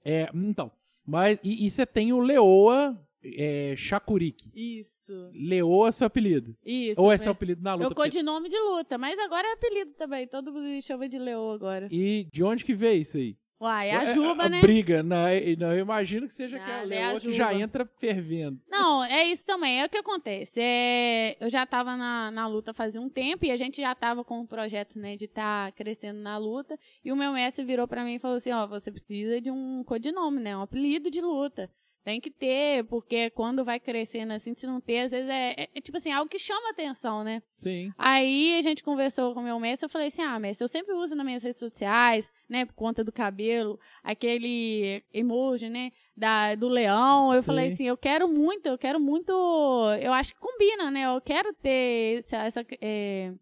É, 0.05 0.29
então. 0.33 0.71
Mas, 1.05 1.39
e, 1.43 1.65
e 1.65 1.71
você 1.71 1.85
tem 1.85 2.13
o 2.13 2.19
Leoa 2.19 2.97
é, 3.23 3.73
Shakurik. 3.75 4.49
Isso. 4.53 4.96
Leoa 5.33 5.89
é 5.89 5.91
seu 5.91 6.07
apelido. 6.07 6.55
Isso. 6.65 7.01
Ou 7.01 7.11
é 7.11 7.15
né? 7.15 7.17
seu 7.17 7.31
apelido 7.31 7.61
na 7.61 7.73
luta? 7.73 7.85
Eu 7.85 7.89
porque- 7.89 8.03
codinome 8.03 8.49
de 8.49 8.59
luta, 8.59 8.97
mas 8.97 9.17
agora 9.19 9.47
é 9.47 9.53
apelido 9.53 9.91
também. 9.93 10.27
Todo 10.27 10.51
mundo 10.51 10.65
me 10.65 10.81
chama 10.81 11.07
de 11.07 11.17
Leô 11.17 11.51
agora. 11.51 11.87
E 11.91 12.27
de 12.31 12.43
onde 12.43 12.63
que 12.65 12.73
veio 12.73 13.01
isso 13.01 13.17
aí? 13.17 13.37
Uai, 13.59 13.89
a 13.89 14.05
Juba, 14.13 14.43
a 14.43 14.49
né? 14.49 14.61
briga, 14.61 15.01
não, 15.01 15.25
não, 15.57 15.73
eu 15.73 15.79
imagino 15.79 16.27
que 16.27 16.33
seja 16.33 16.59
que 16.59 16.63
a 16.63 16.67
Nada, 16.83 16.93
é 16.93 17.03
a 17.03 17.07
Leoa 17.07 17.19
que 17.19 17.31
já 17.31 17.51
entra 17.55 17.89
fervendo. 17.97 18.61
Não, 18.69 19.03
é 19.03 19.23
isso 19.23 19.43
também. 19.43 19.81
É 19.81 19.85
o 19.85 19.89
que 19.89 19.97
acontece. 19.97 20.59
É, 20.61 21.35
eu 21.43 21.49
já 21.49 21.65
tava 21.65 21.97
na, 21.97 22.29
na 22.29 22.47
luta 22.47 22.71
fazia 22.71 23.01
um 23.01 23.09
tempo 23.09 23.45
e 23.45 23.51
a 23.51 23.57
gente 23.57 23.81
já 23.81 23.95
tava 23.95 24.23
com 24.23 24.41
o 24.41 24.47
projeto, 24.47 24.99
né, 24.99 25.15
de 25.15 25.25
estar 25.25 25.71
crescendo 25.71 26.19
na 26.19 26.37
luta. 26.37 26.77
E 27.03 27.11
o 27.11 27.15
meu 27.15 27.31
mestre 27.33 27.65
virou 27.65 27.87
pra 27.87 28.03
mim 28.03 28.15
e 28.15 28.19
falou 28.19 28.37
assim, 28.37 28.51
ó, 28.51 28.67
você 28.67 28.91
precisa 28.91 29.41
de 29.41 29.49
um 29.49 29.83
codinome, 29.83 30.39
né, 30.39 30.55
um 30.55 30.61
apelido 30.61 31.09
de 31.09 31.19
luta. 31.19 31.67
Tem 32.07 32.21
que 32.21 32.31
ter, 32.31 32.85
porque 32.85 33.29
quando 33.31 33.65
vai 33.65 33.81
crescendo 33.81 34.31
assim, 34.31 34.53
se 34.55 34.65
não 34.65 34.79
ter, 34.79 34.99
às 34.99 35.11
vezes 35.11 35.29
é, 35.29 35.63
é, 35.63 35.69
é 35.75 35.81
tipo 35.81 35.97
assim, 35.97 36.09
algo 36.09 36.29
que 36.29 36.39
chama 36.39 36.69
atenção, 36.69 37.21
né? 37.21 37.43
Sim. 37.57 37.91
Aí 37.97 38.57
a 38.57 38.61
gente 38.61 38.81
conversou 38.81 39.33
com 39.33 39.41
o 39.41 39.43
meu 39.43 39.59
mestre, 39.59 39.83
eu 39.83 39.89
falei 39.89 40.07
assim, 40.07 40.21
ah, 40.21 40.39
mestre, 40.39 40.63
eu 40.63 40.69
sempre 40.69 40.93
uso 40.93 41.13
nas 41.15 41.25
minhas 41.25 41.43
redes 41.43 41.59
sociais, 41.59 42.31
né, 42.47 42.63
por 42.63 42.75
conta 42.75 43.03
do 43.03 43.11
cabelo, 43.11 43.77
aquele 44.01 45.03
emoji, 45.13 45.69
né, 45.69 45.91
da, 46.15 46.55
do 46.55 46.69
leão. 46.69 47.33
Eu 47.33 47.41
Sim. 47.41 47.45
falei 47.45 47.73
assim, 47.73 47.83
eu 47.83 47.97
quero 47.97 48.25
muito, 48.25 48.67
eu 48.67 48.77
quero 48.77 49.01
muito, 49.01 49.33
eu 50.01 50.13
acho 50.13 50.33
que 50.33 50.39
combina, 50.39 50.89
né, 50.89 51.13
eu 51.13 51.19
quero 51.19 51.53
ter 51.55 52.19
essa, 52.19 52.37
essa, 52.37 52.65
é, 52.79 53.33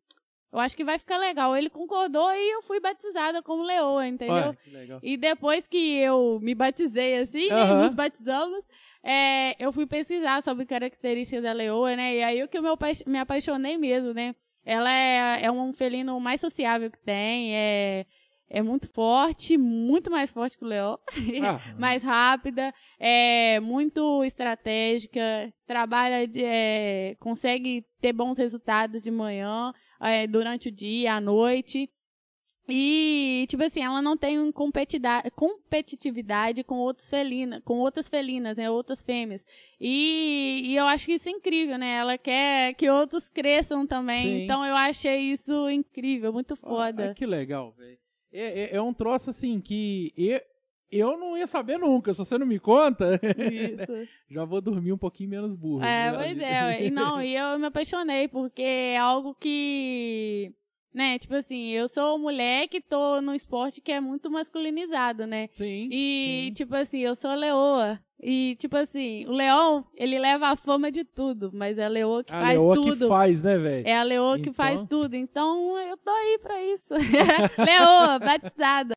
eu 0.56 0.60
acho 0.62 0.76
que 0.76 0.84
vai 0.86 0.98
ficar 0.98 1.18
legal. 1.18 1.56
Ele 1.56 1.70
concordou 1.70 2.32
e 2.32 2.52
eu 2.54 2.62
fui 2.62 2.80
batizada 2.80 3.44
como 3.44 3.62
leoa, 3.64 4.08
entendeu? 4.08 4.36
Olha. 4.36 5.00
E 5.04 5.18
depois 5.18 5.68
que 5.68 5.98
eu 5.98 6.40
me 6.42 6.56
batizei 6.56 7.18
assim, 7.18 7.52
Aham. 7.52 7.84
nos 7.84 7.94
batizamos, 7.94 8.64
é, 9.04 9.56
eu 9.64 9.72
fui 9.74 9.86
pesquisar 9.86 10.42
sobre 10.42 10.66
características 10.66 11.44
da 11.44 11.52
leoa, 11.52 11.96
né? 11.96 12.16
E 12.16 12.24
aí 12.24 12.44
o 12.44 12.48
que 12.48 12.58
eu 12.58 12.64
me, 12.64 12.70
apa- 12.70 12.88
me 13.06 13.20
apaixonei 13.20 13.78
mesmo, 13.78 14.14
né? 14.14 14.34
Ela 14.66 14.92
é, 14.92 15.46
é 15.46 15.52
um 15.52 15.72
felino 15.74 16.20
mais 16.20 16.42
sociável 16.42 16.90
que 16.90 16.98
tem, 17.00 17.54
é, 17.56 18.06
é 18.50 18.62
muito 18.64 18.88
forte, 18.88 19.58
muito 19.58 20.10
mais 20.10 20.32
forte 20.32 20.58
que 20.58 20.64
o 20.64 20.68
leão, 20.68 20.98
Ah, 21.44 21.60
mais 21.78 22.02
rápida, 22.02 22.74
é 23.00 23.60
muito 23.60 24.24
estratégica, 24.24 25.54
trabalha, 25.68 26.28
de- 26.28 26.44
é, 26.44 27.16
consegue 27.20 27.86
ter 28.02 28.14
bons 28.14 28.38
resultados 28.38 29.02
de 29.04 29.12
manhã, 29.12 29.72
é, 30.02 30.28
durante 30.28 30.70
o 30.70 30.72
dia, 30.72 31.14
à 31.16 31.22
noite. 31.22 31.90
E, 32.68 33.46
tipo 33.48 33.62
assim, 33.64 33.84
ela 33.84 34.02
não 34.02 34.18
tem 34.18 34.52
competitividade 34.52 36.64
com 36.64 36.80
outros 36.80 37.10
felina, 37.10 37.62
com 37.62 37.78
outras 37.78 38.10
felinas, 38.10 38.58
né? 38.58 38.70
Outras 38.70 39.04
fêmeas. 39.04 39.46
E, 39.80 40.62
e 40.66 40.76
eu 40.76 40.86
acho 40.88 41.06
que 41.06 41.14
isso 41.14 41.30
é 41.30 41.32
incrível, 41.32 41.78
né? 41.78 41.98
Ela 41.98 42.18
quer 42.18 42.74
que 42.74 42.90
outros 42.90 43.30
cresçam 43.30 43.86
também. 43.86 44.24
Sim. 44.24 44.44
Então 44.44 44.66
eu 44.66 44.76
achei 44.76 45.20
isso 45.32 45.70
incrível, 45.70 46.34
muito 46.34 46.56
Ah, 46.56 46.58
foda. 46.58 47.14
que 47.14 47.26
legal, 47.26 47.72
velho. 47.74 47.98
É, 48.34 48.64
é, 48.64 48.76
é 48.78 48.82
um 48.82 48.94
troço 48.94 49.30
assim 49.30 49.62
que 49.62 50.12
eu, 50.18 50.42
eu 50.92 51.18
não 51.18 51.38
ia 51.38 51.48
saber 51.48 51.78
nunca. 51.78 52.14
Se 52.14 52.20
você 52.20 52.38
não 52.38 52.46
me 52.46 52.60
conta, 52.60 53.20
Isso. 53.24 54.10
já 54.30 54.46
vou 54.46 54.62
dormir 54.62 54.92
um 54.94 54.98
pouquinho 54.98 55.30
menos 55.30 55.56
burro. 55.56 55.84
É, 55.84 56.12
pois 56.14 56.40
é. 56.40 56.86
E 56.86 56.92
não, 56.92 57.22
e 57.22 57.36
eu 57.36 57.58
me 57.60 57.66
apaixonei, 57.68 58.28
porque 58.28 58.62
é 58.62 58.98
algo 58.98 59.36
que. 59.36 60.52
Né, 60.94 61.20
tipo 61.20 61.36
assim, 61.36 61.72
eu 61.72 61.90
sou 61.90 62.18
mulher 62.18 62.70
que 62.70 62.80
tô 62.80 63.20
num 63.20 63.34
esporte 63.34 63.82
que 63.82 63.92
é 63.92 64.00
muito 64.00 64.32
masculinizado, 64.32 65.28
né? 65.28 65.50
Sim. 65.52 65.90
E, 65.92 66.44
sim. 66.46 66.54
tipo 66.54 66.74
assim, 66.74 67.00
eu 67.00 67.14
sou 67.16 67.34
leoa. 67.34 68.00
E, 68.18 68.56
tipo 68.58 68.78
assim, 68.78 69.26
o 69.28 69.32
leão, 69.34 69.86
ele 69.94 70.18
leva 70.18 70.48
a 70.48 70.56
fama 70.56 70.90
de 70.90 71.04
tudo, 71.04 71.52
mas 71.54 71.78
é 71.78 71.84
a 71.84 71.90
leoa 71.90 72.24
que 72.24 72.34
a 72.34 72.40
faz 72.40 72.58
leoa 72.58 72.76
tudo. 72.76 72.98
que 72.98 73.08
faz, 73.10 73.44
né, 73.44 73.58
velho? 73.58 73.86
É 73.86 73.94
a 73.98 74.04
leoa 74.04 74.36
que 74.38 74.44
Então- 74.44 74.54
faz 74.54 74.84
tudo. 74.86 75.16
Então, 75.16 75.78
eu 75.78 75.98
tô 75.98 76.10
aí 76.12 76.40
pra 76.42 76.64
isso. 76.64 76.94
leoa, 77.60 78.18
batizada. 78.18 78.96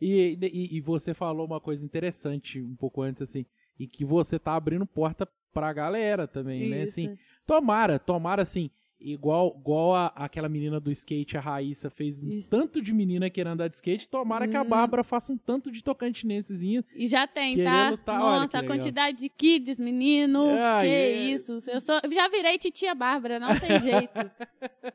E, 0.00 0.38
e, 0.40 0.76
e 0.76 0.80
você 0.80 1.12
falou 1.12 1.46
uma 1.46 1.60
coisa 1.60 1.84
interessante 1.84 2.60
um 2.60 2.74
pouco 2.74 3.02
antes, 3.02 3.22
assim, 3.22 3.44
e 3.78 3.86
que 3.86 4.04
você 4.04 4.38
tá 4.38 4.54
abrindo 4.54 4.86
porta 4.86 5.28
pra 5.52 5.72
galera 5.72 6.26
também, 6.28 6.68
né? 6.68 6.82
Isso. 6.84 6.92
Assim, 7.00 7.18
tomara, 7.46 7.98
tomara, 7.98 8.42
assim, 8.42 8.70
igual, 9.00 9.56
igual 9.58 9.94
a, 9.94 10.06
aquela 10.14 10.48
menina 10.48 10.78
do 10.78 10.90
skate, 10.90 11.36
a 11.36 11.40
Raíssa, 11.40 11.90
fez 11.90 12.20
um 12.22 12.28
Isso. 12.30 12.48
tanto 12.50 12.80
de 12.80 12.92
menina 12.92 13.28
querendo 13.30 13.54
andar 13.54 13.68
de 13.68 13.74
skate, 13.76 14.06
tomara 14.08 14.46
que 14.46 14.56
a 14.56 14.62
Hum. 14.62 14.68
Bárbara 14.68 15.02
faça 15.02 15.32
um 15.32 15.38
tanto 15.38 15.70
de 15.72 15.82
tocantinensezinho. 15.82 16.84
E 16.94 17.06
já 17.06 17.26
tem, 17.26 17.56
tá? 17.64 17.96
que 17.96 18.10
Nossa, 18.10 18.58
a 18.58 18.66
quantidade 18.66 19.18
de 19.18 19.28
kids, 19.28 19.80
menino. 19.80 20.50
Ah, 20.50 20.80
que 20.82 20.88
é. 20.88 21.12
isso. 21.30 21.56
Eu, 21.68 21.80
sou, 21.80 21.98
eu 22.02 22.12
já 22.12 22.28
virei 22.28 22.58
titia 22.58 22.94
Bárbara, 22.94 23.38
não 23.40 23.58
tem 23.58 23.70
jeito. 23.80 24.30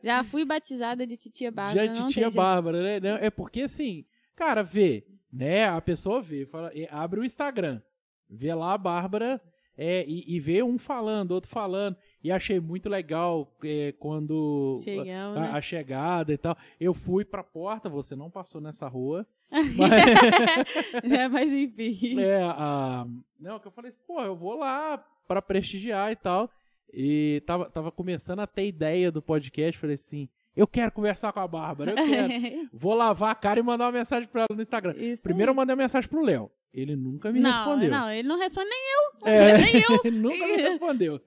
já 0.03 0.23
fui 0.23 0.45
batizada 0.45 1.05
de 1.05 1.17
titia 1.17 1.51
Bárbara. 1.51 1.85
Já 1.87 1.93
não 1.93 2.07
titia 2.07 2.23
tem 2.23 2.31
jeito. 2.31 2.35
Bárbara, 2.35 2.81
né? 2.81 2.99
Não, 2.99 3.17
É 3.17 3.29
porque, 3.29 3.61
assim, 3.61 4.05
cara, 4.36 4.63
vê, 4.63 5.06
né? 5.32 5.65
A 5.67 5.82
pessoa 5.82 6.21
vê, 6.21 6.45
fala, 6.45 6.71
e 6.74 6.88
abre 6.91 7.19
o 7.19 7.24
Instagram, 7.24 7.82
vê 8.30 8.54
lá 8.54 8.74
a 8.74 8.78
Bárbara 8.78 9.41
é, 9.78 10.06
e, 10.08 10.36
e 10.36 10.39
vê 10.39 10.63
um 10.63 10.78
falando, 10.78 11.32
outro 11.32 11.50
falando. 11.50 11.98
E 12.24 12.32
achei 12.32 12.60
muito 12.60 12.89
legal 12.89 13.54
é, 13.63 13.93
quando 14.00 14.80
Chegamos, 14.84 15.38
a, 15.38 15.41
né? 15.41 15.52
a 15.52 15.62
chegada 15.62 16.34
e 16.34 16.38
tal. 16.38 16.58
Eu 16.80 16.93
fui 16.93 17.26
pra 17.26 17.43
porta, 17.43 17.89
você 17.89 18.15
não 18.15 18.30
passou 18.30 18.62
nessa 18.62 18.88
rua. 18.88 19.28
é, 21.04 21.28
mas 21.28 21.52
enfim. 21.52 22.19
É, 22.19 22.43
a, 22.43 23.06
não, 23.39 23.60
que 23.60 23.67
eu 23.67 23.71
falei 23.71 23.89
assim, 23.89 24.02
pô, 24.08 24.21
eu 24.21 24.36
vou 24.36 24.56
lá 24.56 24.98
pra 25.28 25.41
prestigiar 25.41 26.12
e 26.12 26.15
tal. 26.15 26.50
E 26.93 27.43
tava, 27.45 27.69
tava 27.69 27.91
começando 27.91 28.39
a 28.39 28.48
ter 28.48 28.67
ideia 28.67 29.12
do 29.12 29.21
podcast. 29.21 29.80
Falei 29.80 29.95
assim, 29.95 30.30
eu 30.55 30.67
quero 30.67 30.91
conversar 30.91 31.33
com 31.33 31.39
a 31.39 31.47
Bárbara, 31.47 31.91
eu 31.91 31.95
quero. 31.95 32.69
Vou 32.73 32.93
lavar 32.93 33.31
a 33.31 33.35
cara 33.35 33.59
e 33.59 33.63
mandar 33.63 33.85
uma 33.85 33.91
mensagem 33.91 34.27
pra 34.27 34.41
ela 34.41 34.55
no 34.55 34.61
Instagram. 34.61 34.93
Isso 34.97 35.23
Primeiro 35.23 35.49
eu 35.49 35.53
aí. 35.53 35.57
mandei 35.57 35.73
uma 35.73 35.83
mensagem 35.83 36.09
pro 36.09 36.23
Léo. 36.23 36.49
Ele 36.73 36.95
nunca 36.95 37.31
me 37.31 37.39
não, 37.39 37.49
respondeu. 37.51 37.89
Não, 37.89 38.09
ele 38.09 38.27
não 38.27 38.37
responde 38.37 38.69
nem 38.69 38.79
eu. 38.79 39.05
É, 39.25 39.57
Nem 39.57 39.75
eu. 39.77 40.01
ele 40.03 40.17
nunca 40.17 40.45
me 40.45 40.55
respondeu. 40.57 41.21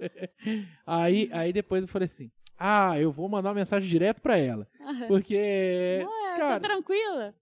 Aí, 0.86 1.28
aí 1.32 1.52
depois 1.52 1.82
eu 1.82 1.88
falei 1.88 2.04
assim: 2.04 2.30
Ah, 2.58 2.98
eu 3.00 3.10
vou 3.10 3.28
mandar 3.28 3.48
uma 3.48 3.54
mensagem 3.54 3.88
direto 3.88 4.20
pra 4.20 4.36
ela. 4.36 4.68
Porque. 5.08 6.04
Ué, 6.04 6.36
cara, 6.36 6.60
tranquila. 6.60 7.34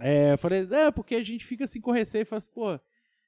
É, 0.00 0.32
eu 0.32 0.38
falei, 0.38 0.66
é, 0.70 0.90
porque 0.90 1.14
a 1.14 1.22
gente 1.22 1.46
fica 1.46 1.64
assim 1.64 1.80
com 1.80 1.90
receio 1.90 2.22
e 2.22 2.26
fala 2.26 2.38
assim, 2.38 2.50
pô. 2.52 2.78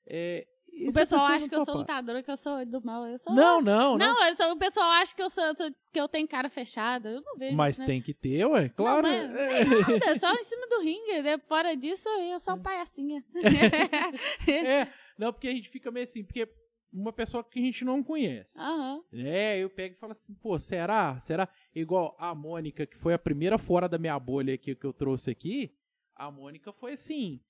É, 0.06 0.46
O 0.82 0.92
pessoal 0.92 1.20
pessoa 1.20 1.22
acha 1.36 1.48
que 1.48 1.54
eu 1.54 1.64
sou 1.64 1.74
lutadora, 1.78 2.22
que 2.22 2.30
eu 2.30 2.36
sou 2.36 2.64
do 2.66 2.84
mal. 2.84 3.06
Eu 3.06 3.18
sou 3.18 3.34
Não, 3.34 3.60
não, 3.60 3.96
não. 3.98 4.14
Não, 4.14 4.36
sou- 4.36 4.52
o 4.52 4.56
pessoal 4.58 4.90
acha 4.90 5.14
que 5.14 5.22
eu 5.22 5.30
sou 5.30 5.44
que 5.92 6.00
eu 6.00 6.08
tenho 6.08 6.28
cara 6.28 6.48
fechada. 6.48 7.08
Eu 7.10 7.20
não 7.20 7.36
vejo. 7.36 7.56
Mas 7.56 7.74
isso, 7.76 7.80
né? 7.82 7.86
tem 7.86 8.02
que 8.02 8.14
ter, 8.14 8.44
ué, 8.46 8.68
claro. 8.68 9.02
Não, 9.02 9.08
É. 9.10 9.64
mas- 9.64 9.88
Nada, 9.88 10.18
só 10.18 10.32
em 10.34 10.44
cima 10.44 10.66
do 10.68 10.80
ringue. 10.80 11.22
né? 11.22 11.38
Fora 11.38 11.76
disso, 11.76 12.08
eu 12.08 12.38
sou 12.40 12.54
uma 12.54 12.62
palhacinha. 12.62 13.24
É, 14.48 14.88
não, 15.18 15.32
porque 15.32 15.48
a 15.48 15.52
gente 15.52 15.68
fica 15.68 15.90
meio 15.90 16.04
assim, 16.04 16.22
porque 16.24 16.48
uma 16.92 17.12
pessoa 17.12 17.44
que 17.44 17.58
a 17.58 17.62
gente 17.62 17.84
não 17.84 18.02
conhece. 18.02 18.58
Aham. 18.60 19.02
É, 19.12 19.58
eu 19.58 19.68
pego 19.70 19.94
e 19.94 19.98
falo 19.98 20.12
assim, 20.12 20.34
pô, 20.34 20.58
será? 20.58 21.18
Será? 21.20 21.48
Igual 21.74 22.16
a 22.18 22.34
Mônica, 22.34 22.86
que 22.86 22.96
foi 22.96 23.12
a 23.14 23.18
primeira 23.18 23.58
fora 23.58 23.88
da 23.88 23.98
minha 23.98 24.18
bolha 24.18 24.54
aqui 24.54 24.74
que 24.74 24.86
eu 24.86 24.92
trouxe 24.92 25.30
aqui, 25.30 25.74
a 26.16 26.30
Mônica 26.30 26.72
foi 26.72 26.92
assim. 26.92 27.40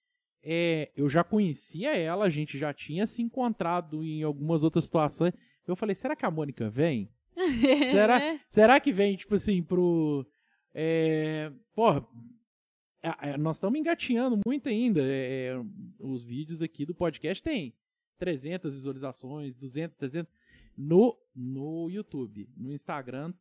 É, 0.43 0.91
eu 0.97 1.09
já 1.09 1.23
conhecia 1.25 1.97
ela, 1.97 2.25
a 2.25 2.29
gente 2.29 2.57
já 2.59 2.73
tinha 2.73 3.07
se 3.07 3.23
encontrado 3.23 4.05
em 4.05 4.23
algumas 4.23 4.63
outras 4.65 4.85
situações. 4.85 5.33
Eu 5.67 5.75
falei, 5.77 5.95
será 5.95 6.15
que 6.17 6.25
a 6.25 6.31
Mônica 6.31 6.71
vem? 6.71 7.11
Será, 7.91 8.21
É. 8.23 8.41
será 8.49 8.81
que 8.81 8.93
vem, 8.93 9.15
tipo 9.17 9.35
assim, 9.35 9.63
pro. 9.63 10.27
É, 10.75 11.53
porra, 11.75 12.07
a- 13.03 13.37
nós 13.39 13.57
estamos 13.57 13.79
engatinhando 13.79 14.41
muito 14.47 14.69
ainda. 14.69 15.01
é, 15.05 15.55
os 16.01 16.25
vídeos 16.25 16.63
aqui 16.63 16.85
do 16.87 16.95
podcast 16.95 17.43
tem 17.43 17.75
300 18.19 18.75
visualizações, 18.75 19.57
200, 19.57 19.97
300 19.97 20.33
no, 20.77 21.17
no 21.35 21.89
YouTube. 21.91 22.49
No 22.57 22.73
Instagram, 22.73 23.33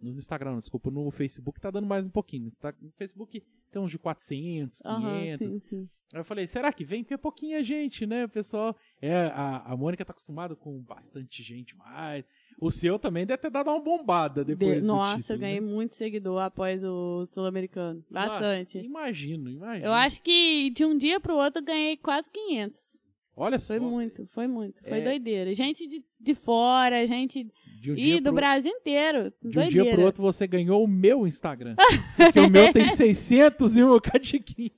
no 0.00 0.10
Instagram, 0.18 0.58
desculpa, 0.58 0.90
no 0.90 1.10
Facebook 1.10 1.60
tá 1.60 1.70
dando 1.70 1.86
mais 1.86 2.06
um 2.06 2.10
pouquinho. 2.10 2.42
No 2.42 2.48
Insta- 2.48 2.74
No 2.80 2.90
Facebook 2.92 3.42
tem 3.70 3.82
uns 3.82 3.90
de 3.90 3.98
400, 3.98 4.80
500. 4.80 4.82
Aham, 4.84 5.38
sim, 5.38 5.60
sim. 5.60 5.88
Aí 6.12 6.20
eu 6.20 6.24
falei, 6.24 6.46
será 6.46 6.72
que 6.72 6.84
vem? 6.84 7.02
Porque 7.02 7.14
é 7.14 7.16
pouquinha 7.16 7.62
gente, 7.64 8.06
né, 8.06 8.28
pessoal? 8.28 8.76
É, 9.02 9.12
a, 9.34 9.72
a 9.72 9.76
Mônica 9.76 10.04
tá 10.04 10.12
acostumada 10.12 10.54
com 10.54 10.78
bastante 10.80 11.42
gente 11.42 11.76
mais. 11.76 12.24
O 12.60 12.70
seu 12.70 12.98
também 13.00 13.26
deve 13.26 13.42
ter 13.42 13.50
dado 13.50 13.68
uma 13.68 13.80
bombada 13.80 14.44
depois 14.44 14.74
De- 14.76 14.80
do 14.80 14.86
Nossa, 14.86 15.16
título, 15.16 15.34
eu 15.36 15.40
ganhei 15.40 15.60
né? 15.60 15.66
muito 15.66 15.96
seguidor 15.96 16.40
após 16.40 16.84
o 16.84 17.26
Sul-Americano. 17.30 18.04
Bastante. 18.08 18.76
Nossa, 18.76 18.86
imagino, 18.86 19.50
imagino. 19.50 19.86
eu 19.86 19.92
acho 19.92 20.22
que 20.22 20.70
de 20.70 20.84
um 20.84 20.96
dia 20.96 21.18
pro 21.18 21.34
outro 21.34 21.60
eu 21.60 21.64
ganhei 21.66 21.96
quase 21.96 22.30
500. 22.30 23.02
Olha 23.36 23.58
Foi 23.58 23.78
só. 23.78 23.82
muito, 23.82 24.26
foi 24.28 24.46
muito. 24.46 24.80
Foi 24.84 24.98
É. 25.00 25.04
doideira. 25.04 25.52
Gente 25.54 25.86
de, 25.88 26.04
de 26.20 26.34
fora, 26.34 27.04
gente 27.06 27.44
De 27.80 27.90
um 27.92 27.96
E 27.96 28.18
do 28.18 28.24
pro- 28.24 28.34
Brasil 28.34 28.70
inteiro. 28.72 29.32
De 29.42 29.48
um 29.48 29.50
Doideira. 29.62 29.70
dia 29.84 29.92
pro 29.94 30.04
outro 30.04 30.22
você 30.22 30.46
ganhou 30.46 30.82
o 30.84 30.86
meu 30.88 31.26
Instagram. 31.26 31.74
Porque 32.16 32.38
o 32.40 32.48
meu 32.48 32.72
tem 32.72 32.88
600 32.94 33.76
e 33.76 33.82
um 33.82 33.98
catiquinho. 34.00 34.70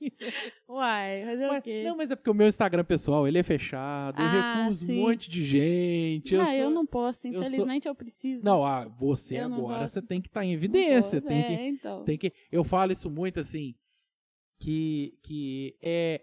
Uai, 0.67 1.23
fazer 1.25 1.45
o 1.45 1.49
Mas- 1.49 1.63
quê? 1.63 1.83
Não, 1.85 1.95
mas 1.95 2.09
é 2.11 2.15
porque 2.15 2.29
o 2.29 2.33
meu 2.33 2.47
Instagram 2.47 2.83
pessoal, 2.83 3.27
ele 3.27 3.37
é 3.37 3.43
fechado, 3.43 4.19
eu 4.19 4.25
Ah, 4.25 4.63
recuso 4.63 4.85
um 4.85 4.87
sim. 4.87 5.01
monte 5.01 5.29
de 5.29 5.41
gente. 5.45 6.33
Eu 6.33 6.41
ah, 6.41 6.45
sou- 6.47 6.55
eu 6.55 6.69
não 6.71 6.85
posso, 6.85 7.27
eu 7.27 7.33
sou- 7.33 7.41
infelizmente 7.43 7.87
eu, 7.87 7.93
preciso. 7.95 8.43
Não, 8.43 8.65
ah, 8.65 8.87
você 8.97 9.37
Eu 9.37 9.45
agora, 9.45 9.87
você 9.87 10.01
tem 10.01 10.19
que 10.19 10.27
estar 10.27 10.43
em 10.43 10.47
Não 10.47 10.53
evidência. 10.55 11.21
Tem 11.21 11.43
que, 11.43 11.53
é, 11.53 11.67
então. 11.69 12.03
tem 12.03 12.17
que. 12.17 12.33
Eu 12.51 12.63
falo 12.63 12.91
isso 12.91 13.09
muito 13.09 13.39
assim, 13.39 13.75
que, 14.59 15.13
que 15.23 15.75
é. 15.81 16.21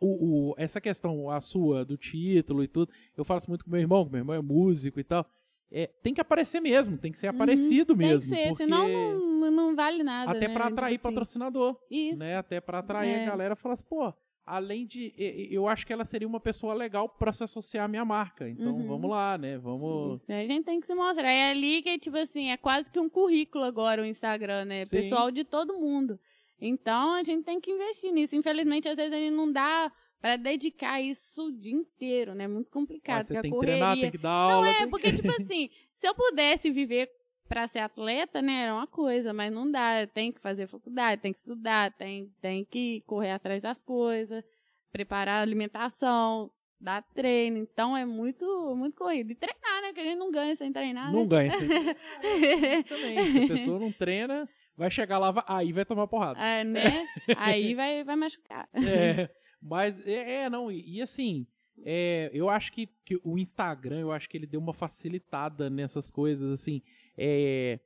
O, 0.00 0.50
o- 0.50 0.54
essa 0.58 0.80
questão, 0.80 1.30
a 1.30 1.40
sua, 1.40 1.84
do 1.84 1.96
título 1.96 2.62
e 2.62 2.68
tudo, 2.68 2.92
eu 3.16 3.24
falo 3.24 3.38
isso 3.38 3.48
muito 3.50 3.64
com 3.64 3.70
meu 3.70 3.80
irmão, 3.80 4.04
que 4.04 4.10
meu 4.12 4.20
irmão 4.20 4.36
é 4.36 4.40
músico 4.42 5.00
e 5.00 5.04
tal. 5.04 5.24
É, 5.72 5.86
tem 6.02 6.14
que 6.14 6.20
aparecer 6.20 6.60
mesmo, 6.60 6.96
tem 6.96 7.10
que 7.10 7.18
ser 7.18 7.28
Uhum, 7.28 7.34
aparecido 7.36 7.96
Tem 7.96 8.06
mesmo. 8.08 8.30
que 8.30 8.36
ser, 8.36 8.48
porque 8.48 8.62
senão 8.64 8.86
não, 8.88 9.50
não 9.50 9.74
vale 9.74 10.02
nada. 10.04 10.30
até 10.30 10.46
né? 10.48 10.54
pra 10.54 10.66
atrair 10.66 10.92
Tipo 10.96 11.08
assim, 11.08 11.14
patrocinador, 11.14 11.76
Isso. 11.90 12.18
né? 12.20 12.36
Até 12.36 12.60
pra 12.60 12.78
atrair 12.78 13.10
É. 13.10 13.22
a 13.24 13.26
galera 13.30 13.56
falar 13.56 13.72
assim, 13.72 13.84
pô, 13.88 14.14
além 14.44 14.86
de. 14.86 15.12
Eu 15.50 15.66
acho 15.66 15.84
que 15.84 15.92
ela 15.92 16.04
seria 16.04 16.28
uma 16.28 16.38
pessoa 16.38 16.72
legal 16.72 17.08
pra 17.08 17.32
se 17.32 17.42
associar 17.42 17.86
à 17.86 17.88
minha 17.88 18.04
marca. 18.04 18.48
Então 18.48 18.76
Uhum. 18.76 18.86
vamos 18.86 19.10
lá, 19.10 19.36
né? 19.36 19.58
Vamos. 19.58 20.20
Isso, 20.22 20.30
a 20.32 20.46
gente 20.46 20.64
tem 20.64 20.78
que 20.78 20.86
se 20.86 20.94
mostrar. 20.94 21.28
É 21.32 21.50
ali 21.50 21.82
que, 21.82 21.98
tipo 21.98 22.16
assim, 22.16 22.50
é 22.50 22.56
quase 22.56 22.88
que 22.88 23.00
um 23.00 23.08
currículo 23.08 23.64
agora 23.64 24.02
o 24.02 24.04
Instagram, 24.04 24.66
né? 24.66 24.86
Sim. 24.86 24.96
Pessoal 24.98 25.32
de 25.32 25.42
todo 25.42 25.76
mundo. 25.80 26.16
Então 26.60 27.14
a 27.14 27.22
gente 27.22 27.44
tem 27.44 27.60
que 27.60 27.70
investir 27.70 28.12
nisso. 28.12 28.34
Infelizmente, 28.36 28.88
às 28.88 28.96
vezes 28.96 29.12
a 29.12 29.16
gente 29.16 29.34
não 29.34 29.52
dá 29.52 29.90
pra 30.20 30.36
dedicar 30.36 31.00
isso 31.00 31.48
o 31.48 31.52
dia 31.52 31.74
inteiro, 31.74 32.34
né? 32.34 32.48
Muito 32.48 32.70
complicado. 32.70 33.16
Mas 33.18 33.26
você 33.26 33.34
porque 33.34 33.42
tem 33.42 33.50
que 33.50 33.56
correria... 33.56 33.76
treinar, 33.78 34.00
tem 34.00 34.10
que 34.10 34.18
dar 34.18 34.30
aula. 34.30 34.56
Não, 34.56 34.64
é, 34.64 34.74
tem 34.74 34.84
que- 34.84 34.90
porque, 34.90 35.12
tipo 35.12 35.30
assim, 35.42 35.70
se 35.96 36.08
eu 36.08 36.14
pudesse 36.14 36.70
viver 36.70 37.10
pra 37.48 37.66
ser 37.68 37.78
atleta, 37.80 38.42
né, 38.42 38.64
era 38.64 38.74
uma 38.74 38.86
coisa, 38.86 39.32
mas 39.32 39.52
não 39.52 39.70
dá. 39.70 40.06
Tem 40.06 40.32
que 40.32 40.40
fazer 40.40 40.66
faculdade, 40.66 41.20
tem 41.22 41.32
que 41.32 41.38
estudar, 41.38 41.92
tem, 41.92 42.32
tem 42.40 42.64
que 42.64 43.02
correr 43.06 43.30
atrás 43.32 43.62
das 43.62 43.80
coisas, 43.82 44.42
preparar 44.90 45.38
a 45.38 45.42
alimentação, 45.42 46.50
dar 46.80 47.02
treino. 47.14 47.58
Então 47.58 47.96
é 47.96 48.04
muito, 48.04 48.74
muito 48.74 48.96
corrido. 48.96 49.30
E 49.30 49.34
treinar, 49.34 49.82
né? 49.82 49.88
Porque 49.88 50.00
a 50.00 50.04
gente 50.04 50.18
não 50.18 50.30
ganha 50.32 50.56
sem 50.56 50.72
treinar, 50.72 51.12
Não 51.12 51.20
né? 51.22 51.26
ganha. 51.28 51.52
Você... 51.52 51.96
É, 52.22 52.78
isso 52.78 52.88
também. 52.88 53.32
Se 53.32 53.44
a 53.44 53.48
pessoa 53.48 53.78
não 53.78 53.92
treina, 53.92 54.48
vai 54.76 54.90
chegar 54.90 55.18
lá, 55.18 55.30
vai- 55.30 55.44
aí 55.46 55.72
vai 55.72 55.84
tomar 55.84 56.06
porrada. 56.06 56.38
É, 56.40 56.62
né? 56.64 57.06
Aí 57.38 57.74
vai, 57.74 58.04
vai 58.04 58.16
machucar. 58.16 58.68
É, 58.74 59.28
mas, 59.60 60.04
é, 60.06 60.42
é, 60.44 60.50
não, 60.50 60.70
e, 60.70 60.96
e 60.96 61.02
assim, 61.02 61.46
é, 61.84 62.30
eu 62.32 62.48
acho 62.48 62.72
que, 62.72 62.88
que 63.04 63.18
o 63.24 63.38
Instagram, 63.38 64.00
eu 64.00 64.12
acho 64.12 64.28
que 64.28 64.36
ele 64.36 64.46
deu 64.46 64.60
uma 64.60 64.72
facilitada 64.72 65.68
nessas 65.70 66.10
coisas, 66.10 66.50
assim, 66.50 66.82
é, 67.16 67.80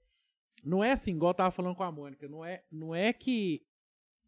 não 0.64 0.82
é 0.84 0.92
assim, 0.92 1.12
igual 1.12 1.30
eu 1.30 1.34
tava 1.34 1.50
falando 1.50 1.74
com 1.74 1.82
a 1.82 1.92
Mônica, 1.92 2.28
não 2.28 2.44
é, 2.44 2.62
não 2.70 2.94
é 2.94 3.12
que, 3.12 3.62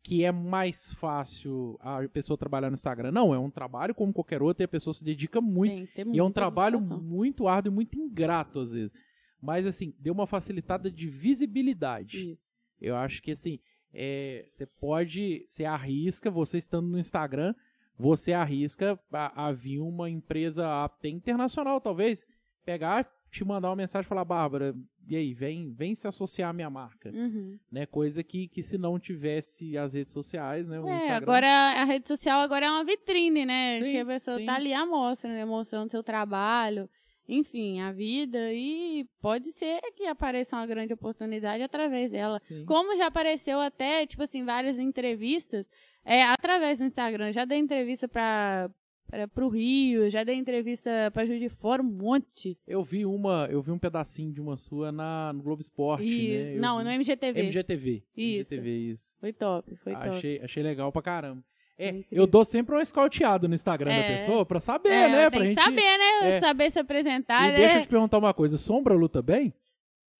que 0.02 0.24
é 0.24 0.32
mais 0.32 0.92
fácil 0.94 1.78
a 1.80 2.06
pessoa 2.08 2.36
trabalhar 2.38 2.70
no 2.70 2.74
Instagram, 2.74 3.12
não, 3.12 3.34
é 3.34 3.38
um 3.38 3.50
trabalho 3.50 3.94
como 3.94 4.12
qualquer 4.12 4.42
outro 4.42 4.62
e 4.62 4.66
a 4.66 4.68
pessoa 4.68 4.94
se 4.94 5.04
dedica 5.04 5.40
muito, 5.40 5.92
ter 5.92 6.06
e 6.06 6.18
é 6.18 6.22
um 6.22 6.32
trabalho 6.32 6.80
muito 6.80 7.46
árduo 7.46 7.72
e 7.72 7.74
muito 7.74 7.98
ingrato 7.98 8.60
às 8.60 8.72
vezes, 8.72 8.92
mas 9.40 9.66
assim, 9.66 9.94
deu 9.98 10.14
uma 10.14 10.26
facilitada 10.26 10.90
de 10.90 11.08
visibilidade. 11.08 12.32
Isso. 12.32 12.51
Eu 12.82 12.96
acho 12.96 13.22
que 13.22 13.30
assim, 13.30 13.58
é, 13.94 14.44
você 14.46 14.66
pode, 14.66 15.44
você 15.46 15.64
arrisca, 15.64 16.30
você 16.30 16.58
estando 16.58 16.88
no 16.88 16.98
Instagram, 16.98 17.54
você 17.98 18.32
arrisca 18.32 18.98
a, 19.12 19.48
a 19.48 19.52
vir 19.52 19.80
uma 19.80 20.10
empresa 20.10 20.84
até 20.84 21.08
internacional, 21.08 21.80
talvez, 21.80 22.26
pegar, 22.64 23.06
te 23.30 23.44
mandar 23.44 23.68
uma 23.70 23.76
mensagem 23.76 24.04
e 24.06 24.08
falar, 24.08 24.24
Bárbara, 24.24 24.74
e 25.08 25.16
aí, 25.16 25.34
vem, 25.34 25.72
vem 25.72 25.94
se 25.94 26.06
associar 26.06 26.50
à 26.50 26.52
minha 26.52 26.70
marca, 26.70 27.10
Uhum. 27.10 27.58
né? 27.70 27.86
Coisa 27.86 28.22
que, 28.22 28.46
que 28.46 28.62
se 28.62 28.78
não 28.78 28.98
tivesse 29.00 29.76
as 29.76 29.94
redes 29.94 30.12
sociais, 30.12 30.68
né? 30.68 30.78
O 30.78 30.86
É, 30.88 30.96
Instagram, 30.96 31.16
agora 31.16 31.46
a 31.48 31.84
rede 31.84 32.06
social 32.06 32.40
agora 32.40 32.66
é 32.66 32.70
uma 32.70 32.84
vitrine, 32.84 33.44
né? 33.44 33.78
Sim, 33.78 33.90
que 33.90 33.98
a 33.98 34.06
pessoa 34.06 34.38
sim. 34.38 34.46
tá 34.46 34.54
ali 34.54 34.72
à 34.72 34.86
mostra, 34.86 35.28
né? 35.32 35.44
Mostrando 35.44 35.90
seu 35.90 36.02
trabalho, 36.04 36.88
enfim, 37.28 37.80
a 37.80 37.92
vida. 37.92 38.52
E 38.52 39.06
pode 39.20 39.52
ser 39.52 39.80
que 39.96 40.04
apareça 40.06 40.56
uma 40.56 40.66
grande 40.66 40.92
oportunidade 40.92 41.62
através 41.62 42.10
dela. 42.10 42.38
Sim. 42.40 42.64
Como 42.64 42.96
já 42.96 43.06
apareceu 43.06 43.60
até, 43.60 44.06
tipo 44.06 44.22
assim, 44.22 44.44
várias 44.44 44.78
entrevistas 44.78 45.66
é, 46.04 46.22
através 46.24 46.78
do 46.78 46.84
Instagram. 46.84 47.32
Já 47.32 47.44
dei 47.44 47.58
entrevista 47.58 48.08
pra, 48.08 48.70
pra, 49.06 49.28
pro 49.28 49.48
Rio, 49.48 50.10
já 50.10 50.24
dei 50.24 50.34
entrevista 50.36 50.90
pra 51.12 51.24
Juiz 51.24 51.40
de 51.40 51.48
Fora, 51.48 51.80
um 51.82 51.86
monte. 51.86 52.58
Eu 52.66 52.82
vi 52.82 53.06
uma, 53.06 53.46
eu 53.50 53.62
vi 53.62 53.70
um 53.70 53.78
pedacinho 53.78 54.32
de 54.32 54.40
uma 54.40 54.56
sua 54.56 54.90
na, 54.90 55.32
no 55.32 55.42
Globo 55.42 55.62
Esporte, 55.62 56.04
E, 56.04 56.28
né? 56.28 56.56
Eu 56.56 56.60
não, 56.60 56.78
vi- 56.78 56.84
no 56.84 56.90
MGTV. 56.90 57.40
MGTV. 57.40 58.02
Isso. 58.16 58.54
MGTV, 58.54 58.70
isso. 58.90 59.16
Foi 59.20 59.32
top, 59.32 59.76
foi 59.76 59.92
top. 59.92 60.08
Achei, 60.08 60.40
achei 60.42 60.62
legal 60.62 60.90
pra 60.90 61.02
caramba. 61.02 61.42
É, 61.84 62.04
eu 62.12 62.26
dou 62.26 62.44
sempre 62.44 62.74
uma 62.74 62.82
escauteada 62.82 63.48
no 63.48 63.54
Instagram 63.54 63.90
da 63.90 63.96
É. 63.96 64.12
pessoa 64.12 64.44
pra 64.46 64.60
saber, 64.60 64.90
É, 64.90 65.08
né? 65.08 65.30
Pra 65.30 65.44
gente... 65.44 65.60
saber, 65.60 65.98
né? 65.98 66.36
é. 66.36 66.40
Saber 66.40 66.70
se 66.70 66.78
apresentar. 66.78 67.48
E 67.48 67.52
né? 67.52 67.56
deixa 67.56 67.78
eu 67.78 67.82
te 67.82 67.88
perguntar 67.88 68.18
uma 68.18 68.32
coisa, 68.32 68.56
Sombra 68.58 68.94
luta 68.94 69.20
bem? 69.20 69.52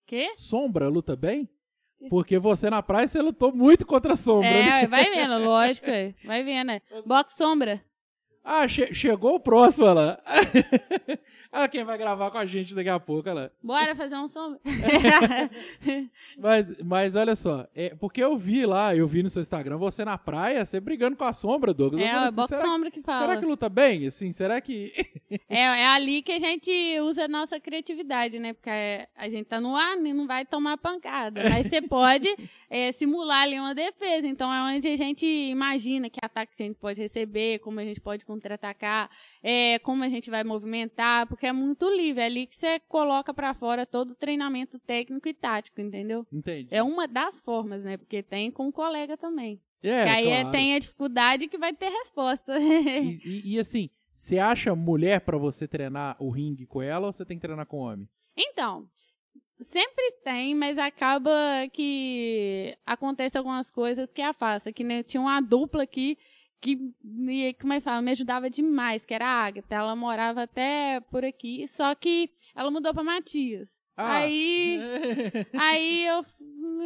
Quê? 0.05 0.31
Sombra 0.35 0.89
luta 0.89 1.15
bem? 1.15 1.47
Porque 2.09 2.37
você 2.37 2.69
na 2.69 2.83
praia, 2.83 3.07
você 3.07 3.21
lutou 3.21 3.55
muito 3.55 3.85
contra 3.85 4.11
a 4.11 4.15
Sombra, 4.17 4.49
né? 4.49 4.83
É, 4.83 4.87
vai 4.87 5.05
vendo, 5.09 5.37
lógico. 5.45 5.89
é. 5.89 6.13
Vai 6.25 6.43
vendo, 6.43 6.67
né? 6.67 6.81
Box 7.05 7.35
sombra. 7.37 7.81
Ah, 8.43 8.67
che- 8.67 8.93
chegou 8.93 9.35
o 9.35 9.39
próximo, 9.39 9.85
olha 11.53 11.65
ah, 11.65 11.67
quem 11.67 11.83
vai 11.83 11.97
gravar 11.97 12.31
com 12.31 12.37
a 12.37 12.45
gente 12.45 12.73
daqui 12.73 12.89
a 12.89 12.99
pouco, 12.99 13.31
lá. 13.31 13.51
Bora 13.61 13.95
fazer 13.95 14.15
um 14.15 14.27
sombra. 14.27 14.59
Mas, 16.37 16.75
mas 16.83 17.15
olha 17.15 17.35
só, 17.35 17.67
é, 17.75 17.93
porque 17.95 18.23
eu 18.23 18.35
vi 18.35 18.65
lá, 18.65 18.95
eu 18.95 19.07
vi 19.07 19.21
no 19.21 19.29
seu 19.29 19.41
Instagram, 19.41 19.77
você 19.77 20.03
na 20.03 20.17
praia, 20.17 20.65
você 20.65 20.79
brigando 20.79 21.15
com 21.15 21.23
a 21.23 21.31
Sombra, 21.31 21.73
Douglas. 21.73 22.03
É, 22.03 22.09
assim, 22.11 22.35
box 22.35 22.49
será, 22.49 22.61
sombra 22.61 22.89
que 22.89 23.01
fala. 23.01 23.19
será 23.19 23.39
que 23.39 23.45
luta 23.45 23.69
bem? 23.69 24.07
Assim, 24.07 24.31
será 24.31 24.59
que... 24.59 24.91
É, 25.47 25.61
é 25.61 25.87
ali 25.87 26.21
que 26.21 26.31
a 26.31 26.39
gente 26.39 26.71
usa 27.01 27.25
a 27.25 27.27
nossa 27.27 27.59
criatividade, 27.59 28.39
né? 28.39 28.53
Porque 28.53 28.69
é, 28.69 29.07
a 29.15 29.29
gente 29.29 29.45
tá 29.45 29.61
no 29.61 29.75
ar 29.75 29.95
e 29.97 30.13
não 30.13 30.25
vai 30.25 30.45
tomar 30.45 30.77
pancada. 30.77 31.43
Mas 31.49 31.67
você 31.67 31.81
pode 31.81 32.27
é, 32.69 32.91
simular 32.91 33.43
ali 33.43 33.59
uma 33.59 33.75
defesa. 33.75 34.25
Então 34.25 34.51
é 34.51 34.75
onde 34.75 34.87
a 34.87 34.95
gente 34.95 35.25
imagina 35.25 36.09
que 36.09 36.19
ataque 36.23 36.53
a 36.59 36.63
gente 36.63 36.77
pode 36.77 36.99
receber, 36.99 37.59
como 37.59 37.79
a 37.79 37.83
gente 37.83 38.01
pode 38.01 38.25
contra-atacar, 38.25 39.09
é, 39.43 39.77
como 39.79 40.03
a 40.03 40.09
gente 40.09 40.29
vai 40.29 40.43
movimentar, 40.43 41.27
porque 41.27 41.42
é 41.45 41.53
muito 41.53 41.89
livre. 41.89 42.21
É 42.21 42.25
ali 42.25 42.45
que 42.47 42.55
você 42.55 42.79
coloca 42.81 43.33
pra 43.33 43.53
fora 43.53 43.85
todo 43.85 44.11
o 44.11 44.15
treinamento 44.15 44.77
técnico 44.79 45.27
e 45.27 45.33
tático, 45.33 45.79
entendeu? 45.81 46.25
Entendi. 46.31 46.67
É 46.71 46.81
uma 46.83 47.07
das 47.07 47.41
formas, 47.41 47.83
né? 47.83 47.97
Porque 47.97 48.21
tem 48.23 48.51
com 48.51 48.67
o 48.67 48.71
colega 48.71 49.15
também. 49.17 49.59
É, 49.81 50.03
que 50.03 50.09
aí 50.09 50.27
é- 50.29 50.41
claro. 50.41 50.51
tem 50.51 50.75
a 50.75 50.79
dificuldade 50.79 51.47
que 51.47 51.57
vai 51.57 51.73
ter 51.73 51.89
resposta. 51.89 52.57
E, 52.59 53.19
e- 53.25 53.53
e, 53.55 53.59
assim, 53.59 53.89
você 54.13 54.39
acha 54.39 54.73
mulher 54.75 55.21
pra 55.21 55.37
você 55.37 55.67
treinar 55.67 56.15
o 56.19 56.29
ringue 56.29 56.65
com 56.65 56.81
ela 56.81 57.07
ou 57.07 57.11
você 57.11 57.25
tem 57.25 57.37
que 57.37 57.41
treinar 57.41 57.65
com 57.65 57.77
homem? 57.77 58.07
Então, 58.37 58.87
sempre 59.59 60.11
tem, 60.23 60.55
mas 60.55 60.77
acaba 60.77 61.31
que 61.71 62.75
acontece 62.85 63.37
algumas 63.37 63.69
coisas 63.69 64.11
que 64.11 64.21
afasta. 64.21 64.71
Que 64.71 64.83
nem 64.83 65.03
tinha 65.03 65.21
uma 65.21 65.41
dupla 65.41 65.83
aqui 65.83 66.17
que, 66.63 66.77
me, 67.03 67.53
como 67.55 67.73
é 67.73 67.79
que 67.79 67.83
fala, 67.83 68.01
me 68.01 68.11
ajudava 68.11 68.49
demais, 68.49 69.05
que 69.05 69.13
era 69.13 69.27
a 69.27 69.45
Agatha. 69.45 69.75
Ela 69.75 69.95
morava 69.97 70.43
até 70.43 71.01
por 71.11 71.25
aqui, 71.25 71.67
só 71.67 71.93
que 71.93 72.29
ela 72.55 72.71
mudou 72.71 72.93
pra 72.93 73.03
Matias. 73.03 73.77
Ah. 73.97 74.15
Aí, 74.15 74.79
aí 75.53 76.05
eu 76.05 76.25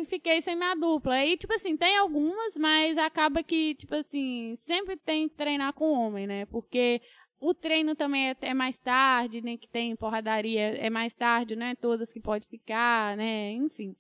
fiquei 0.06 0.42
sem 0.42 0.56
minha 0.56 0.74
dupla. 0.74 1.14
Aí, 1.14 1.38
tipo 1.38 1.54
assim, 1.54 1.78
tem 1.78 1.96
algumas, 1.96 2.58
mas 2.58 2.98
acaba 2.98 3.44
que, 3.44 3.76
tipo 3.76 3.94
assim, 3.94 4.56
sempre 4.58 4.98
tem 4.98 5.30
que 5.30 5.36
treinar 5.36 5.72
com 5.74 5.92
homem, 5.92 6.26
né? 6.26 6.46
Porque 6.48 7.00
o 7.40 7.54
treino 7.54 7.96
também 7.96 8.30
é, 8.30 8.36
é 8.42 8.54
mais 8.56 8.80
tarde, 8.80 9.44
né? 9.44 9.58
Que 9.58 9.68
tem 9.68 9.96
porradaria 9.96 10.76
é 10.76 10.90
mais 10.90 11.14
tarde, 11.14 11.56
né? 11.56 11.76
Todas 11.76 12.12
que 12.12 12.20
pode 12.20 12.48
ficar, 12.48 13.16
né? 13.16 13.52
Enfim. 13.52 13.96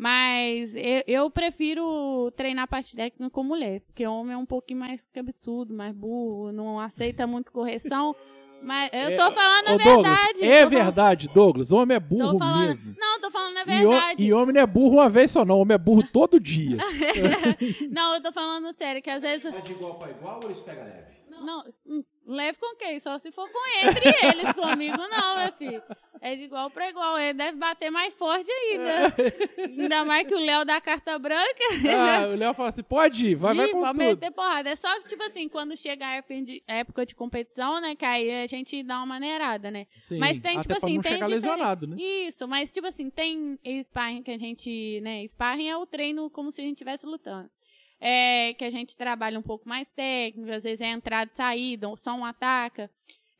Mas 0.00 0.76
eu, 0.76 1.02
eu 1.08 1.30
prefiro 1.30 2.30
treinar 2.36 2.68
parte 2.68 2.94
técnica 2.94 3.28
com 3.30 3.42
mulher, 3.42 3.80
porque 3.80 4.06
homem 4.06 4.32
é 4.32 4.36
um 4.36 4.46
pouquinho 4.46 4.78
mais 4.78 5.04
cabeçudo, 5.12 5.74
mais 5.74 5.92
burro, 5.92 6.52
não 6.52 6.78
aceita 6.78 7.26
muito 7.26 7.50
correção. 7.50 8.14
Mas 8.62 8.90
eu 8.92 9.16
tô 9.16 9.22
É, 9.24 9.30
falando 9.32 9.66
a 9.68 9.74
Ô, 9.74 9.78
Douglas, 9.78 10.18
verdade. 10.18 10.44
é 10.44 10.62
tô 10.64 10.70
falando- 10.70 10.84
verdade, 10.84 11.28
Douglas. 11.28 11.72
Homem 11.72 11.96
é 11.96 12.00
burro 12.00 12.32
Tô 12.32 12.38
falando- 12.38 12.68
mesmo. 12.68 12.94
Não, 12.96 13.20
tô 13.20 13.30
falando 13.30 13.56
a 13.56 13.60
E, 13.60 13.86
ho- 13.86 13.90
verdade. 13.90 14.24
e 14.24 14.32
homem 14.32 14.54
não 14.54 14.60
é 14.60 14.66
burro 14.66 14.94
uma 14.94 15.08
vez 15.08 15.30
só, 15.32 15.44
não. 15.44 15.58
Homem 15.58 15.74
é 15.74 15.78
burro 15.78 16.02
todo 16.12 16.38
dia. 16.40 16.76
Não, 17.90 18.14
eu 18.14 18.22
tô 18.22 18.32
falando 18.32 18.72
sério, 18.76 19.02
que 19.02 19.10
às 19.10 19.22
vezes. 19.22 19.44
É 19.52 19.60
de 19.60 19.72
igual 19.72 19.94
pra 19.94 20.10
igual 20.10 20.40
ou 20.42 20.50
eles 20.50 20.60
pegam 20.60 20.84
leve? 20.84 21.06
Não, 21.28 21.64
hum, 21.86 22.02
leve 22.34 22.58
com 22.58 22.76
quem? 22.76 23.00
Só 23.00 23.18
se 23.18 23.30
for 23.32 23.48
com 23.50 23.86
entre 23.86 24.08
eles, 24.26 24.52
comigo 24.54 24.96
não, 24.96 25.38
meu 25.38 25.52
filho. 25.52 25.82
É 26.20 26.34
de 26.34 26.42
igual 26.42 26.70
pra 26.70 26.88
igual. 26.88 27.18
Ele 27.18 27.34
deve 27.34 27.56
bater 27.56 27.90
mais 27.90 28.12
forte 28.14 28.50
ainda. 28.50 29.14
ainda 29.58 30.04
mais 30.04 30.26
que 30.26 30.34
o 30.34 30.38
Léo 30.38 30.64
da 30.64 30.80
carta 30.80 31.18
branca. 31.18 31.64
Ah, 31.96 32.28
o 32.28 32.36
Léo 32.36 32.54
fala 32.54 32.70
assim: 32.70 32.82
pode 32.82 33.28
ir, 33.28 33.34
vai, 33.34 33.54
vai 33.54 33.68
Ih, 33.68 33.72
com 33.72 33.80
pode 33.80 33.92
tudo. 33.92 34.04
meter 34.04 34.30
porrada. 34.32 34.70
É 34.70 34.76
só, 34.76 34.88
tipo 35.02 35.22
assim, 35.22 35.48
quando 35.48 35.76
chega 35.76 36.06
a 36.06 36.14
época 36.74 37.06
de, 37.06 37.14
competição, 37.14 37.80
né? 37.80 37.94
Que 37.94 38.04
aí 38.04 38.42
a 38.42 38.46
gente 38.46 38.82
dá 38.82 38.96
uma 38.96 39.06
maneirada, 39.06 39.70
né? 39.70 39.86
Sim, 39.98 40.18
Mas 40.18 40.40
tem, 40.40 40.58
tipo 40.58 40.76
assim, 40.76 40.94
não 40.94 41.02
tem 41.02 41.24
lesionado, 41.24 41.86
né? 41.86 41.96
Isso, 41.98 42.46
mas 42.48 42.72
tipo 42.72 42.86
assim, 42.86 43.10
tem 43.10 43.58
sparring 43.84 44.22
que 44.22 44.30
a 44.30 44.38
gente, 44.38 45.00
né, 45.00 45.24
sparring 45.26 45.68
é 45.68 45.76
o 45.76 45.86
treino 45.86 46.28
como 46.30 46.50
se 46.50 46.60
a 46.60 46.64
gente 46.64 46.74
estivesse 46.74 47.06
lutando. 47.06 47.48
É, 48.00 48.54
que 48.54 48.64
a 48.64 48.70
gente 48.70 48.96
trabalha 48.96 49.38
um 49.38 49.42
pouco 49.42 49.68
mais 49.68 49.90
técnico, 49.90 50.52
às 50.52 50.62
vezes 50.62 50.80
é 50.80 50.90
entrada 50.90 51.30
e 51.32 51.36
saída, 51.36 51.88
só 51.96 52.14
um 52.14 52.24
ataca. 52.24 52.88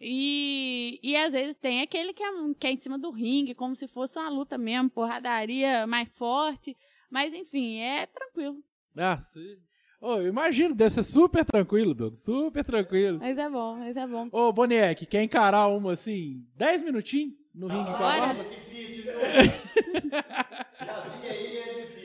E, 0.01 1.01
e 1.03 1.17
às 1.17 1.33
vezes 1.33 1.57
tem 1.57 1.81
aquele 1.81 2.13
que 2.13 2.23
é, 2.23 2.29
que 2.59 2.67
é 2.67 2.73
em 2.73 2.77
cima 2.79 2.99
do 2.99 3.11
ringue, 3.11 3.55
como 3.55 3.75
se 3.75 3.89
fosse 3.89 4.19
uma 4.19 4.29
luta 4.29 4.57
mesmo, 4.57 4.91
porradaria 4.91 5.87
mais 5.87 6.09
forte. 6.11 6.77
Mas 7.11 7.33
enfim, 7.35 7.79
é 7.79 8.07
tranquilo. 8.07 8.59
Ah, 8.97 9.19
sim. 9.19 9.57
Eu 10.01 10.29
imagino, 10.29 10.75
deve 10.75 10.91
ser 10.91 11.03
super 11.03 11.45
tranquilo, 11.45 11.93
Douglas. 11.93 12.23
Super 12.23 12.65
tranquilo. 12.65 13.19
Mas 13.19 13.37
é 13.37 13.51
bom, 13.51 13.77
mas 13.77 13.97
é 13.97 14.07
bom. 14.07 14.29
Ô, 14.31 14.53
Boniek, 14.53 15.05
quer 15.07 15.25
encarar 15.25 15.67
uma 15.69 15.93
assim, 15.93 16.45
10 16.55 16.83
minutinhos 16.83 17.35
no 17.53 17.67
ringue 17.67 17.91
com 17.91 17.97
a 17.97 17.99
barba? 17.99 18.45
Difícil, 18.45 19.03
viu? 19.03 19.13
Já 20.87 21.19
vi 21.21 21.27
aí, 21.29 21.57
é 21.57 21.75
difícil. 21.75 21.98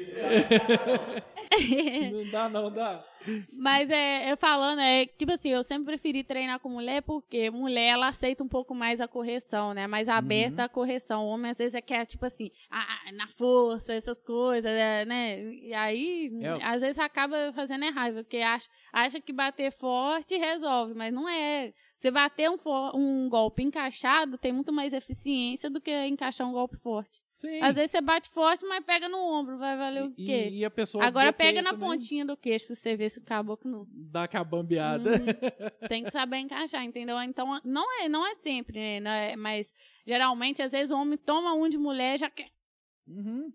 Não 2.12 2.32
dá, 2.32 2.50
não 2.50 2.72
dá. 2.72 3.04
Mas 3.54 3.90
é, 3.90 4.32
eu 4.32 4.36
falando, 4.36 4.80
é 4.80 5.06
tipo 5.06 5.32
assim, 5.32 5.50
eu 5.50 5.64
sempre 5.64 5.86
preferi 5.86 6.24
treinar 6.24 6.60
com 6.60 6.68
mulher 6.68 7.02
porque 7.04 7.50
mulher 7.50 7.90
ela 7.94 8.08
aceita 8.10 8.44
um 8.44 8.48
pouco 8.50 8.76
mais 8.76 9.00
a 9.00 9.08
correção, 9.08 9.74
né? 9.74 9.88
Mais 9.88 10.10
aberta 10.10 10.64
a 10.66 10.70
correção. 10.70 11.24
O 11.26 11.30
homem 11.30 11.52
às 11.52 11.58
vezes 11.58 11.74
é 11.76 11.82
que 11.82 11.94
é 11.94 12.06
tipo 12.06 12.26
assim, 12.26 12.50
ah, 12.70 12.86
na 13.14 13.28
força, 13.30 13.94
essas 13.94 14.22
coisas, 14.22 14.70
é, 14.70 15.06
né? 15.06 15.42
E 15.42 15.74
aí, 15.74 16.32
É. 16.42 16.66
às 16.66 16.82
vezes 16.82 17.00
acaba 17.00 17.54
fazendo 17.54 17.86
errado, 17.86 18.16
porque 18.16 18.38
acha, 18.38 18.68
acha 18.92 19.22
que 19.22 19.32
bater 19.32 19.72
forte 19.72 20.36
resolve, 20.36 20.94
mas 20.94 21.14
não 21.14 21.30
é. 21.30 21.72
Você 21.96 22.12
bater 22.12 22.50
um, 22.50 22.58
for- 22.58 22.94
um 22.96 23.30
golpe 23.30 23.64
encaixado 23.64 24.38
tem 24.38 24.52
muito 24.52 24.74
mais 24.74 24.92
eficiência 24.92 25.70
do 25.70 25.80
que 25.80 25.92
encaixar 26.08 26.46
um 26.48 26.52
golpe 26.52 26.76
forte. 26.78 27.22
Sim. 27.44 27.60
Às 27.62 27.76
vezes 27.76 27.92
você 27.92 28.00
bate 28.00 28.30
forte, 28.30 28.66
mas 28.66 28.86
pega 28.86 29.10
no 29.10 29.18
ombro, 29.18 29.58
vai 29.58 29.76
valer 29.78 30.04
o 30.04 30.14
E- 30.18 30.26
quê? 30.26 30.50
E, 30.50 30.64
a 30.64 30.72
pessoa 30.72 31.04
Agora 31.04 31.34
pega 31.34 31.62
na 31.62 31.72
também, 31.72 31.90
pontinha 31.90 32.26
do 32.26 32.38
queixo 32.38 32.68
pra 32.68 32.76
você 32.76 32.96
ver 32.96 33.10
se 33.10 33.20
o 33.20 33.24
caboclo 33.24 33.70
não. 33.70 33.88
Dá 33.92 34.24
aquela 34.24 34.46
bambeada. 34.46 35.10
Uhum. 35.12 35.90
Tem 35.90 36.04
que 36.06 36.12
saber 36.12 36.38
encaixar, 36.38 36.84
entendeu? 36.86 37.22
Então, 37.22 37.60
não 37.66 38.02
é, 38.02 38.08
não 38.08 38.26
é 38.26 38.34
sempre, 38.36 38.80
né? 38.80 39.00
Não 39.02 39.12
é- 39.12 39.36
Mas, 39.36 39.74
geralmente, 40.08 40.62
às 40.62 40.72
vezes 40.72 40.90
o 40.90 40.96
homem 40.98 41.18
toma 41.18 41.54
um 41.54 41.68
de 41.68 41.78
mulher 41.78 42.16
e 42.16 42.20
já 42.20 42.30
quer, 42.30 42.48
Uhum. 43.08 43.52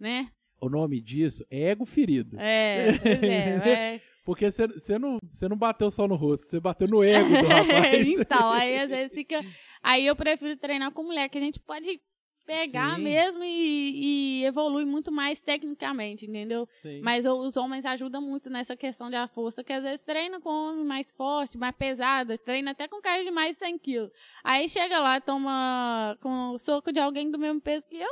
né? 0.00 0.28
O 0.60 0.68
nome 0.68 1.00
disso 1.00 1.46
é 1.50 1.70
ego 1.70 1.84
ferido. 1.84 2.36
É, 2.40 2.98
pois 2.98 3.22
é. 3.22 3.68
é. 3.96 4.00
Porque 4.24 4.50
você 4.50 4.66
você 4.66 4.98
não, 4.98 5.18
você 5.22 5.46
não 5.48 5.56
bateu 5.56 5.90
só 5.90 6.08
no 6.08 6.14
rosto, 6.16 6.46
você 6.50 6.58
bateu 6.58 6.88
no 6.88 7.04
ego 7.04 7.28
do 7.28 7.34
rapaz. 7.46 8.06
então, 8.08 8.50
aí 8.50 8.78
às 8.80 8.88
vezes 8.88 9.12
fica. 9.12 9.40
Aí 9.82 10.06
eu 10.06 10.16
prefiro 10.16 10.56
treinar 10.56 10.90
com 10.92 11.02
mulher, 11.04 11.28
que 11.28 11.36
a 11.36 11.40
gente 11.42 11.60
pode 11.60 12.00
pegar 12.46 12.96
Sim. 12.96 13.02
mesmo 13.02 13.42
e, 13.42 14.40
e 14.40 14.44
evolui 14.44 14.84
muito 14.84 15.10
mais 15.10 15.40
tecnicamente, 15.40 16.26
entendeu? 16.26 16.68
Sim. 16.82 17.00
Mas 17.02 17.24
os 17.24 17.56
homens 17.56 17.84
ajudam 17.84 18.20
muito 18.20 18.50
nessa 18.50 18.76
questão 18.76 19.10
da 19.10 19.26
força, 19.26 19.64
que 19.64 19.72
às 19.72 19.82
vezes 19.82 20.02
treina 20.02 20.40
com 20.40 20.50
homem 20.50 20.84
mais 20.84 21.12
forte, 21.12 21.56
mais 21.58 21.74
pesado, 21.76 22.36
treina 22.38 22.72
até 22.72 22.86
com 22.88 23.00
cara 23.00 23.24
de 23.24 23.30
mais 23.30 23.56
de 23.56 23.64
100 23.64 23.78
quilos. 23.78 24.10
Aí 24.42 24.68
chega 24.68 24.98
lá, 25.00 25.20
toma 25.20 26.16
com 26.20 26.50
o 26.50 26.58
soco 26.58 26.92
de 26.92 27.00
alguém 27.00 27.30
do 27.30 27.38
mesmo 27.38 27.60
peso 27.60 27.86
que 27.88 27.96
eu, 28.00 28.08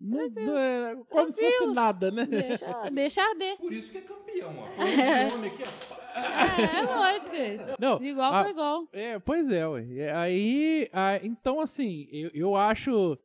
Não- 0.00 0.58
é 0.58 0.96
como 1.08 1.30
se 1.30 1.40
fosse 1.40 1.66
nada, 1.72 2.10
né? 2.10 2.26
deixa, 2.26 2.66
deixa 2.90 3.22
arder. 3.22 3.56
Por 3.56 3.72
isso 3.72 3.90
que 3.90 3.98
é 3.98 4.00
campeão, 4.02 4.54
ó. 4.58 4.64
De 4.84 5.32
nome 5.34 5.46
aqui, 5.48 5.62
ó. 5.62 6.04
É, 6.14 6.78
é 6.78 6.82
lógico. 6.82 7.76
Não, 7.80 7.98
De 7.98 8.06
igual 8.06 8.32
a- 8.34 8.42
pra 8.42 8.50
igual. 8.50 8.88
É, 8.92 9.18
pois 9.18 9.50
é, 9.50 9.66
ué. 9.66 9.84
É, 9.96 10.12
Aí, 10.14 10.88
ah, 10.92 11.18
então 11.22 11.58
assim, 11.60 12.06
eu, 12.12 12.30
eu 12.34 12.56
acho. 12.56 13.18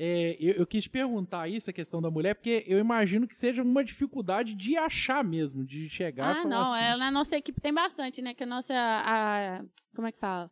É, 0.00 0.36
eu, 0.38 0.52
eu 0.54 0.66
quis 0.66 0.86
perguntar 0.86 1.48
isso, 1.48 1.68
a 1.68 1.72
questão 1.72 2.00
da 2.00 2.08
mulher, 2.08 2.34
porque 2.36 2.62
eu 2.68 2.78
imagino 2.78 3.26
que 3.26 3.36
seja 3.36 3.64
uma 3.64 3.82
dificuldade 3.82 4.54
de 4.54 4.76
achar 4.76 5.24
mesmo, 5.24 5.64
de 5.64 5.88
chegar 5.88 6.36
Ah, 6.36 6.44
não, 6.44 6.72
assim. 6.72 6.84
é, 6.84 6.96
na 6.96 7.10
nossa 7.10 7.36
equipe 7.36 7.60
tem 7.60 7.74
bastante, 7.74 8.22
né? 8.22 8.32
Que 8.32 8.44
a 8.44 8.46
nossa. 8.46 8.72
A, 8.74 9.64
como 9.96 10.06
é 10.06 10.12
que 10.12 10.18
fala? 10.20 10.48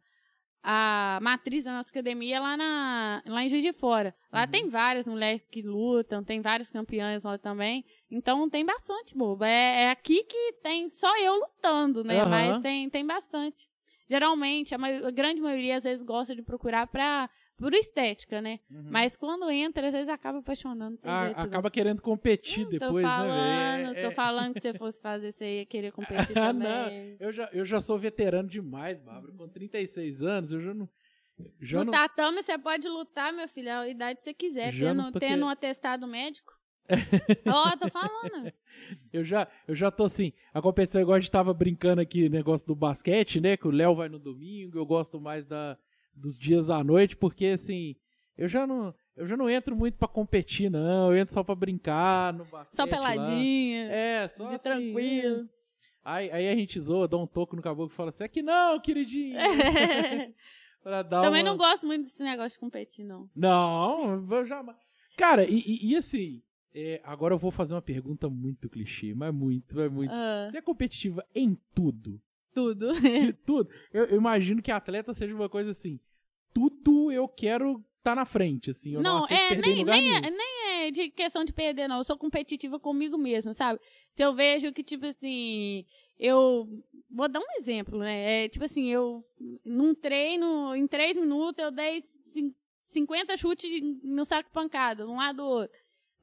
A 0.69 1.21
matriz 1.23 1.63
da 1.63 1.73
nossa 1.73 1.91
academia 1.91 2.39
é 2.39 2.41
lá, 2.41 2.57
na, 2.57 3.23
lá 3.25 3.45
em 3.45 3.49
Juiz 3.49 3.63
de 3.63 3.73
Fora. 3.73 4.13
Lá 4.33 4.43
Uhum. 4.47 4.51
tem 4.51 4.69
várias 4.69 5.07
mulheres 5.07 5.41
que 5.49 5.63
lutam, 5.63 6.25
tem 6.25 6.41
vários 6.41 6.73
campeões 6.73 7.23
lá 7.23 7.39
também. 7.39 7.85
Então 8.11 8.51
tem 8.51 8.67
bastante, 8.67 9.17
boba. 9.17 9.47
É, 9.47 9.85
é 9.85 9.91
aqui 9.91 10.25
que 10.25 10.55
tem 10.65 10.91
só 10.91 11.17
eu 11.21 11.37
lutando, 11.37 12.03
né? 12.03 12.21
Aham. 12.21 12.31
Mas 12.31 12.61
tem, 12.63 12.91
tem 12.91 13.07
bastante. 13.07 13.69
Geralmente, 14.09 14.75
a, 14.75 14.79
a 15.07 15.11
grande 15.13 15.41
maioria 15.41 15.77
às 15.77 15.85
vezes 15.85 16.05
gosta 16.05 16.35
de 16.35 16.43
procurar 16.43 16.89
pra, 16.89 17.31
por 17.57 17.73
estética, 17.73 18.43
né? 18.43 18.61
Uhum. 18.71 18.89
Mas 18.91 19.17
quando 19.17 19.51
entra, 19.51 19.87
às 19.87 19.93
vezes 19.93 20.09
acaba 20.09 20.39
apaixonando. 20.39 20.99
Ah, 21.03 21.33
não. 21.37 21.43
acaba 21.45 21.71
querendo 21.71 22.03
competir 22.03 22.65
Tô 22.65 22.71
depois, 22.71 23.03
falando, 23.03 23.31
né? 23.31 23.77
velho? 23.83 23.99
É- 23.99 24.03
tô 24.03 24.09
é- 24.09 24.15
falando 24.15 24.55
que 24.55 24.61
se 24.61 24.73
você 24.73 24.79
fosse 24.79 25.01
fazer, 25.01 25.33
você 25.33 25.59
ia 25.61 25.67
querer 25.67 25.93
competir 25.93 26.37
Ah, 26.37 26.53
também. 26.53 27.17
Eu 27.19 27.33
já, 27.33 27.49
eu 27.53 27.65
já 27.65 27.81
sou 27.81 27.99
veterano 27.99 28.49
demais, 28.49 29.01
Bárbara. 29.01 29.33
Com 29.33 29.49
36 29.49 30.23
anos, 30.23 30.53
eu 30.53 30.61
já 30.61 30.75
não. 30.75 30.89
Já 31.61 31.81
no 31.81 31.87
não 31.87 31.93
tatame 31.93 32.43
você 32.43 32.57
pode 32.59 32.89
lutar, 32.89 33.33
meu 33.33 33.47
filho, 33.49 33.71
a 33.71 33.87
idade 33.89 34.19
que 34.21 34.25
você 34.25 34.35
quiser, 34.35 34.73
Já 34.73 34.95
não 34.95 35.05
tendo, 35.05 35.13
tô 35.13 35.19
tendo 35.19 35.29
querendo. 35.29 35.45
um 35.45 35.49
atestado 35.49 36.07
médico. 36.07 36.53
Ó, 37.47 37.77
tô 37.77 37.89
falando. 37.91 38.53
Eu 39.13 39.25
já, 39.25 39.49
eu 39.67 39.75
já 39.75 39.91
tô 39.91 40.05
assim, 40.05 40.33
a 40.55 40.63
competição, 40.63 41.01
igual 41.01 41.17
a 41.17 41.21
gente 41.21 41.31
tava 41.31 41.53
brincando 41.53 42.01
aqui, 42.01 42.29
negócio 42.29 42.67
do 42.67 42.75
basquete, 42.77 43.41
né? 43.41 43.57
Que 43.57 43.67
o 43.67 43.71
Léo 43.73 43.95
vai 43.95 44.09
no 44.09 44.19
domingo, 44.19 44.79
eu 44.79 44.87
gosto 44.87 45.21
mais 45.21 45.45
da, 45.45 45.77
dos 46.17 46.39
dias 46.39 46.71
à 46.71 46.83
noite, 46.83 47.17
porque 47.17 47.47
assim, 47.47 47.95
eu 48.37 48.49
já 48.49 48.67
não, 48.67 48.95
eu 49.17 49.27
já 49.27 49.37
não 49.37 49.49
entro 49.51 49.77
muito 49.77 49.97
pra 49.99 50.09
competir, 50.09 50.71
não. 50.71 51.13
Eu 51.13 51.19
entro 51.19 51.33
só 51.35 51.43
pra 51.45 51.55
brincar 51.55 52.33
no 52.33 52.45
basquete. 52.47 52.77
Só 52.77 52.83
lá. 52.85 52.89
peladinha, 52.89 53.85
É, 53.91 54.29
só 54.29 54.49
assim, 54.55 54.63
tranquilo. 54.69 55.43
é. 55.43 55.57
Aí, 56.09 56.31
aí 56.31 56.49
a 56.49 56.55
gente 56.55 56.79
zoa, 56.81 57.09
dá 57.09 57.17
um 57.17 57.27
toco 57.27 57.57
no 57.57 57.63
caboclo 57.63 57.93
e 57.93 57.97
fala 57.97 58.11
assim: 58.11 58.25
aqui 58.25 58.41
não, 58.43 58.79
queridinho. 58.81 59.37
Pra 60.83 61.03
dar 61.03 61.23
Também 61.23 61.43
uma- 61.43 61.51
não 61.51 61.57
gosto 61.57 61.85
muito 61.87 62.05
desse 62.05 62.23
negócio 62.23 62.57
de 62.57 62.61
competir, 62.61 63.05
não. 63.05 63.29
Não, 63.35 64.25
eu 64.33 64.47
jamais. 64.47 64.79
Cara, 65.17 65.45
e, 65.45 65.59
e- 65.67 65.91
e 65.93 65.97
assim, 65.97 66.43
é, 66.73 67.01
agora 67.03 67.35
eu 67.35 67.39
vou 67.39 67.51
fazer 67.51 67.75
uma 67.75 67.83
pergunta 67.83 68.29
muito 68.29 68.69
clichê, 68.71 69.13
mas 69.15 69.35
muito, 69.35 69.77
mas 69.77 69.91
muito. 69.91 70.13
Ah, 70.13 70.47
Você 70.49 70.59
é 70.59 70.63
competitiva 70.63 71.25
em 71.35 71.59
tudo? 71.75 72.21
Tudo. 72.57 72.93
De 73.29 73.33
tudo? 73.35 73.69
Eu, 73.93 74.05
eu 74.07 74.17
imagino 74.17 74.63
que 74.63 74.73
atleta 74.73 75.13
seja 75.13 75.35
uma 75.35 75.49
coisa 75.49 75.71
assim, 75.71 76.01
tudo 76.55 77.13
eu 77.13 77.29
quero 77.29 77.85
estar 77.99 78.17
na 78.17 78.25
frente, 78.25 78.71
assim. 78.71 78.95
Eu 78.95 79.03
não, 79.03 79.21
não, 79.21 79.27
é 79.29 79.55
nem, 79.57 79.85
nem, 79.85 80.15
é, 80.17 80.31
nem 80.31 80.87
é 80.87 80.91
de 80.91 81.11
questão 81.11 81.45
de 81.45 81.53
perder, 81.53 81.87
não. 81.87 81.99
Eu 81.99 82.05
sou 82.05 82.17
competitiva 82.17 82.79
comigo 82.81 83.19
mesma, 83.19 83.53
sabe? 83.53 83.79
Se 84.15 84.23
eu 84.23 84.35
vejo 84.35 84.73
que, 84.73 84.83
tipo 84.83 85.05
assim, 85.07 85.85
eu. 86.19 86.67
Vou 87.11 87.29
dar 87.29 87.41
um 87.41 87.57
exemplo, 87.59 87.99
né? 87.99 88.45
É, 88.45 88.49
tipo 88.49 88.65
assim, 88.65 88.91
eu. 88.91 89.21
Num 89.65 89.95
treino, 89.95 90.75
em 90.75 90.87
três 90.87 91.15
minutos, 91.15 91.63
eu 91.63 91.71
dei 91.71 92.01
cin- 92.01 92.55
50 92.89 93.37
chutes 93.37 93.69
no 94.03 94.25
saco 94.25 94.49
de 94.49 94.55
pancada, 94.55 95.07
um 95.07 95.17
lado 95.17 95.37
do 95.37 95.45
outro. 95.45 95.77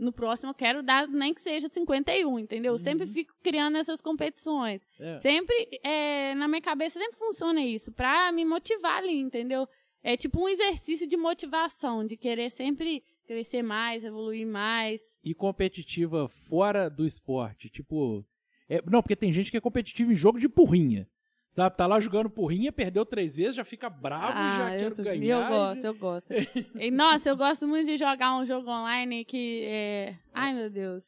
No 0.04 0.12
próximo 0.12 0.50
eu 0.50 0.54
quero 0.54 0.84
dar 0.84 1.08
nem 1.08 1.34
que 1.34 1.42
seja 1.42 1.70
51, 1.70 2.38
entendeu? 2.40 2.74
Eu 2.74 2.78
Sempre 2.80 3.06
Uhum. 3.08 3.14
fico 3.14 3.34
criando 3.42 3.78
essas 3.78 4.02
competições. 4.02 4.82
É. 5.00 5.18
Sempre, 5.20 5.80
é, 5.84 6.36
na 6.36 6.48
minha 6.48 6.62
cabeça, 6.62 7.00
sempre 7.00 7.18
funciona 7.18 7.62
isso, 7.62 7.92
pra 7.92 8.32
me 8.32 8.44
motivar 8.46 8.98
ali, 8.98 9.18
entendeu? 9.20 9.68
É 10.04 10.18
tipo 10.18 10.42
um 10.44 10.50
exercício 10.50 11.08
de 11.08 11.16
motivação, 11.16 12.06
de 12.06 12.18
querer 12.18 12.50
sempre 12.50 13.02
crescer 13.26 13.64
mais, 13.64 14.04
evoluir 14.04 14.46
mais. 14.46 15.02
E 15.24 15.34
competitiva 15.34 16.28
fora 16.28 16.90
do 16.90 17.06
esporte, 17.06 17.70
tipo... 17.70 18.26
é- 18.70 18.82
não, 18.86 19.02
porque 19.02 19.16
tem 19.16 19.32
gente 19.32 19.50
que 19.50 19.56
é 19.58 19.62
competitiva 19.62 20.12
em 20.12 20.16
jogo 20.16 20.38
de 20.40 20.50
porrinha. 20.50 21.08
Sabe, 21.54 21.78
tá 21.78 21.86
lá 21.86 22.00
jogando 22.00 22.32
porrinha, 22.32 22.72
perdeu 22.72 23.06
três 23.06 23.36
vezes, 23.36 23.54
já 23.54 23.64
fica 23.64 23.88
bravo 23.88 24.40
e 24.40 24.52
já 24.58 24.66
Ah, 24.66 24.74
eu, 24.74 24.80
quero 24.80 24.96
sou- 24.96 25.06
ganhar. 25.06 25.40
eu 25.44 25.48
gosto, 25.48 25.86
eu 25.86 25.94
gosto. 25.94 26.28
E, 26.82 26.90
nossa, 26.90 27.30
eu 27.30 27.38
gosto 27.38 27.68
muito 27.68 27.86
de 27.86 27.96
jogar 27.96 28.36
um 28.36 28.44
jogo 28.44 28.72
online 28.72 29.24
que 29.24 29.62
é. 29.66 30.16
Ai, 30.34 30.52
meu 30.56 30.68
Deus. 30.68 31.06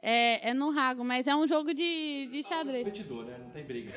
É, 0.00 0.48
é 0.48 0.54
no 0.54 0.70
Rago, 0.70 1.04
mas 1.04 1.26
é 1.26 1.36
um 1.36 1.46
jogo 1.46 1.74
de, 1.74 2.26
de 2.32 2.42
xadrez. 2.42 2.84
Competidor, 2.86 3.26
né? 3.26 3.36
Não 3.38 3.50
tem 3.50 3.64
briga. 3.66 3.92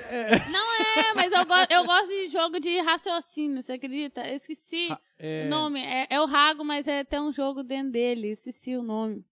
Não 0.51 0.75
é, 0.81 1.13
mas 1.15 1.31
eu, 1.31 1.45
go 1.45 1.53
eu 1.69 1.85
gosto 1.85 2.07
de 2.09 2.27
jogo 2.27 2.59
de 2.59 2.81
raciocínio, 2.81 3.63
você 3.63 3.71
acredita? 3.73 4.27
Eu 4.27 4.35
esqueci 4.35 4.89
Ah, 4.91 4.99
é- 5.17 5.45
o 5.45 5.49
nome. 5.49 5.79
É, 5.79 6.07
é 6.09 6.19
o 6.21 6.25
Rago, 6.25 6.65
mas 6.65 6.85
é, 6.89 7.05
tem 7.05 7.21
um 7.21 7.31
jogo 7.31 7.63
dentro 7.63 7.93
dele, 7.93 8.31
esqueci 8.31 8.75
o 8.75 8.83
nome. 8.83 9.23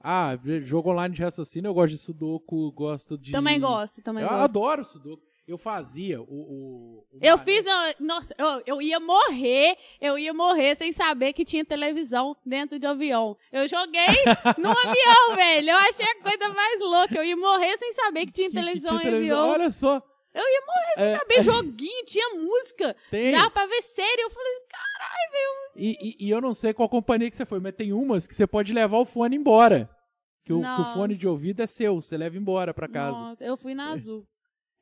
Ah, 0.00 0.30
jogo 0.62 0.90
online 0.92 1.14
de 1.14 1.22
raciocínio, 1.22 1.68
eu 1.68 1.74
gosto 1.74 1.92
de 1.92 1.98
Sudoku, 1.98 2.72
gosto 2.72 3.18
de... 3.18 3.32
Também 3.32 3.60
gosto, 3.60 4.00
também 4.00 4.22
eu 4.24 4.30
gosto. 4.30 4.42
adoro 4.44 4.82
Sudoku. 4.86 5.27
Eu 5.48 5.56
fazia 5.56 6.20
o. 6.20 6.24
o, 6.24 7.06
o 7.10 7.18
Eu 7.22 7.38
fiz. 7.38 7.66
a- 7.66 7.94
Nossa, 7.98 8.34
eu, 8.36 8.62
eu 8.66 8.82
ia 8.82 9.00
morrer. 9.00 9.76
Eu 9.98 10.18
ia 10.18 10.34
morrer 10.34 10.74
sem 10.76 10.92
saber 10.92 11.32
que 11.32 11.42
tinha 11.44 11.64
televisão 11.64 12.36
dentro 12.44 12.78
de 12.78 12.86
avião. 12.86 13.34
Eu 13.50 13.66
joguei 13.66 14.06
no 14.58 14.68
avião, 14.70 15.34
velho. 15.36 15.70
Eu 15.70 15.76
achei 15.78 16.04
a 16.06 16.22
coisa 16.22 16.48
mais 16.52 16.78
louca. 16.80 17.14
Eu 17.16 17.24
ia 17.24 17.36
morrer 17.36 17.76
sem 17.78 17.94
saber 17.94 18.26
que 18.26 18.32
tinha 18.32 18.48
que- 18.50 18.54
que 18.56 18.60
televisão 18.60 18.90
tinha 18.98 19.00
em 19.00 19.04
televisão. 19.14 19.38
avião. 19.40 19.52
Olha 19.54 19.70
só. 19.70 20.02
Eu 20.34 20.42
ia 20.44 20.60
morrer 20.66 20.94
sem 20.96 21.04
É, 21.06 21.18
saber. 21.18 21.42
Joguinho, 21.42 22.04
tinha 22.04 22.28
música. 22.34 22.94
Tem. 23.10 23.32
Dava 23.32 23.50
pra 23.50 23.66
ver 23.66 23.80
série. 23.82 24.20
Eu 24.22 24.30
falei, 24.30 24.52
caralho, 24.68 25.32
velho. 25.32 25.72
E, 25.76 25.96
e- 26.10 26.26
e 26.26 26.30
eu 26.30 26.40
não 26.42 26.52
sei 26.52 26.74
qual 26.74 26.88
companhia 26.90 27.30
que 27.30 27.36
você 27.36 27.46
foi, 27.46 27.58
mas 27.58 27.74
tem 27.74 27.92
umas 27.94 28.26
que 28.26 28.34
você 28.34 28.46
pode 28.46 28.70
levar 28.74 28.98
o 28.98 29.06
fone 29.06 29.34
embora. 29.34 29.88
Que 30.44 30.52
o, 30.52 30.58
que 30.60 30.64
o 30.66 30.68
Não. 30.68 30.94
fone 30.94 31.14
de 31.16 31.26
ouvido 31.26 31.62
é 31.62 31.66
seu, 31.66 31.94
você 32.00 32.16
leva 32.18 32.36
embora 32.36 32.72
pra 32.74 32.86
casa. 32.88 33.12
Nossa, 33.16 33.44
eu 33.44 33.56
fui 33.56 33.74
na 33.74 33.92
azul. 33.92 34.26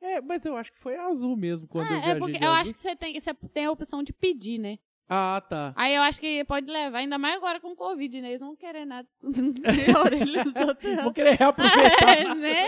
É, 0.01 0.21
mas 0.21 0.45
eu 0.45 0.55
acho 0.55 0.71
que 0.71 0.77
foi 0.79 0.95
azul 0.97 1.35
mesmo 1.35 1.67
quando 1.67 1.87
eu 1.87 1.93
Ah, 1.93 1.97
é 1.97 2.01
viajei 2.01 2.19
porque 2.19 2.37
de 2.39 2.45
eu 2.45 2.49
azul. 2.51 2.61
acho 2.61 2.73
que 2.75 2.79
você 2.81 2.95
tem, 2.95 3.19
você 3.19 3.33
tem 3.33 3.65
a 3.65 3.71
opção 3.71 4.03
de 4.03 4.13
pedir, 4.13 4.57
né? 4.59 4.77
Ah, 5.09 5.41
tá. 5.49 5.73
Aí 5.77 5.95
eu 5.95 6.01
acho 6.01 6.19
que 6.19 6.43
pode 6.43 6.69
levar, 6.69 6.97
ainda 6.97 7.17
mais 7.17 7.37
agora 7.37 7.61
com 7.61 7.73
Covid, 7.75 8.21
né? 8.21 8.27
Eles 8.29 8.41
não 8.43 8.55
nada 8.85 9.07
de 9.23 9.97
orelha 9.97 10.43
dos 10.43 10.53
outros. 10.67 10.95
Vou 11.03 11.13
querer 11.13 11.37
reaproveitar. 11.37 12.17
É, 12.19 12.35
né? 12.35 12.65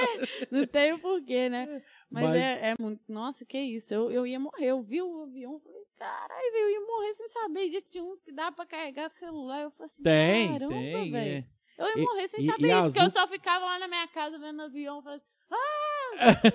Não 0.50 0.66
tem 0.66 0.94
o 0.94 1.00
porquê, 1.00 1.50
né? 1.50 1.82
Mas, 2.10 2.24
Mas- 2.24 2.36
É, 2.38 2.70
é 2.72 2.76
muito. 2.80 3.02
Nossa, 3.10 3.46
que 3.46 3.60
isso. 3.60 3.94
Eu, 3.94 4.10
eu 4.10 4.26
ia 4.26 4.40
morrer. 4.40 4.68
Eu 4.68 4.82
vi 4.82 5.02
o 5.02 5.24
avião 5.24 5.60
falei, 5.60 5.82
caralho, 5.98 6.56
eu 6.56 6.70
ia 6.70 6.82
morrer 6.82 7.14
sem 7.14 7.28
saber 7.30 7.70
disso. 7.70 7.88
Tinha 7.90 8.04
uns 8.06 8.22
que 8.22 8.32
dá 8.32 8.52
pra 8.54 8.66
carregar 8.66 9.10
celular. 9.12 9.62
Eu 9.64 9.72
falei 9.72 9.86
assim, 9.92 10.02
Tem, 10.02 10.48
caramba, 10.54 10.74
velho. 10.74 11.16
é. 11.18 11.46
Eu 11.78 11.88
ia 11.98 12.04
morrer 12.06 12.28
sem 12.30 12.44
e- 12.44 12.46
saber 12.48 12.68
e 12.68 12.80
isso, 12.80 12.92
que 12.94 13.00
eu 13.00 13.04
azul- 13.04 13.22
só 13.22 13.28
ficava 13.28 13.66
lá 13.66 13.80
na 13.80 13.88
minha 13.88 14.08
casa 14.08 14.40
vendo 14.40 14.60
o 14.60 14.64
avião. 14.64 14.98
eu 14.98 15.02
Falei, 15.04 15.22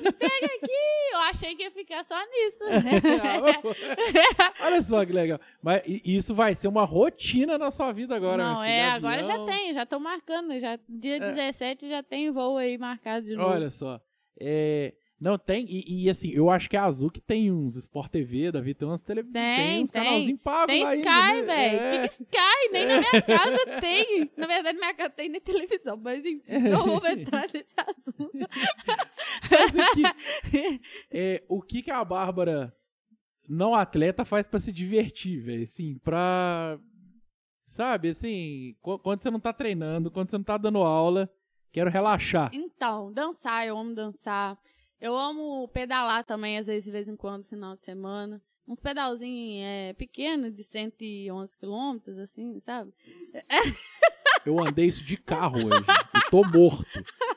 me 0.02 0.12
pega 0.12 0.46
aqui. 0.46 0.72
Eu 1.12 1.18
achei 1.20 1.54
que 1.54 1.62
ia 1.62 1.70
ficar 1.70 2.04
só 2.04 2.18
nisso. 2.18 2.64
Olha 4.60 4.82
só 4.82 5.04
que 5.04 5.12
legal. 5.12 5.40
Mas 5.62 5.82
isso 5.86 6.34
vai 6.34 6.54
ser 6.54 6.68
uma 6.68 6.84
rotina 6.84 7.56
na 7.56 7.70
sua 7.70 7.92
vida 7.92 8.16
agora, 8.16 8.42
Não, 8.42 8.60
filha, 8.60 8.70
é, 8.70 8.84
agora 8.90 9.24
já 9.24 9.44
tem, 9.46 9.74
já 9.74 9.86
tô 9.86 9.98
marcando. 9.98 10.58
Já, 10.58 10.78
dia 10.88 11.20
17 11.20 11.88
já 11.88 12.02
tem 12.02 12.30
voo 12.30 12.56
aí 12.56 12.76
marcado 12.76 13.26
de 13.26 13.36
novo. 13.36 13.50
Olha 13.50 13.70
só. 13.70 14.00
É, 14.40 14.92
não, 15.20 15.38
tem. 15.38 15.64
E, 15.68 16.04
e, 16.04 16.10
assim, 16.10 16.30
eu 16.30 16.50
acho 16.50 16.68
que 16.68 16.76
a 16.76 16.84
Azul 16.84 17.10
que 17.10 17.20
tem 17.20 17.50
uns 17.50 17.76
Sport 17.76 18.10
TV, 18.10 18.52
Davi, 18.52 18.74
tem 18.74 18.86
umas 18.86 19.02
televisões. 19.02 19.32
Tem, 19.32 19.82
uns 19.82 19.90
tem. 19.90 20.02
canalzinhos 20.04 20.40
pagos 20.42 20.66
Tem 20.66 20.82
Sky, 21.00 21.08
né? 21.08 21.42
velho. 21.42 21.80
É. 21.80 21.90
Que 22.08 22.12
Sky? 22.12 22.68
Nem 22.72 22.86
na 22.86 22.98
minha 22.98 23.22
casa 23.22 23.80
tem. 23.80 24.30
Na 24.36 24.46
verdade, 24.46 24.78
minha 24.78 24.94
casa 24.94 25.10
tem 25.10 25.28
nem 25.28 25.40
televisão, 25.40 25.96
mas 25.96 26.24
enfim, 26.24 26.58
não 26.70 26.84
vou 26.84 27.06
entrar 27.06 27.46
nesse 27.52 27.74
assunto. 27.78 28.38
Mas 29.74 30.12
é, 31.10 31.42
o 31.48 31.62
que, 31.62 31.82
que 31.82 31.90
a 31.90 32.04
Bárbara, 32.04 32.74
não 33.48 33.74
atleta, 33.74 34.24
faz 34.24 34.46
pra 34.48 34.60
se 34.60 34.72
divertir, 34.72 35.40
velho? 35.40 35.62
Assim, 35.62 35.98
pra. 35.98 36.78
Sabe, 37.66 38.08
assim, 38.10 38.76
qu- 38.82 38.98
quando 38.98 39.22
você 39.22 39.30
não 39.30 39.40
tá 39.40 39.52
treinando, 39.52 40.10
quando 40.10 40.30
você 40.30 40.36
não 40.36 40.44
tá 40.44 40.58
dando 40.58 40.78
aula, 40.80 41.30
quero 41.72 41.88
relaxar. 41.90 42.50
Então, 42.52 43.10
dançar, 43.10 43.66
eu 43.66 43.78
amo 43.78 43.94
dançar. 43.94 44.58
Eu 45.00 45.16
amo 45.16 45.68
pedalar 45.68 46.24
também, 46.24 46.58
às 46.58 46.66
vezes, 46.66 46.84
de 46.84 46.90
vez 46.90 47.08
em 47.08 47.16
quando, 47.16 47.44
final 47.44 47.76
de 47.76 47.84
semana. 47.84 48.40
Uns 48.66 48.80
pedalzinhos 48.80 49.64
é, 49.66 49.92
pequenos, 49.92 50.54
de 50.54 50.64
111 50.64 51.56
quilômetros, 51.56 52.18
assim, 52.18 52.60
sabe? 52.60 52.92
Eu 54.44 54.62
andei 54.62 54.86
isso 54.86 55.04
de 55.04 55.16
carro 55.16 55.56
hoje. 55.56 55.84
e 56.16 56.30
tô 56.30 56.42
morto. 56.42 56.84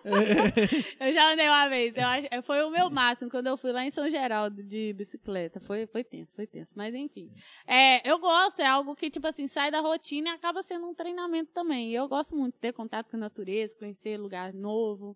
Eu 0.99 1.13
já 1.13 1.31
andei 1.31 1.47
uma 1.47 1.69
vez. 1.69 1.95
Eu 1.95 2.05
acho, 2.05 2.27
foi 2.43 2.61
o 2.63 2.69
meu 2.69 2.89
máximo 2.89 3.31
quando 3.31 3.47
eu 3.47 3.57
fui 3.57 3.71
lá 3.71 3.85
em 3.85 3.91
São 3.91 4.09
Geraldo 4.09 4.61
de 4.61 4.93
bicicleta. 4.93 5.59
Foi, 5.59 5.87
foi 5.87 6.03
tenso, 6.03 6.35
foi 6.35 6.45
tenso. 6.45 6.73
Mas 6.75 6.93
enfim. 6.93 7.29
É, 7.65 8.09
eu 8.09 8.19
gosto, 8.19 8.59
é 8.59 8.65
algo 8.65 8.95
que, 8.95 9.09
tipo 9.09 9.27
assim, 9.27 9.47
sai 9.47 9.71
da 9.71 9.79
rotina 9.79 10.29
e 10.29 10.33
acaba 10.33 10.61
sendo 10.63 10.87
um 10.87 10.93
treinamento 10.93 11.51
também. 11.53 11.91
E 11.91 11.95
eu 11.95 12.07
gosto 12.07 12.35
muito 12.35 12.55
de 12.55 12.59
ter 12.59 12.73
contato 12.73 13.09
com 13.09 13.17
a 13.17 13.19
natureza, 13.19 13.75
conhecer 13.77 14.17
lugar 14.17 14.53
novo. 14.53 15.15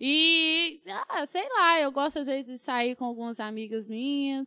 E, 0.00 0.80
ah, 1.08 1.26
sei 1.26 1.48
lá, 1.48 1.80
eu 1.80 1.90
gosto 1.90 2.20
às 2.20 2.26
vezes 2.26 2.46
de 2.46 2.58
sair 2.58 2.94
com 2.94 3.04
algumas 3.04 3.40
amigas 3.40 3.88
minhas 3.88 4.46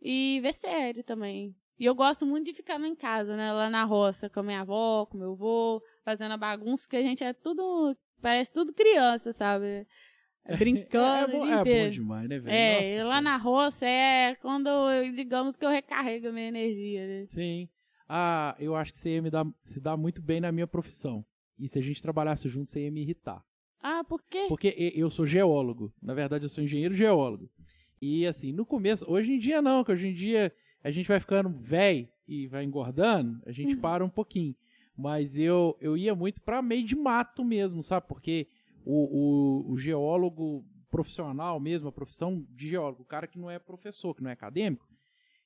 e 0.00 0.38
ver 0.42 0.52
série 0.52 1.02
também. 1.02 1.54
E 1.78 1.84
eu 1.84 1.94
gosto 1.94 2.24
muito 2.24 2.46
de 2.46 2.54
ficar 2.54 2.80
em 2.80 2.94
casa, 2.94 3.36
né? 3.36 3.52
Lá 3.52 3.68
na 3.68 3.84
roça, 3.84 4.30
com 4.30 4.40
a 4.40 4.42
minha 4.42 4.60
avó, 4.60 5.06
com 5.06 5.18
meu 5.18 5.32
avô, 5.32 5.82
fazendo 6.04 6.32
a 6.32 6.38
bagunça, 6.38 6.88
que 6.88 6.96
a 6.96 7.02
gente 7.02 7.22
é 7.22 7.32
tudo. 7.32 7.96
Parece 8.20 8.52
tudo 8.52 8.72
criança, 8.72 9.32
sabe? 9.32 9.86
Brincando. 10.58 11.32
é, 11.32 11.36
o 11.36 11.40
bom, 11.40 11.46
é 11.46 11.64
bom 11.64 11.90
demais, 11.90 12.28
né, 12.28 12.38
velho? 12.38 12.56
É, 12.56 12.98
Nossa 12.98 13.08
lá 13.08 13.20
na 13.20 13.36
roça 13.36 13.84
é 13.84 14.34
quando, 14.36 14.68
eu, 14.68 15.12
digamos 15.12 15.56
que 15.56 15.64
eu 15.64 15.70
recarrego 15.70 16.28
a 16.28 16.32
minha 16.32 16.48
energia, 16.48 17.06
né? 17.06 17.26
Sim. 17.28 17.68
Ah, 18.08 18.56
eu 18.58 18.76
acho 18.76 18.92
que 18.92 18.98
você 18.98 19.14
ia 19.14 19.22
me 19.22 19.30
dar, 19.30 19.44
se 19.62 19.80
dar 19.80 19.96
muito 19.96 20.22
bem 20.22 20.40
na 20.40 20.52
minha 20.52 20.66
profissão. 20.66 21.24
E 21.58 21.68
se 21.68 21.78
a 21.78 21.82
gente 21.82 22.00
trabalhasse 22.00 22.48
junto, 22.48 22.70
você 22.70 22.84
ia 22.84 22.90
me 22.90 23.02
irritar. 23.02 23.42
Ah, 23.88 24.02
por 24.02 24.20
quê? 24.20 24.46
Porque 24.48 24.92
eu 24.96 25.08
sou 25.08 25.24
geólogo. 25.24 25.92
Na 26.02 26.12
verdade, 26.12 26.44
eu 26.44 26.48
sou 26.48 26.64
engenheiro 26.64 26.92
geólogo. 26.92 27.48
E 28.02 28.26
assim, 28.26 28.50
no 28.50 28.66
começo, 28.66 29.08
hoje 29.08 29.34
em 29.34 29.38
dia 29.38 29.62
não, 29.62 29.84
que 29.84 29.92
hoje 29.92 30.08
em 30.08 30.12
dia 30.12 30.52
a 30.82 30.90
gente 30.90 31.06
vai 31.06 31.20
ficando 31.20 31.50
velho 31.50 32.08
e 32.26 32.48
vai 32.48 32.64
engordando, 32.64 33.40
a 33.46 33.52
gente 33.52 33.76
para 33.76 34.04
um 34.04 34.08
pouquinho. 34.08 34.56
Mas 34.98 35.38
eu, 35.38 35.76
eu 35.80 35.96
ia 35.96 36.16
muito 36.16 36.42
pra 36.42 36.60
meio 36.60 36.82
de 36.82 36.96
mato 36.96 37.44
mesmo, 37.44 37.80
sabe? 37.80 38.08
Porque 38.08 38.48
o, 38.84 39.66
o, 39.68 39.72
o 39.72 39.78
geólogo 39.78 40.64
profissional 40.90 41.60
mesmo, 41.60 41.88
a 41.88 41.92
profissão 41.92 42.44
de 42.50 42.68
geólogo, 42.68 43.02
o 43.02 43.06
cara 43.06 43.28
que 43.28 43.38
não 43.38 43.48
é 43.48 43.56
professor, 43.56 44.16
que 44.16 44.22
não 44.22 44.30
é 44.30 44.32
acadêmico, 44.32 44.88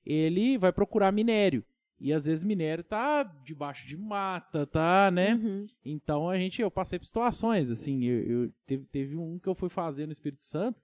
ele 0.03 0.57
vai 0.57 0.72
procurar 0.72 1.12
minério. 1.12 1.62
E 2.01 2.12
às 2.14 2.24
vezes 2.24 2.42
minério 2.42 2.82
tá 2.82 3.22
debaixo 3.22 3.86
de 3.86 3.96
mata, 3.96 4.66
tá, 4.66 5.11
né? 5.11 5.34
Uhum. 5.34 5.66
Então 5.84 6.30
a 6.30 6.38
gente, 6.38 6.62
eu 6.62 6.70
passei 6.70 6.98
por 6.98 7.05
situações, 7.05 7.70
assim, 7.70 8.03
eu, 8.05 8.22
eu- 8.44 8.53
teve, 8.66 8.84
teve 8.86 9.16
um 9.16 9.38
que 9.38 9.48
eu 9.48 9.55
fui 9.55 9.68
fazer 9.68 10.07
no 10.07 10.12
Espírito 10.12 10.42
Santo, 10.44 10.80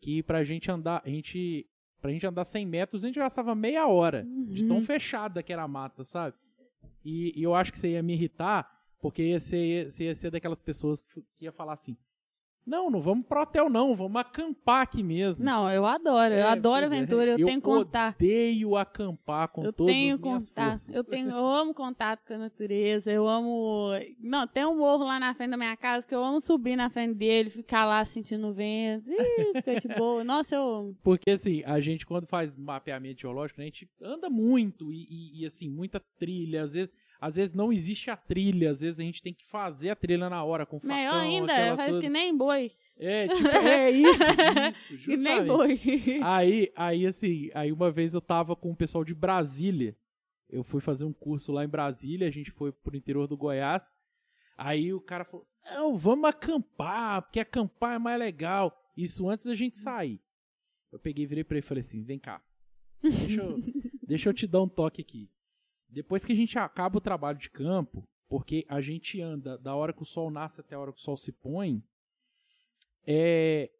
que 0.00 0.22
pra 0.22 0.44
gente 0.44 0.70
andar, 0.70 1.02
a 1.04 1.08
gente, 1.08 1.66
pra 2.02 2.10
gente 2.12 2.26
andar 2.26 2.44
100 2.44 2.66
metros, 2.66 3.02
a 3.02 3.06
gente 3.08 3.18
gastava 3.18 3.54
meia 3.54 3.86
hora, 3.86 4.26
de 4.48 4.64
tão 4.64 4.76
Uhum. 4.76 4.84
fechada 4.84 5.42
que 5.42 5.52
era 5.52 5.62
a 5.62 5.68
mata, 5.68 6.04
sabe? 6.04 6.36
E, 7.04 7.32
e 7.34 7.42
eu 7.42 7.54
acho 7.54 7.72
que 7.72 7.78
você 7.78 7.92
ia 7.92 8.02
me 8.02 8.12
irritar, 8.12 8.70
porque 9.00 9.22
ia 9.22 9.40
ser, 9.40 9.90
você 9.90 10.04
ia 10.04 10.14
ser 10.14 10.30
daquelas 10.30 10.60
pessoas 10.60 11.00
que, 11.00 11.22
que 11.38 11.44
ia 11.46 11.52
falar 11.52 11.72
assim, 11.72 11.96
não, 12.68 12.90
não 12.90 13.00
vamos 13.00 13.26
pro 13.26 13.40
hotel 13.42 13.68
não, 13.70 13.94
vamos 13.94 14.20
acampar 14.20 14.82
aqui 14.82 15.02
mesmo. 15.02 15.44
Não, 15.44 15.70
eu 15.70 15.84
adoro, 15.86 16.34
eu 16.34 16.38
É, 16.40 16.42
adoro 16.42 16.84
é. 16.84 16.86
aventura, 16.86 17.30
eu, 17.32 17.36
tenho 17.36 17.60
que 17.60 17.60
contar. 17.60 18.14
odeio 18.14 18.76
acampar 18.76 19.48
com 19.48 19.64
Eu 19.64 19.72
todas 19.72 19.94
tenho 19.94 20.14
as 20.14 20.20
minhas 20.20 20.48
contato, 20.48 20.68
forças. 20.68 20.94
eu 20.96 21.04
tenho, 21.04 21.30
eu 21.30 21.46
amo 21.46 21.74
contato 21.74 22.20
com 22.26 22.34
a 22.34 22.38
natureza, 22.38 23.10
eu 23.10 23.26
amo, 23.28 23.90
não, 24.20 24.46
tem 24.46 24.64
um 24.66 24.76
morro 24.78 25.04
lá 25.04 25.18
na 25.18 25.34
frente 25.34 25.50
da 25.50 25.56
minha 25.56 25.76
casa 25.76 26.06
que 26.06 26.14
eu 26.14 26.22
amo 26.24 26.40
subir 26.40 26.76
na 26.76 26.90
frente 26.90 27.14
dele, 27.14 27.50
ficar 27.50 27.84
lá 27.84 28.04
sentindo 28.04 28.48
o 28.48 28.52
vento, 28.52 29.10
ih, 29.10 29.52
fica 29.54 29.80
de 29.80 29.88
boa, 29.88 30.22
nossa, 30.24 30.54
eu 30.54 30.62
amo. 30.68 30.96
Porque 31.02 31.30
assim, 31.30 31.62
a 31.64 31.80
gente 31.80 32.04
quando 32.06 32.26
faz 32.26 32.54
mapeamento 32.56 33.20
geológico, 33.22 33.60
a 33.60 33.64
gente 33.64 33.88
anda 34.02 34.28
muito 34.30 34.92
e, 34.92 35.06
e- 35.10 35.42
e, 35.42 35.46
assim, 35.46 35.68
muita 35.68 36.00
trilha, 36.18 36.62
às 36.62 36.72
vezes, 36.74 36.92
às 37.20 37.36
vezes 37.36 37.54
não 37.54 37.72
existe 37.72 38.10
a 38.10 38.16
trilha, 38.16 38.70
às 38.70 38.80
vezes 38.80 39.00
a 39.00 39.02
gente 39.02 39.22
tem 39.22 39.34
que 39.34 39.44
fazer 39.44 39.90
a 39.90 39.96
trilha 39.96 40.28
na 40.30 40.42
hora 40.44 40.64
com 40.64 40.78
facão, 40.78 40.96
Melhor 40.96 41.20
ainda, 41.20 41.76
faz 41.76 41.90
toda. 41.90 42.00
que 42.00 42.08
nem 42.08 42.36
boi, 42.36 42.72
É, 42.96 43.28
tipo, 43.28 43.48
é 43.48 43.90
isso, 43.90 44.22
isso, 44.94 45.04
que 45.04 45.16
nem 45.16 45.44
boi. 45.44 45.80
Aí, 46.22 46.72
aí 46.76 47.06
assim, 47.06 47.50
aí 47.54 47.72
uma 47.72 47.90
vez 47.90 48.14
eu 48.14 48.20
tava 48.20 48.54
com 48.54 48.70
o 48.70 48.76
pessoal 48.76 49.04
de 49.04 49.14
Brasília. 49.14 49.96
Eu 50.48 50.64
fui 50.64 50.80
fazer 50.80 51.04
um 51.04 51.12
curso 51.12 51.52
lá 51.52 51.64
em 51.64 51.68
Brasília, 51.68 52.26
a 52.26 52.30
gente 52.30 52.50
foi 52.50 52.72
pro 52.72 52.96
interior 52.96 53.26
do 53.26 53.36
Goiás. 53.36 53.94
Aí 54.56 54.92
o 54.94 55.00
cara 55.00 55.24
falou: 55.24 55.44
"Não, 55.70 55.96
vamos 55.96 56.28
acampar, 56.28 57.22
porque 57.22 57.38
acampar 57.40 57.96
é 57.96 57.98
mais 57.98 58.18
legal". 58.18 58.74
Isso 58.96 59.28
antes 59.28 59.46
da 59.46 59.54
gente 59.54 59.76
sair. 59.78 60.20
Eu 60.90 60.98
peguei, 60.98 61.26
virei 61.26 61.44
pra 61.44 61.56
ele 61.58 61.64
e 61.64 61.68
falei 61.68 61.80
assim: 61.80 62.02
"Vem 62.02 62.18
cá. 62.18 62.40
Deixa 63.02 63.42
eu, 63.42 63.56
deixa 64.06 64.28
eu 64.28 64.34
te 64.34 64.46
dar 64.46 64.62
um 64.62 64.68
toque 64.68 65.02
aqui. 65.02 65.30
Depois 65.88 66.24
que 66.24 66.32
a 66.32 66.36
gente 66.36 66.58
acaba 66.58 66.98
o 66.98 67.00
trabalho 67.00 67.38
de 67.38 67.48
campo, 67.50 68.04
porque 68.28 68.64
a 68.68 68.80
gente 68.80 69.20
anda 69.20 69.56
da 69.58 69.74
hora 69.74 69.92
que 69.92 70.02
o 70.02 70.06
sol 70.06 70.30
nasce 70.30 70.60
até 70.60 70.74
a 70.74 70.80
hora 70.80 70.92
que 70.92 70.98
o 70.98 71.02
sol 71.02 71.16
se 71.16 71.32
põe, 71.32 71.82
é 73.06 73.70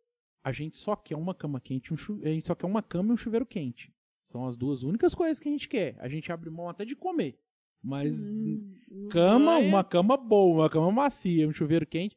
a 0.42 0.52
gente 0.52 0.76
só 0.78 0.96
quer 0.96 1.16
uma 1.16 1.34
cama 1.34 1.60
quente, 1.60 1.92
um 1.92 1.96
chu- 1.96 2.20
a 2.22 2.28
gente 2.28 2.46
só 2.46 2.54
quer 2.54 2.66
uma 2.66 2.82
cama 2.82 3.10
e 3.10 3.12
um 3.12 3.16
chuveiro 3.16 3.44
quente. 3.44 3.92
São 4.20 4.46
as 4.46 4.56
duas 4.56 4.82
únicas 4.82 5.14
coisas 5.14 5.40
que 5.40 5.48
a 5.48 5.52
gente 5.52 5.68
quer. 5.68 5.96
A 5.98 6.08
gente 6.08 6.30
abre 6.32 6.48
mão 6.50 6.68
até 6.68 6.84
de 6.84 6.94
comer. 6.96 7.38
Mas 7.82 8.26
Hum, 8.26 8.74
cama, 9.10 9.56
banho. 9.56 9.68
uma 9.68 9.84
cama 9.84 10.16
boa, 10.16 10.62
uma 10.62 10.70
cama 10.70 10.90
macia, 10.90 11.46
um 11.48 11.52
chuveiro 11.52 11.86
quente. 11.86 12.16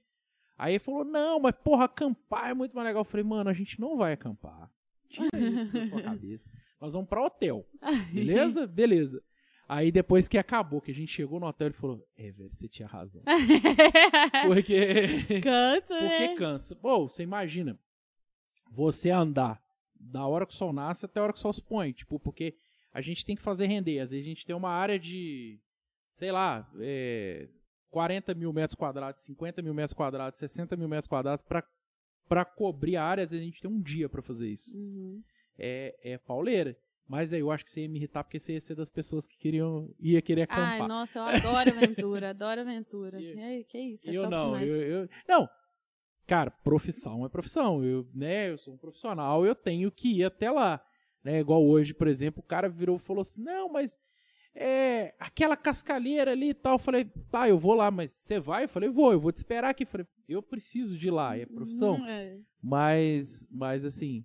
Aí 0.57 0.73
ele 0.73 0.79
falou: 0.79 1.03
"Não, 1.03 1.39
mas 1.39 1.53
porra, 1.63 1.85
acampar 1.85 2.49
é 2.49 2.53
muito 2.53 2.73
mais 2.75 2.85
legal". 2.87 3.01
Eu 3.01 3.05
falei: 3.05 3.23
"Mano, 3.25 3.49
a 3.49 3.53
gente 3.53 3.79
não 3.79 3.97
vai 3.97 4.13
acampar. 4.13 4.69
Tira 5.09 5.39
isso 5.39 5.71
da 5.73 5.85
sua 5.87 6.01
cabeça. 6.03 6.51
Nós 6.79 6.93
vamos 6.93 7.09
pra 7.09 7.23
hotel. 7.25 7.65
Beleza? 8.13 8.65
Beleza. 8.67 9.21
Aí 9.74 9.89
depois 9.89 10.28
que 10.28 10.38
acabou, 10.38 10.82
que 10.82 10.91
a 10.91 10.93
gente 10.93 11.13
chegou 11.13 11.39
no 11.39 11.47
hotel, 11.47 11.67
ele 11.67 11.74
falou: 11.74 12.05
"É, 12.17 12.30
velho, 12.30 12.51
você 12.51 12.67
tinha 12.67 12.86
razão". 12.86 13.24
Porque 14.45 15.39
Canto, 15.41 15.88
porque 15.88 16.28
né? 16.28 16.36
cansa. 16.36 16.76
Pô, 16.76 17.07
você 17.07 17.24
imagina 17.24 17.80
você 18.69 19.11
andar 19.11 19.63
da 19.95 20.28
hora 20.28 20.45
que 20.45 20.53
o 20.53 20.57
sol 20.57 20.74
nasce 20.74 21.05
até 21.05 21.22
a 21.22 21.24
hora 21.24 21.32
que 21.32 21.39
o 21.39 21.41
sol 21.41 21.53
se 21.53 21.63
põe. 21.63 21.93
Tipo, 21.93 22.19
porque 22.19 22.53
a 22.91 22.99
gente 22.99 23.26
tem 23.26 23.34
que 23.34 23.41
fazer 23.41 23.67
render. 23.67 23.99
Às 23.99 24.11
vezes 24.11 24.26
a 24.26 24.30
gente 24.30 24.45
tem 24.45 24.53
uma 24.53 24.72
área 24.72 24.99
de, 24.99 25.57
sei 26.09 26.34
lá, 26.34 26.69
é, 26.82 27.47
40 27.89 28.34
mil 28.34 28.51
metros 28.51 28.76
quadrados, 28.76 29.22
50 29.22 29.61
mil 29.61 29.74
metros 29.74 29.93
quadrados, 29.93 30.38
60 30.38 30.76
mil 30.76 30.89
metros 30.89 31.07
quadrados 31.07 31.41
para 31.41 31.63
para 32.28 32.45
cobrir 32.45 32.97
a 32.97 33.03
área, 33.03 33.24
às 33.24 33.32
vezes 33.32 33.43
a 33.43 33.45
gente 33.45 33.61
tem 33.61 33.69
um 33.69 33.82
dia 33.82 34.07
para 34.07 34.22
fazer 34.22 34.49
isso. 34.49 34.78
Uhum. 34.78 35.22
É, 35.57 35.97
é 36.01 36.17
pauleira. 36.17 36.78
Mas 37.12 37.34
aí 37.34 37.41
eu 37.41 37.51
acho 37.51 37.66
que 37.66 37.70
você 37.72 37.82
ia 37.82 37.89
me 37.89 37.99
irritar 37.99 38.24
porque 38.24 38.39
você 38.39 38.53
ia 38.53 38.62
ser 38.62 38.74
das 38.74 38.89
pessoas 38.89 39.28
que 39.28 39.38
queriam 39.38 39.93
ia 39.99 40.22
querer 40.22 40.43
acampar. 40.43 40.82
Ai, 40.84 40.88
nossa, 40.88 41.20
eu 41.20 41.24
adoro 41.24 41.70
aventura, 41.72 42.30
adoro 42.32 42.62
aventura. 42.62 43.22
E- 43.22 43.38
aí, 43.38 43.64
que 43.66 43.78
isso? 43.78 44.09
é 44.09 44.14
eu 44.14 44.30
não, 44.30 44.57
eu, 44.62 44.76
eu- 44.82 45.09
não. 45.28 45.45
Cara, 46.26 46.49
profissão 46.49 47.26
é 47.26 47.28
profissão. 47.28 47.84
Eu, 47.84 48.07
né, 48.14 48.51
eu 48.51 48.57
sou 48.57 48.76
um 48.76 48.78
profissional, 48.78 49.45
eu 49.45 49.53
tenho 49.53 49.91
que 49.91 50.20
ir 50.20 50.24
até 50.24 50.49
lá, 50.49 50.82
né? 51.22 51.41
Igual 51.41 51.62
hoje, 51.68 51.93
por 51.93 52.07
exemplo, 52.07 52.39
o 52.41 52.47
cara 52.47 52.70
virou 52.70 52.95
e 52.95 52.99
falou 52.99 53.20
assim: 53.20 53.43
"Não, 53.43 53.68
mas 53.68 53.99
é 54.55 55.14
aquela 55.20 55.57
cascalheira 55.57 56.32
ali 56.32 56.51
e 56.51 56.53
tal". 56.53 56.76
Eu 56.76 56.80
falei: 56.80 57.03
"Tá, 57.30 57.49
eu 57.49 57.57
vou 57.59 57.74
lá, 57.74 57.91
mas 57.91 58.14
você 58.14 58.39
vai?". 58.39 58.64
Eu 58.64 58.70
falei: 58.70 58.88
"Vou, 58.89 59.12
eu 59.12 59.20
vou 59.20 59.34
te 59.34 59.36
esperar 59.38 59.72
aqui". 59.72 59.84
Eu 59.84 59.88
falei: 59.88 60.07
"Eu 60.30 60.41
preciso 60.41 60.97
de 60.97 61.09
ir 61.09 61.12
lá, 61.12 61.38
é 61.38 61.45
profissão". 61.45 61.95
Hum, 61.97 62.07
é. 62.07 62.39
Mas 62.64 63.45
mas 63.51 63.84
assim, 63.84 64.24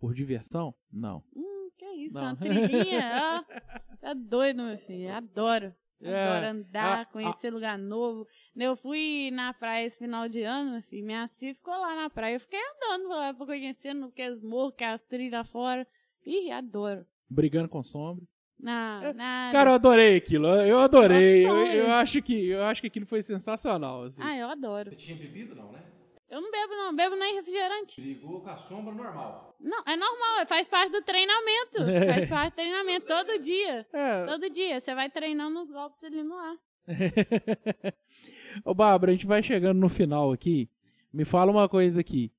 por 0.00 0.12
diversão? 0.12 0.74
Não. 0.92 1.22
Hum, 1.32 1.55
isso, 2.04 2.14
Não. 2.14 2.22
uma 2.22 2.36
trilhinha, 2.36 3.44
ó. 3.50 3.96
Tá 4.00 4.14
doido, 4.14 4.62
meu 4.62 4.78
filho. 4.78 5.12
Adoro. 5.12 5.74
É, 6.02 6.24
Adoro 6.26 6.46
andar, 6.58 7.00
a- 7.00 7.04
conhecer 7.06 7.50
lugar 7.50 7.78
novo. 7.78 8.26
Eu 8.54 8.76
fui 8.76 9.30
na 9.32 9.54
praia 9.54 9.86
esse 9.86 9.98
final 9.98 10.28
de 10.28 10.42
ano, 10.42 10.72
meu 10.72 10.82
filho. 10.82 11.06
Minha 11.06 11.26
filha 11.28 11.54
ficou 11.54 11.72
lá 11.74 11.94
na 11.96 12.10
praia. 12.10 12.34
Eu 12.36 12.40
fiquei 12.40 12.60
andando 12.60 13.08
lá 13.08 13.32
pra 13.32 13.46
conhecendo 13.46 14.10
que 14.12 14.20
as 14.22 14.42
morros, 14.42 14.74
que 14.76 14.84
as 14.84 15.02
trilhas 15.04 15.48
fora. 15.50 15.86
Ih, 16.26 16.50
adoro. 16.50 17.06
Brigando 17.30 17.68
com 17.68 17.82
sombra. 17.82 18.22
Não, 18.58 19.12
nada. 19.14 19.52
Cara, 19.52 19.70
eu 19.70 19.74
adorei 19.74 20.16
aquilo. 20.16 20.48
Eu 20.48 20.78
adorei. 20.80 21.46
Eu, 21.46 21.50
Adorei. 21.54 21.80
eu 21.80 21.90
acho 21.92 22.22
que 22.22 22.46
eu 22.48 22.62
acho 22.64 22.80
que 22.80 22.86
aquilo 22.86 23.06
foi 23.06 23.22
sensacional, 23.22 24.04
assim. 24.04 24.22
Ah, 24.22 24.36
eu 24.36 24.48
adoro. 24.48 24.90
Você 24.90 24.96
tinha 24.96 25.16
bebido, 25.16 25.54
não, 25.54 25.72
né? 25.72 25.82
Eu 26.28 26.40
não 26.40 26.50
bebo, 26.50 26.74
não. 26.74 26.94
Bebo 26.96 27.16
nem 27.16 27.36
refrigerante. 27.36 28.00
Brigou 28.00 28.40
com 28.40 28.50
a 28.50 28.56
sombra 28.56 28.92
normal. 28.94 29.56
Não, 29.60 29.82
é 29.86 29.96
normal. 29.96 30.46
Faz 30.46 30.66
parte 30.66 30.90
do 30.92 31.02
treinamento. 31.02 31.78
Faz 32.12 32.28
parte 32.28 32.52
do 32.52 32.56
treinamento. 32.56 33.06
Todo 33.06 33.38
dia. 33.38 33.86
É, 33.92 34.24
Todo 34.26 34.50
dia. 34.50 34.80
Você 34.80 34.94
vai 34.94 35.08
treinando 35.08 35.62
os 35.62 35.70
golpes 35.70 36.02
ali 36.02 36.22
no 36.22 36.34
ar. 36.34 36.56
Ô, 38.64 38.74
Bárbara, 38.74 39.12
a 39.12 39.14
gente 39.14 39.26
vai 39.26 39.42
chegando 39.42 39.78
no 39.78 39.88
final 39.88 40.32
aqui. 40.32 40.68
Me 41.12 41.24
fala 41.24 41.50
uma 41.50 41.68
coisa 41.68 42.00
aqui. 42.00 42.32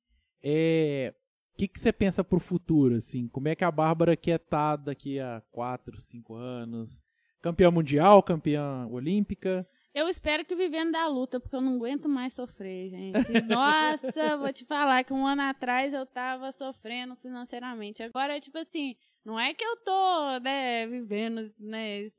É, 0.44 1.14
o 1.54 1.58
que, 1.58 1.68
que 1.68 1.80
você 1.80 1.92
pensa 1.92 2.24
pro 2.24 2.40
futuro, 2.40 2.96
assim? 2.96 3.28
Como 3.30 3.48
é 3.48 3.56
que 3.56 3.64
a 3.64 3.72
Bárbara 3.72 4.16
quer 4.16 4.40
estar 4.40 4.76
daqui 4.76 5.20
a 5.20 5.42
4, 5.52 6.00
5 6.00 6.36
anos? 6.36 7.02
Campeã 7.42 7.72
mundial, 7.72 8.22
campeã 8.22 8.86
olímpica? 8.88 9.68
Eu 9.98 10.08
espero 10.08 10.46
que 10.46 10.56
vivendo 10.56 10.92
da 10.92 11.08
luta, 11.08 11.40
porque 11.40 11.56
eu 11.56 11.62
não 11.62 11.74
aguento 11.74 12.08
mais 12.08 12.32
sofrer, 12.32 12.88
gente. 12.92 13.18
Nossa, 13.50 14.38
vou 14.38 14.54
te 14.54 14.64
falar 14.64 15.04
que 15.04 15.12
um 15.12 15.26
ano 15.26 15.42
atrás 15.42 15.92
eu 15.92 16.06
tava 16.06 16.52
sofrendo 16.52 17.16
financeiramente. 17.16 18.04
Agora, 18.04 18.40
tipo 18.40 18.60
assim, 18.60 18.96
não 19.26 19.40
é 19.40 19.56
que 19.56 19.66
eu 19.66 19.76
tô, 19.78 20.40
né, 20.44 20.86
vivendo, 20.86 21.52
né, 21.58 22.12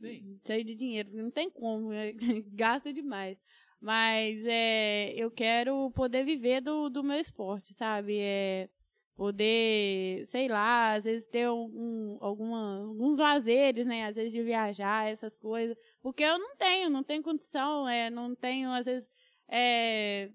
Sim. 0.00 0.40
cheio 0.44 0.64
de 0.64 0.74
dinheiro, 0.74 1.10
não 1.12 1.30
tem 1.30 1.48
como, 1.48 1.90
né? 1.90 2.12
gasta 2.52 2.92
demais. 2.92 3.38
Mas 3.80 4.44
é, 4.44 5.14
eu 5.14 5.30
quero 5.30 5.92
poder 5.92 6.24
viver 6.24 6.60
do, 6.60 6.90
do 6.90 7.04
meu 7.04 7.20
esporte, 7.20 7.72
sabe? 7.74 8.18
É, 8.18 8.68
poder, 9.16 10.26
sei 10.26 10.48
lá, 10.48 10.94
às 10.94 11.04
vezes 11.04 11.26
ter 11.26 11.48
um, 11.48 12.16
alguma, 12.20 12.80
alguns 12.86 13.18
lazeres, 13.18 13.86
né? 13.86 14.06
Às 14.06 14.16
vezes 14.16 14.32
de 14.32 14.42
viajar, 14.42 15.08
essas 15.10 15.34
coisas. 15.36 15.76
Porque 16.02 16.22
eu 16.22 16.38
não 16.38 16.56
tenho, 16.56 16.90
não 16.90 17.02
tenho 17.02 17.22
condição, 17.22 17.88
é, 17.88 18.10
não 18.10 18.34
tenho, 18.34 18.70
às 18.70 18.86
vezes, 18.86 19.08
é, 19.48 20.30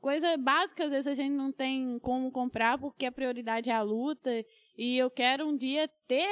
coisa 0.00 0.36
básica, 0.36 0.84
às 0.84 0.90
vezes 0.90 1.06
a 1.06 1.14
gente 1.14 1.32
não 1.34 1.52
tem 1.52 1.98
como 2.00 2.30
comprar 2.30 2.78
porque 2.78 3.06
a 3.06 3.12
prioridade 3.12 3.70
é 3.70 3.74
a 3.74 3.82
luta. 3.82 4.30
E 4.76 4.96
eu 4.96 5.10
quero 5.10 5.46
um 5.46 5.56
dia 5.56 5.88
ter, 6.06 6.28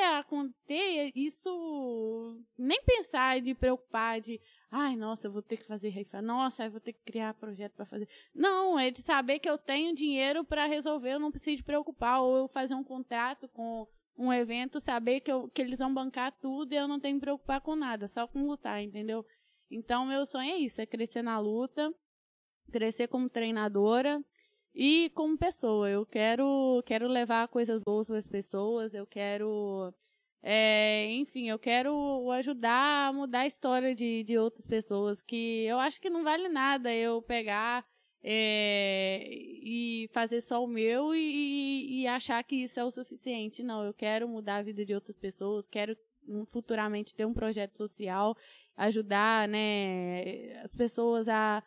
ter 0.67 1.13
isso, 1.17 2.41
nem 2.57 2.81
pensar 2.85 3.41
de 3.41 3.55
preocupar 3.55 4.21
de, 4.21 4.41
ai, 4.71 4.97
nossa, 4.97 5.27
eu 5.27 5.33
vou 5.33 5.43
ter 5.43 5.57
que 5.57 5.67
fazer 5.67 5.89
rifa, 5.91 6.21
nossa, 6.21 6.65
eu 6.65 6.71
vou 6.71 6.81
ter 6.81 6.93
que 6.93 7.05
criar 7.05 7.35
projeto 7.35 7.75
para 7.75 7.87
fazer. 7.87 8.09
Não, 8.35 8.79
é 8.79 8.91
de 8.91 9.01
saber 9.01 9.39
que 9.39 9.49
eu 9.49 9.59
tenho 9.59 9.95
dinheiro 9.95 10.45
para 10.45 10.67
resolver, 10.67 11.15
eu 11.15 11.21
não 11.21 11.31
preciso 11.31 11.65
preocupar, 11.65 12.21
ou 12.21 12.37
eu 12.37 12.49
fazer 12.49 12.75
um 12.75 12.85
contrato 12.85 13.49
com 13.49 13.87
um 14.19 14.33
evento, 14.33 14.81
saber 14.81 15.21
que, 15.21 15.31
eu, 15.31 15.49
que 15.49 15.61
eles 15.61 15.79
vão 15.79 15.93
bancar 15.93 16.33
tudo 16.41 16.73
e 16.73 16.77
eu 16.77 16.89
não 16.89 16.99
tenho 16.99 17.15
que 17.15 17.17
me 17.17 17.21
preocupar 17.21 17.61
com 17.61 17.77
nada, 17.77 18.09
só 18.09 18.27
com 18.27 18.47
lutar, 18.47 18.83
entendeu? 18.83 19.25
Então, 19.71 20.07
meu 20.07 20.25
sonho 20.27 20.53
é 20.53 20.59
isso, 20.59 20.81
é 20.81 20.87
crescer 20.87 21.23
na 21.23 21.39
luta, 21.39 21.93
crescer 22.71 23.09
como 23.09 23.29
treinadora 23.29 24.23
e 24.75 25.11
como 25.11 25.37
pessoa. 25.37 25.91
Eu 25.91 26.07
quero, 26.07 26.83
quero 26.87 27.09
levar 27.09 27.49
coisas 27.49 27.81
boas 27.85 28.07
para 28.07 28.19
as 28.19 28.27
pessoas, 28.27 28.95
eu 28.95 29.07
quero, 29.07 29.93
é, 30.43 31.07
enfim, 31.13 31.49
eu 31.49 31.59
quero 31.59 32.31
ajudar 32.33 33.09
a 33.09 33.13
mudar 33.13 33.41
a 33.41 33.47
história 33.47 33.95
de, 33.95 34.23
de 34.25 34.39
outras 34.39 34.67
pessoas, 34.67 35.21
que 35.23 35.65
eu 35.65 35.79
acho 35.79 36.01
que 36.01 36.11
não 36.11 36.23
vale 36.23 36.49
nada 36.49 36.95
eu 36.95 37.21
pegar 37.23 37.85
é, 38.23 39.23
e 39.29 40.09
fazer 40.13 40.41
só 40.41 40.63
o 40.65 40.67
meu 40.67 41.15
e, 41.15 42.03
e- 42.03 42.07
achar 42.07 42.43
que 42.45 42.57
isso 42.57 42.79
é 42.81 42.85
o 42.85 42.91
suficiente. 42.91 43.63
Não, 43.63 43.85
eu 43.85 43.95
quero 43.95 44.29
mudar 44.29 44.57
a 44.57 44.63
vida 44.63 44.85
de 44.85 44.95
outras 44.95 45.17
pessoas, 45.17 45.69
quero 45.69 45.97
futuramente 46.47 47.15
ter 47.15 47.25
um 47.25 47.33
projeto 47.35 47.77
social, 47.77 48.37
ajudar, 48.77 49.49
né, 49.49 50.61
as 50.63 50.75
pessoas 50.75 51.29
a 51.29 51.63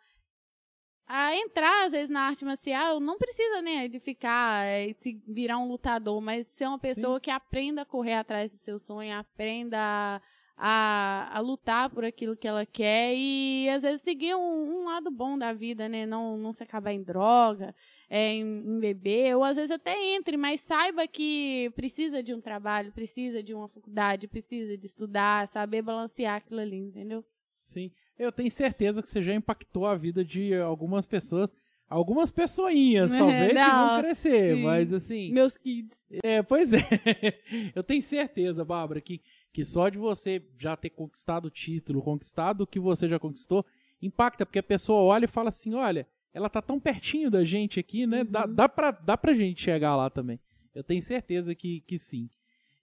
a 1.12 1.36
entrar, 1.36 1.86
às 1.86 1.92
vezes, 1.92 2.08
na 2.08 2.20
arte 2.20 2.44
marcial, 2.44 3.00
não 3.00 3.18
precisa, 3.18 3.60
né, 3.60 3.88
de 3.88 3.98
ficar, 3.98 4.64
é, 4.64 4.92
se 4.92 5.20
virar 5.26 5.58
um 5.58 5.66
lutador, 5.66 6.20
mas 6.20 6.46
ser 6.46 6.68
uma 6.68 6.78
pessoa 6.78 7.20
que 7.20 7.32
aprenda 7.32 7.82
a 7.82 7.84
correr 7.84 8.14
atrás 8.14 8.52
do 8.52 8.56
seu 8.58 8.78
sonho, 8.78 9.18
aprenda 9.18 9.76
a, 9.76 10.20
a, 10.56 11.36
a 11.36 11.40
lutar 11.40 11.90
por 11.90 12.04
aquilo 12.04 12.36
que 12.36 12.46
ela 12.46 12.64
quer 12.64 13.12
e, 13.16 13.68
às 13.70 13.82
vezes, 13.82 14.02
seguir 14.02 14.36
um, 14.36 14.40
um 14.40 14.84
lado 14.84 15.10
bom 15.10 15.36
da 15.36 15.52
vida, 15.52 15.88
né, 15.88 16.06
não, 16.06 16.36
não 16.38 16.52
se 16.52 16.62
acabar 16.62 16.92
em 16.92 17.02
droga, 17.02 17.74
é, 18.08 18.34
em, 18.34 18.42
em 18.42 18.78
beber, 18.78 19.34
ou 19.36 19.42
às 19.42 19.56
vezes 19.56 19.72
até 19.72 20.14
entre, 20.14 20.36
mas 20.36 20.60
saiba 20.60 21.08
que 21.08 21.72
precisa 21.74 22.22
de 22.22 22.32
um 22.32 22.40
trabalho, 22.40 22.92
precisa 22.92 23.42
de 23.42 23.52
uma 23.52 23.66
faculdade, 23.66 24.28
precisa 24.28 24.78
de 24.78 24.86
estudar, 24.86 25.48
saber 25.48 25.82
balancear 25.82 26.36
aquilo 26.36 26.60
ali, 26.60 26.76
entendeu? 26.76 27.24
Sim. 27.60 27.90
Eu 28.20 28.30
tenho 28.30 28.50
certeza 28.50 29.02
que 29.02 29.08
você 29.08 29.22
já 29.22 29.34
impactou 29.34 29.86
a 29.86 29.94
vida 29.96 30.24
de 30.24 30.54
algumas 30.54 31.06
pessoas. 31.06 31.48
Algumas 31.88 32.30
pessoinhas, 32.30 33.12
É, 33.14 33.18
talvez, 33.18 33.48
que 33.48 33.54
não, 33.54 33.88
vão 33.88 34.00
crescer, 34.02 34.54
sim. 34.56 34.62
mas 34.62 34.92
assim. 34.92 35.32
Meus 35.32 35.56
kids. 35.56 36.06
É, 36.22 36.42
pois 36.42 36.72
é. 36.72 36.78
Eu 37.74 37.82
tenho 37.82 38.02
certeza, 38.02 38.64
Bárbara, 38.64 39.00
que, 39.00 39.20
que 39.52 39.64
só 39.64 39.88
de 39.88 39.98
você 39.98 40.40
já 40.56 40.76
ter 40.76 40.90
conquistado 40.90 41.46
o 41.46 41.50
título, 41.50 42.02
conquistado 42.02 42.60
o 42.60 42.66
que 42.66 42.78
você 42.78 43.08
já 43.08 43.18
conquistou, 43.18 43.64
impacta, 44.02 44.44
porque 44.46 44.58
a 44.58 44.62
pessoa 44.62 45.00
olha 45.02 45.24
e 45.24 45.28
fala 45.28 45.48
assim: 45.48 45.74
olha, 45.74 46.06
ela 46.32 46.48
tá 46.48 46.60
tão 46.62 46.78
pertinho 46.78 47.30
da 47.30 47.42
gente 47.44 47.80
aqui, 47.80 48.06
né? 48.06 48.22
Dá, 48.22 48.46
Uhum. 48.46 48.54
dá, 48.54 48.68
pra, 48.68 48.90
dá 48.92 49.16
pra 49.16 49.32
gente 49.32 49.60
chegar 49.62 49.96
lá 49.96 50.08
também. 50.10 50.38
Eu 50.74 50.84
tenho 50.84 51.00
certeza 51.02 51.54
que, 51.54 51.80
que 51.80 51.98
sim. 51.98 52.28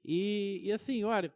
E, 0.03 0.61
e 0.65 0.71
assim, 0.71 1.03
olha, 1.05 1.31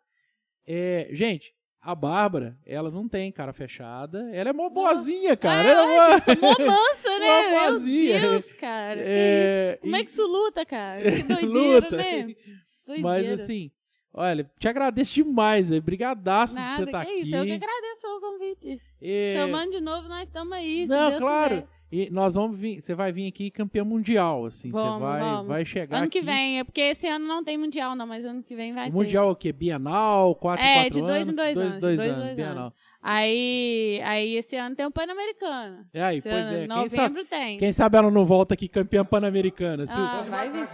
é, 0.67 1.07
gente, 1.11 1.53
a 1.81 1.95
Bárbara, 1.95 2.55
ela 2.65 2.91
não 2.91 3.07
tem 3.09 3.31
cara 3.31 3.51
fechada, 3.51 4.29
ela 4.33 4.49
é 4.49 4.53
mó 4.53 4.69
boazinha, 4.69 5.35
cara. 5.35 5.67
ela 5.67 5.81
é 5.81 6.13
Ai, 6.27 6.35
mó- 6.39 6.47
mansa, 6.65 7.19
né? 7.19 7.27
Mó 7.27 7.41
Meu 7.41 7.59
boazinha. 7.71 8.19
Deus, 8.21 8.53
cara. 8.53 8.99
É, 9.03 9.79
Como 9.81 9.95
é 9.95 10.03
que 10.03 10.09
isso 10.09 10.25
luta, 10.27 10.65
cara? 10.65 11.01
Que 11.11 11.23
doideira, 11.23 11.49
luta. 11.85 11.97
né? 11.97 12.35
Doideira. 12.85 13.01
Mas 13.01 13.29
assim, 13.41 13.71
olha, 14.13 14.49
te 14.59 14.67
agradeço 14.67 15.13
demais, 15.13 15.69
velho. 15.69 15.81
Brigadaço 15.81 16.55
de 16.55 16.59
Nada, 16.61 16.75
você 16.75 16.83
estar 16.83 17.05
que 17.05 17.11
aqui. 17.13 17.21
isso. 17.23 17.35
Eu 17.35 17.45
que 17.45 17.51
agradeço 17.53 18.01
pelo 18.01 18.19
convite. 18.21 18.81
E- 19.01 19.27
Chamando 19.33 19.71
de 19.71 19.81
novo, 19.81 20.07
nós 20.07 20.27
estamos 20.27 20.53
aí. 20.53 20.85
Não, 20.85 21.17
claro. 21.17 21.55
quiser. 21.61 21.67
E 21.91 22.09
nós 22.09 22.35
vamos 22.35 22.57
vir, 22.57 22.79
você 22.81 22.95
vai 22.95 23.11
vir 23.11 23.27
aqui 23.27 23.51
campeão 23.51 23.83
mundial, 23.85 24.45
assim. 24.45 24.71
Você 24.71 24.81
Vamos, 24.81 25.01
vai, 25.01 25.19
vamos. 25.19 25.47
vai 25.47 25.65
chegar 25.65 25.97
Ano 25.97 26.05
aqui. 26.05 26.19
que 26.19 26.25
vem, 26.25 26.59
é 26.59 26.63
porque 26.63 26.79
esse 26.79 27.05
ano 27.05 27.27
não 27.27 27.43
tem 27.43 27.57
mundial, 27.57 27.95
não, 27.95 28.07
mas 28.07 28.23
ano 28.23 28.41
que 28.41 28.55
vem 28.55 28.73
vai 28.73 28.87
O 28.87 28.91
ter. 28.91 28.97
mundial 28.97 29.27
é 29.27 29.31
o 29.31 29.35
quê? 29.35 29.51
Bienal, 29.51 30.33
4 30.35 30.65
É, 30.65 30.73
4 30.83 30.91
de 30.93 30.99
dois 31.01 31.11
em 31.17 31.21
anos? 31.23 31.35
dois 31.35 31.53
dois, 31.53 31.65
anos, 31.67 31.77
dois 31.81 31.97
dois 31.97 32.09
anos, 32.11 32.23
dois 32.25 32.35
Bienal. 32.35 32.73
Aí, 33.03 33.99
aí 34.05 34.37
esse 34.37 34.55
ano 34.55 34.75
tem 34.75 34.85
o 34.85 34.91
Pan-Americano. 34.91 35.85
E 35.93 35.99
aí, 35.99 36.19
Esse 36.19 36.29
pois 36.29 36.47
ano, 36.47 36.55
é. 36.55 36.59
Quem 36.59 36.67
novembro 36.67 36.89
sabe, 36.89 37.25
tem. 37.25 37.57
quem 37.57 37.71
sabe 37.71 37.97
ela 37.97 38.09
não 38.11 38.25
volta 38.25 38.53
aqui 38.53 38.67
campeã 38.67 39.03
pan-americana. 39.03 39.83
Ah, 39.89 40.21
vai 40.29 40.49
vir. 40.49 40.67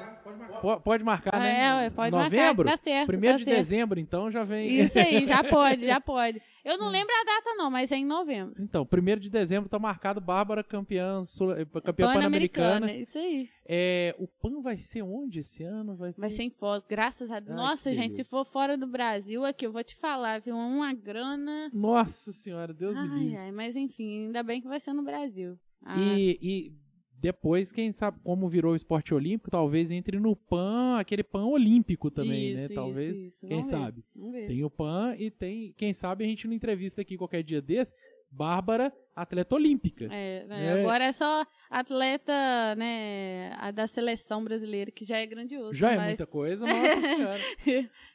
Pode 0.83 1.03
marcar. 1.03 1.39
Né? 1.39 1.85
É, 1.85 1.89
pode 1.89 2.11
Novembro? 2.11 2.65
marcar. 2.65 2.77
Tá 2.77 2.83
certo. 2.83 3.07
Primeiro 3.07 3.35
tá 3.35 3.39
de 3.39 3.43
certo. 3.45 3.57
dezembro, 3.57 3.99
então 3.99 4.29
já 4.31 4.43
vem. 4.43 4.67
Isso 4.81 4.97
aí, 4.99 5.25
já 5.25 5.43
pode, 5.45 5.85
já 5.85 5.99
pode. 6.01 6.41
Eu 6.65 6.75
Hum. 6.75 6.79
não 6.79 6.89
lembro 6.89 7.13
a 7.13 7.23
data, 7.23 7.53
não, 7.55 7.71
mas 7.71 7.91
é 7.91 7.95
em 7.95 8.05
novembro. 8.05 8.61
Então, 8.61 8.85
primeiro 8.85 9.21
de 9.21 9.29
dezembro 9.29 9.69
tá 9.69 9.79
marcado 9.79 10.19
Bárbara 10.19 10.61
campeã, 10.63 11.23
sul- 11.23 11.55
eh, 11.55 11.63
campeã 11.65 12.11
pan-americana. 12.13 12.91
Isso 12.91 13.17
aí. 13.17 13.49
É, 13.65 14.13
o 14.19 14.27
PAN 14.27 14.61
vai 14.61 14.75
ser 14.75 15.01
onde 15.01 15.39
esse 15.39 15.63
ano? 15.63 15.95
Vai 15.95 16.11
ser, 16.11 16.19
Vai 16.21 16.29
ser 16.29 16.43
em 16.43 16.49
Foz, 16.49 16.85
graças 16.85 17.31
a 17.31 17.39
Deus. 17.39 17.55
Nossa, 17.55 17.89
gente, 17.91 18.01
beleza. 18.11 18.15
se 18.23 18.29
for 18.29 18.43
fora 18.45 18.75
do 18.77 18.85
Brasil, 18.87 19.45
aqui 19.45 19.65
eu 19.65 19.71
vou 19.71 19.83
te 19.83 19.95
falar, 19.95 20.41
viu? 20.41 20.55
Uma 20.57 20.93
grana. 20.93 21.69
Nossa 21.73 22.31
senhora, 22.33 22.73
Deus 22.73 22.95
me 22.95 23.01
Ai, 23.01 23.19
livre. 23.19 23.37
ai, 23.37 23.51
mas 23.51 23.75
enfim, 23.77 24.25
ainda 24.25 24.43
bem 24.43 24.59
que 24.61 24.67
vai 24.67 24.79
ser 24.81 24.91
no 24.93 25.03
Brasil. 25.03 25.57
Ah, 25.85 25.95
E, 25.99 26.37
e 26.41 26.73
depois, 27.19 27.71
quem 27.71 27.91
sabe 27.91 28.19
como 28.23 28.47
virou 28.47 28.73
o 28.73 28.75
esporte 28.75 29.13
olímpico, 29.13 29.49
talvez 29.49 29.89
entre 29.91 30.19
no 30.19 30.35
PAN, 30.35 30.97
aquele 30.99 31.23
PAN 31.23 31.45
olímpico 31.45 32.11
também, 32.11 32.49
isso, 32.51 32.55
né? 32.57 32.65
isso, 32.65 32.73
Talvez, 32.75 33.17
isso. 33.17 33.39
quem 33.41 33.49
Vamos 33.49 33.65
ver, 33.65 33.71
sabe. 33.71 34.05
Vamos 34.15 34.31
ver. 34.33 34.47
Tem 34.47 34.63
o 34.63 34.69
PAN 34.69 35.15
e 35.17 35.31
tem, 35.31 35.73
quem 35.77 35.93
sabe 35.93 36.23
a 36.23 36.27
gente 36.27 36.47
não 36.47 36.53
entrevista 36.53 37.01
aqui 37.01 37.17
qualquer 37.17 37.41
dia 37.43 37.61
desse, 37.61 37.95
Bárbara, 38.29 38.93
atleta 39.15 39.55
olímpica. 39.55 40.05
É, 40.11 40.45
né, 40.45 40.65
É. 40.67 40.79
Agora 40.81 41.05
é 41.05 41.11
só 41.13 41.45
atleta, 41.69 42.75
né, 42.75 43.53
a 43.57 43.71
da 43.71 43.87
seleção 43.87 44.43
brasileira, 44.43 44.91
que 44.91 45.05
já 45.05 45.17
é 45.17 45.25
grandioso. 45.25 45.73
Já 45.73 45.93
é 45.93 45.95
mas- 45.97 46.07
muita 46.07 46.25
coisa, 46.27 46.65
nossa 46.67 47.01
senhora. 47.01 47.41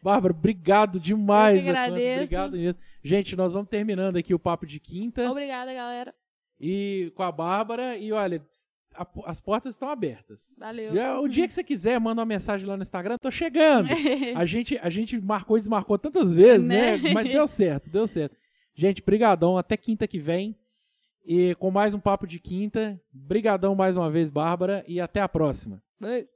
Bárbara, 0.03 0.35
obrigado 0.35 1.01
demais. 1.01 1.65
Eu 1.65 1.71
agradeço. 1.71 2.23
Obrigado 2.25 2.53
mesmo. 2.57 2.79
Gente, 3.03 3.35
nós 3.35 3.55
vamos 3.55 3.69
terminando 3.71 4.17
aqui 4.19 4.35
o 4.35 4.39
papo 4.39 4.67
de 4.67 4.79
quinta 4.79 5.29
Obrigada, 5.31 5.73
galera. 5.73 6.15
e 6.61 7.11
com 7.17 7.23
a 7.23 7.33
Bárbara 7.33 7.97
e 7.97 8.13
olha, 8.13 8.45
a- 8.95 9.07
as 9.27 9.41
portas 9.41 9.75
estão 9.75 9.89
abertas. 9.89 10.55
Valeu. 10.59 10.95
Já- 10.95 11.21
O 11.21 11.29
dia 11.29 11.47
que 11.47 11.53
você 11.55 11.63
quiser, 11.65 11.99
manda 12.01 12.21
uma 12.21 12.27
mensagem 12.27 12.67
lá 12.67 12.77
no 12.77 12.83
Instagram, 12.83 13.17
tô 13.19 13.31
chegando. 13.31 13.89
A 14.37 14.45
gente, 14.45 14.79
a 14.83 14.89
gente 14.91 15.21
marcou 15.21 15.57
e 15.57 15.61
desmarcou 15.61 15.99
tantas 15.99 16.33
vezes, 16.33 16.67
né? 16.69 16.97
Né? 16.99 17.13
Mas 17.13 17.29
deu 17.29 17.47
certo, 17.47 17.91
deu 17.91 18.07
certo. 18.07 18.37
Gente, 18.75 19.03
brigadão, 19.03 19.57
até 19.59 19.77
quinta 19.77 20.07
que 20.07 20.19
vem. 20.19 20.57
E 21.25 21.55
com 21.57 21.71
mais 21.71 21.95
um 21.95 22.01
papo 22.01 22.27
de 22.27 22.39
quinta. 22.41 23.01
Brigadão 23.13 23.75
mais 23.75 23.97
uma 23.97 24.11
vez, 24.11 24.29
Bárbara, 24.31 24.85
e 24.89 25.01
até 25.01 25.21
a 25.21 25.29
próxima. 25.29 25.81
Beijo. 26.01 26.27